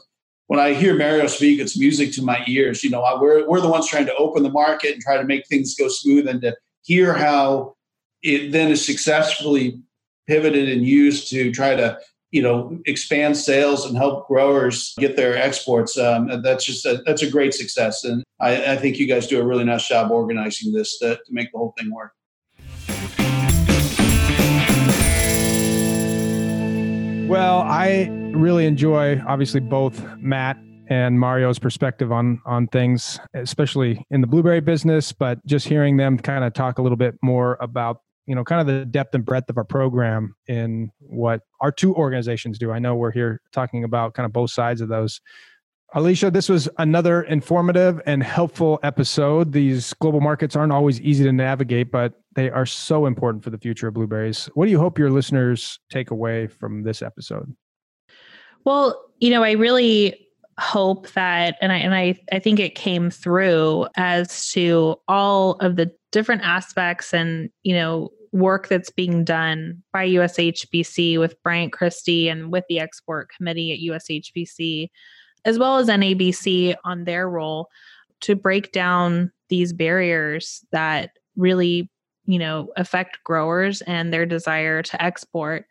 when 0.48 0.58
I 0.58 0.74
hear 0.74 0.96
Mario 0.96 1.26
speak, 1.28 1.60
it's 1.60 1.78
music 1.78 2.12
to 2.14 2.22
my 2.22 2.42
ears. 2.48 2.82
You 2.82 2.90
know, 2.90 3.04
we're, 3.20 3.48
we're 3.48 3.60
the 3.60 3.68
ones 3.68 3.88
trying 3.88 4.06
to 4.06 4.14
open 4.16 4.42
the 4.42 4.50
market 4.50 4.94
and 4.94 5.02
try 5.02 5.16
to 5.16 5.24
make 5.24 5.46
things 5.46 5.76
go 5.76 5.88
smooth 5.88 6.26
and 6.26 6.40
to 6.42 6.56
hear 6.82 7.14
how 7.14 7.76
it 8.22 8.50
then 8.52 8.70
is 8.70 8.84
successfully 8.84 9.80
pivoted 10.26 10.68
and 10.68 10.84
used 10.84 11.30
to 11.30 11.52
try 11.52 11.74
to 11.74 11.98
you 12.30 12.42
know 12.42 12.78
expand 12.86 13.36
sales 13.36 13.84
and 13.84 13.96
help 13.96 14.28
growers 14.28 14.94
get 14.98 15.16
their 15.16 15.36
exports 15.36 15.98
um, 15.98 16.28
that's 16.42 16.64
just 16.64 16.86
a, 16.86 17.02
that's 17.04 17.22
a 17.22 17.30
great 17.30 17.52
success 17.52 18.04
and 18.04 18.22
I, 18.40 18.72
I, 18.74 18.76
think 18.76 18.98
you 18.98 19.08
guys 19.08 19.26
do 19.26 19.40
a 19.40 19.44
really 19.44 19.64
nice 19.64 19.88
job 19.88 20.12
organizing 20.12 20.72
this 20.72 20.98
to, 21.00 21.16
to 21.16 21.32
make 21.32 21.50
the 21.50 21.58
whole 21.58 21.74
thing 21.76 21.92
work 21.92 22.12
well 27.30 27.60
i 27.60 28.08
really 28.34 28.66
enjoy 28.66 29.22
obviously 29.28 29.60
both 29.60 30.04
matt 30.16 30.58
and 30.88 31.18
mario's 31.20 31.60
perspective 31.60 32.10
on 32.10 32.42
on 32.44 32.66
things 32.66 33.20
especially 33.34 34.04
in 34.10 34.20
the 34.20 34.26
blueberry 34.26 34.60
business 34.60 35.12
but 35.12 35.38
just 35.46 35.68
hearing 35.68 35.96
them 35.96 36.18
kind 36.18 36.42
of 36.42 36.52
talk 36.52 36.78
a 36.78 36.82
little 36.82 36.96
bit 36.96 37.14
more 37.22 37.56
about 37.60 37.98
you 38.30 38.36
know 38.36 38.44
kind 38.44 38.60
of 38.60 38.66
the 38.68 38.84
depth 38.84 39.12
and 39.14 39.24
breadth 39.24 39.50
of 39.50 39.58
our 39.58 39.64
program 39.64 40.34
in 40.46 40.90
what 41.00 41.40
our 41.60 41.72
two 41.72 41.92
organizations 41.96 42.58
do. 42.58 42.70
I 42.70 42.78
know 42.78 42.94
we're 42.94 43.10
here 43.10 43.40
talking 43.52 43.82
about 43.82 44.14
kind 44.14 44.24
of 44.24 44.32
both 44.32 44.52
sides 44.52 44.80
of 44.80 44.88
those 44.88 45.20
alicia 45.94 46.30
this 46.30 46.48
was 46.48 46.68
another 46.78 47.22
informative 47.22 48.00
and 48.06 48.22
helpful 48.22 48.78
episode. 48.82 49.52
These 49.52 49.92
global 49.94 50.20
markets 50.20 50.56
aren't 50.56 50.72
always 50.72 51.00
easy 51.00 51.24
to 51.24 51.32
navigate 51.32 51.90
but 51.90 52.14
they 52.34 52.50
are 52.50 52.66
so 52.66 53.06
important 53.06 53.42
for 53.42 53.50
the 53.50 53.58
future 53.58 53.88
of 53.88 53.94
blueberries. 53.94 54.48
What 54.54 54.66
do 54.66 54.70
you 54.70 54.78
hope 54.78 54.98
your 54.98 55.10
listeners 55.10 55.80
take 55.90 56.10
away 56.10 56.46
from 56.46 56.82
this 56.82 57.02
episode? 57.02 57.54
Well 58.64 59.04
you 59.18 59.30
know 59.30 59.42
i 59.42 59.52
really 59.52 60.26
hope 60.60 61.10
that 61.12 61.56
and 61.62 61.72
I 61.72 61.76
and 61.78 61.94
I 61.94 62.20
I 62.32 62.38
think 62.38 62.60
it 62.60 62.74
came 62.74 63.10
through 63.10 63.86
as 63.96 64.50
to 64.52 64.96
all 65.08 65.52
of 65.52 65.76
the 65.76 65.90
different 66.12 66.42
aspects 66.42 67.14
and 67.14 67.48
you 67.62 67.74
know 67.74 68.10
work 68.32 68.68
that's 68.68 68.90
being 68.90 69.24
done 69.24 69.82
by 69.92 70.06
USHBC 70.06 71.18
with 71.18 71.42
Bryant 71.42 71.72
Christie 71.72 72.28
and 72.28 72.52
with 72.52 72.64
the 72.68 72.78
export 72.78 73.28
committee 73.36 73.72
at 73.72 73.92
USHBC, 73.92 74.88
as 75.44 75.58
well 75.58 75.78
as 75.78 75.88
NABC 75.88 76.74
on 76.84 77.04
their 77.04 77.28
role 77.28 77.68
to 78.20 78.34
break 78.36 78.72
down 78.72 79.32
these 79.48 79.72
barriers 79.72 80.64
that 80.72 81.10
really, 81.36 81.90
you 82.26 82.38
know, 82.38 82.68
affect 82.76 83.18
growers 83.24 83.80
and 83.82 84.12
their 84.12 84.26
desire 84.26 84.82
to 84.82 85.02
export. 85.02 85.64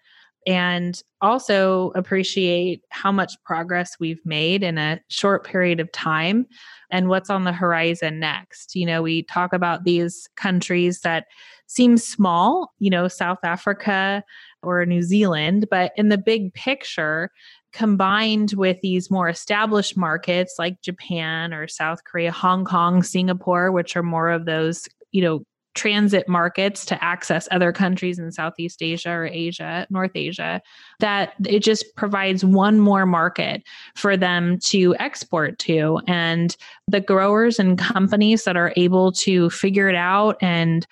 And 0.47 1.01
also 1.21 1.91
appreciate 1.95 2.81
how 2.89 3.11
much 3.11 3.33
progress 3.43 3.97
we've 3.99 4.25
made 4.25 4.63
in 4.63 4.77
a 4.77 4.99
short 5.09 5.45
period 5.45 5.79
of 5.79 5.91
time 5.91 6.47
and 6.89 7.09
what's 7.09 7.29
on 7.29 7.43
the 7.43 7.51
horizon 7.51 8.19
next. 8.19 8.75
You 8.75 8.85
know, 8.85 9.01
we 9.01 9.23
talk 9.23 9.53
about 9.53 9.83
these 9.83 10.27
countries 10.37 11.01
that 11.01 11.25
seem 11.67 11.97
small, 11.97 12.73
you 12.79 12.89
know, 12.89 13.07
South 13.07 13.39
Africa 13.43 14.23
or 14.63 14.85
New 14.85 15.03
Zealand, 15.03 15.67
but 15.69 15.91
in 15.95 16.09
the 16.09 16.17
big 16.17 16.53
picture, 16.53 17.31
combined 17.73 18.53
with 18.53 18.79
these 18.81 19.11
more 19.11 19.29
established 19.29 19.97
markets 19.97 20.55
like 20.57 20.81
Japan 20.81 21.53
or 21.53 21.67
South 21.67 22.03
Korea, 22.03 22.31
Hong 22.31 22.65
Kong, 22.65 23.03
Singapore, 23.03 23.71
which 23.71 23.95
are 23.95 24.03
more 24.03 24.29
of 24.29 24.45
those, 24.45 24.87
you 25.11 25.21
know, 25.21 25.43
transit 25.75 26.27
markets 26.27 26.83
to 26.83 27.01
access 27.01 27.47
other 27.51 27.71
countries 27.71 28.19
in 28.19 28.31
Southeast 28.31 28.81
Asia 28.81 29.11
or 29.11 29.25
Asia, 29.27 29.87
North 29.89 30.11
Asia, 30.15 30.61
that 30.99 31.33
it 31.45 31.59
just 31.59 31.85
provides 31.95 32.43
one 32.43 32.79
more 32.79 33.05
market 33.05 33.63
for 33.95 34.17
them 34.17 34.57
to 34.59 34.95
export 34.99 35.57
to. 35.59 36.01
And 36.07 36.57
the 36.87 36.99
growers 36.99 37.59
and 37.59 37.77
companies 37.77 38.43
that 38.43 38.57
are 38.57 38.73
able 38.75 39.11
to 39.13 39.49
figure 39.51 39.87
it 39.87 39.95
out 39.95 40.37
and 40.41 40.85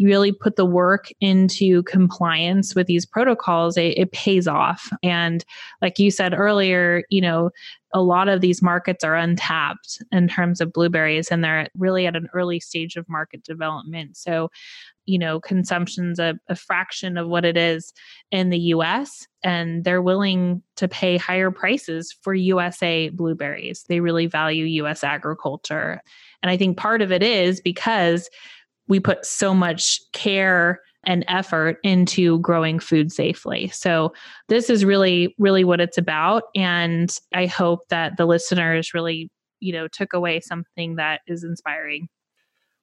really 0.00 0.32
put 0.32 0.56
the 0.56 0.64
work 0.64 1.10
into 1.20 1.82
compliance 1.84 2.74
with 2.74 2.86
these 2.86 3.06
protocols, 3.06 3.76
it, 3.76 3.98
it 3.98 4.12
pays 4.12 4.46
off. 4.46 4.90
And 5.02 5.44
like 5.82 5.98
you 5.98 6.10
said 6.10 6.34
earlier, 6.34 7.04
you 7.10 7.20
know, 7.20 7.50
a 7.92 8.02
lot 8.02 8.28
of 8.28 8.40
these 8.40 8.62
markets 8.62 9.02
are 9.02 9.16
untapped 9.16 10.02
in 10.12 10.28
terms 10.28 10.60
of 10.60 10.72
blueberries 10.72 11.28
and 11.28 11.42
they're 11.42 11.68
really 11.76 12.06
at 12.06 12.16
an 12.16 12.28
early 12.32 12.60
stage 12.60 12.96
of 12.96 13.08
market 13.08 13.42
development. 13.42 14.16
So, 14.16 14.50
you 15.06 15.18
know, 15.18 15.40
consumption's 15.40 16.20
a, 16.20 16.38
a 16.48 16.54
fraction 16.54 17.16
of 17.16 17.26
what 17.26 17.44
it 17.44 17.56
is 17.56 17.92
in 18.30 18.50
the 18.50 18.58
US, 18.58 19.26
and 19.42 19.82
they're 19.82 20.02
willing 20.02 20.62
to 20.76 20.86
pay 20.86 21.16
higher 21.16 21.50
prices 21.50 22.14
for 22.22 22.32
USA 22.32 23.08
blueberries. 23.08 23.84
They 23.88 23.98
really 23.98 24.26
value 24.26 24.66
US 24.84 25.02
agriculture. 25.02 26.00
And 26.42 26.50
I 26.50 26.56
think 26.56 26.76
part 26.76 27.02
of 27.02 27.10
it 27.10 27.22
is 27.22 27.60
because 27.60 28.30
we 28.90 29.00
put 29.00 29.24
so 29.24 29.54
much 29.54 30.00
care 30.12 30.80
and 31.04 31.24
effort 31.28 31.78
into 31.82 32.38
growing 32.40 32.78
food 32.78 33.10
safely. 33.10 33.68
So 33.68 34.12
this 34.48 34.68
is 34.68 34.84
really 34.84 35.34
really 35.38 35.64
what 35.64 35.80
it's 35.80 35.96
about 35.96 36.42
and 36.54 37.16
I 37.32 37.46
hope 37.46 37.88
that 37.88 38.18
the 38.18 38.26
listeners 38.26 38.92
really, 38.92 39.30
you 39.60 39.72
know, 39.72 39.88
took 39.88 40.12
away 40.12 40.40
something 40.40 40.96
that 40.96 41.22
is 41.26 41.42
inspiring. 41.42 42.08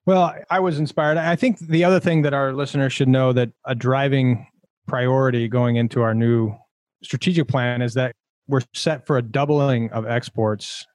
Well, 0.07 0.33
I 0.49 0.61
was 0.61 0.79
inspired. 0.79 1.17
I 1.17 1.35
think 1.35 1.59
the 1.59 1.83
other 1.83 1.99
thing 1.99 2.21
that 2.21 2.33
our 2.33 2.53
listeners 2.53 2.93
should 2.93 3.09
know 3.09 3.33
that 3.33 3.49
a 3.65 3.75
driving 3.75 4.47
priority 4.87 5.49
going 5.49 5.75
into 5.75 6.01
our 6.01 6.15
new 6.15 6.55
strategic 7.03 7.49
plan 7.49 7.81
is 7.81 7.93
that 7.95 8.13
we're 8.47 8.61
set 8.73 9.05
for 9.05 9.17
a 9.17 9.21
doubling 9.21 9.91
of 9.91 10.07
exports 10.07 10.87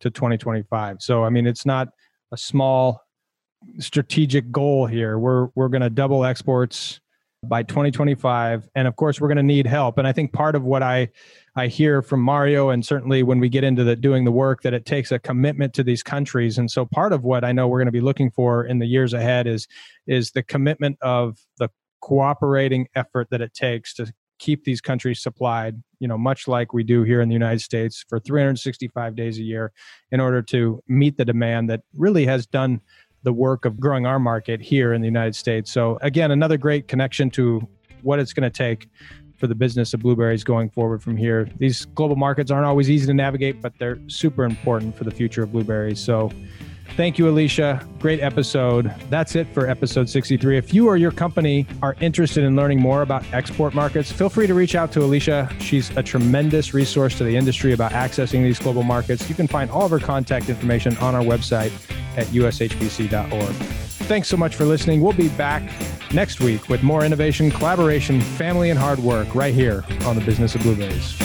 to 0.00 0.10
2025. 0.10 0.96
So 1.00 1.22
I 1.22 1.28
mean 1.28 1.46
it's 1.46 1.66
not 1.66 1.88
a 2.32 2.36
small 2.36 3.03
strategic 3.78 4.50
goal 4.50 4.86
here. 4.86 5.18
We're 5.18 5.48
we're 5.54 5.68
going 5.68 5.82
to 5.82 5.90
double 5.90 6.24
exports 6.24 7.00
by 7.44 7.62
2025 7.62 8.68
and 8.74 8.88
of 8.88 8.96
course 8.96 9.20
we're 9.20 9.28
going 9.28 9.36
to 9.36 9.42
need 9.42 9.66
help 9.66 9.98
and 9.98 10.08
i 10.08 10.12
think 10.12 10.32
part 10.32 10.54
of 10.54 10.64
what 10.64 10.82
i 10.82 11.08
i 11.56 11.66
hear 11.66 12.02
from 12.02 12.20
mario 12.20 12.70
and 12.70 12.84
certainly 12.84 13.22
when 13.22 13.38
we 13.38 13.48
get 13.48 13.64
into 13.64 13.84
the 13.84 13.94
doing 13.94 14.24
the 14.24 14.32
work 14.32 14.62
that 14.62 14.74
it 14.74 14.86
takes 14.86 15.12
a 15.12 15.18
commitment 15.18 15.74
to 15.74 15.82
these 15.82 16.02
countries 16.02 16.58
and 16.58 16.70
so 16.70 16.86
part 16.86 17.12
of 17.12 17.22
what 17.22 17.44
i 17.44 17.52
know 17.52 17.68
we're 17.68 17.78
going 17.78 17.86
to 17.86 17.92
be 17.92 18.00
looking 18.00 18.30
for 18.30 18.64
in 18.64 18.78
the 18.78 18.86
years 18.86 19.12
ahead 19.12 19.46
is 19.46 19.68
is 20.06 20.30
the 20.32 20.42
commitment 20.42 20.96
of 21.02 21.38
the 21.58 21.68
cooperating 22.00 22.88
effort 22.94 23.28
that 23.30 23.40
it 23.40 23.52
takes 23.54 23.94
to 23.94 24.12
keep 24.38 24.64
these 24.64 24.80
countries 24.80 25.22
supplied 25.22 25.82
you 26.00 26.08
know 26.08 26.18
much 26.18 26.48
like 26.48 26.72
we 26.72 26.82
do 26.82 27.02
here 27.02 27.20
in 27.20 27.28
the 27.28 27.34
united 27.34 27.60
states 27.60 28.04
for 28.08 28.18
365 28.18 29.14
days 29.14 29.38
a 29.38 29.42
year 29.42 29.72
in 30.10 30.20
order 30.20 30.42
to 30.42 30.82
meet 30.88 31.16
the 31.16 31.24
demand 31.24 31.70
that 31.70 31.82
really 31.96 32.26
has 32.26 32.46
done 32.46 32.80
the 33.24 33.32
work 33.32 33.64
of 33.64 33.80
growing 33.80 34.06
our 34.06 34.18
market 34.18 34.60
here 34.60 34.92
in 34.92 35.00
the 35.00 35.06
United 35.06 35.34
States. 35.34 35.72
So, 35.72 35.98
again, 36.02 36.30
another 36.30 36.56
great 36.56 36.86
connection 36.88 37.30
to 37.30 37.66
what 38.02 38.18
it's 38.18 38.32
going 38.32 38.48
to 38.48 38.56
take 38.56 38.88
for 39.36 39.46
the 39.46 39.54
business 39.54 39.92
of 39.94 40.00
blueberries 40.00 40.44
going 40.44 40.70
forward 40.70 41.02
from 41.02 41.16
here. 41.16 41.48
These 41.58 41.86
global 41.86 42.16
markets 42.16 42.50
aren't 42.50 42.66
always 42.66 42.88
easy 42.88 43.06
to 43.06 43.14
navigate, 43.14 43.60
but 43.60 43.72
they're 43.78 43.98
super 44.06 44.44
important 44.44 44.96
for 44.96 45.04
the 45.04 45.10
future 45.10 45.42
of 45.42 45.52
blueberries. 45.52 45.98
So, 45.98 46.30
Thank 46.96 47.18
you, 47.18 47.28
Alicia. 47.28 47.84
Great 47.98 48.20
episode. 48.20 48.94
That's 49.10 49.34
it 49.34 49.48
for 49.48 49.68
episode 49.68 50.08
63. 50.08 50.56
If 50.56 50.72
you 50.72 50.86
or 50.86 50.96
your 50.96 51.10
company 51.10 51.66
are 51.82 51.96
interested 52.00 52.44
in 52.44 52.54
learning 52.54 52.80
more 52.80 53.02
about 53.02 53.24
export 53.32 53.74
markets, 53.74 54.12
feel 54.12 54.28
free 54.28 54.46
to 54.46 54.54
reach 54.54 54.76
out 54.76 54.92
to 54.92 55.00
Alicia. 55.00 55.50
She's 55.58 55.90
a 55.96 56.02
tremendous 56.04 56.72
resource 56.72 57.18
to 57.18 57.24
the 57.24 57.36
industry 57.36 57.72
about 57.72 57.90
accessing 57.90 58.44
these 58.44 58.60
global 58.60 58.84
markets. 58.84 59.28
You 59.28 59.34
can 59.34 59.48
find 59.48 59.70
all 59.72 59.86
of 59.86 59.90
her 59.90 59.98
contact 59.98 60.48
information 60.48 60.96
on 60.98 61.16
our 61.16 61.22
website 61.22 61.72
at 62.16 62.26
ushbc.org. 62.28 63.54
Thanks 64.06 64.28
so 64.28 64.36
much 64.36 64.54
for 64.54 64.64
listening. 64.64 65.00
We'll 65.00 65.14
be 65.14 65.30
back 65.30 65.68
next 66.12 66.40
week 66.40 66.68
with 66.68 66.84
more 66.84 67.04
innovation, 67.04 67.50
collaboration, 67.50 68.20
family, 68.20 68.70
and 68.70 68.78
hard 68.78 69.00
work 69.00 69.34
right 69.34 69.54
here 69.54 69.84
on 70.04 70.14
the 70.14 70.24
Business 70.24 70.54
of 70.54 70.62
Blueberries. 70.62 71.16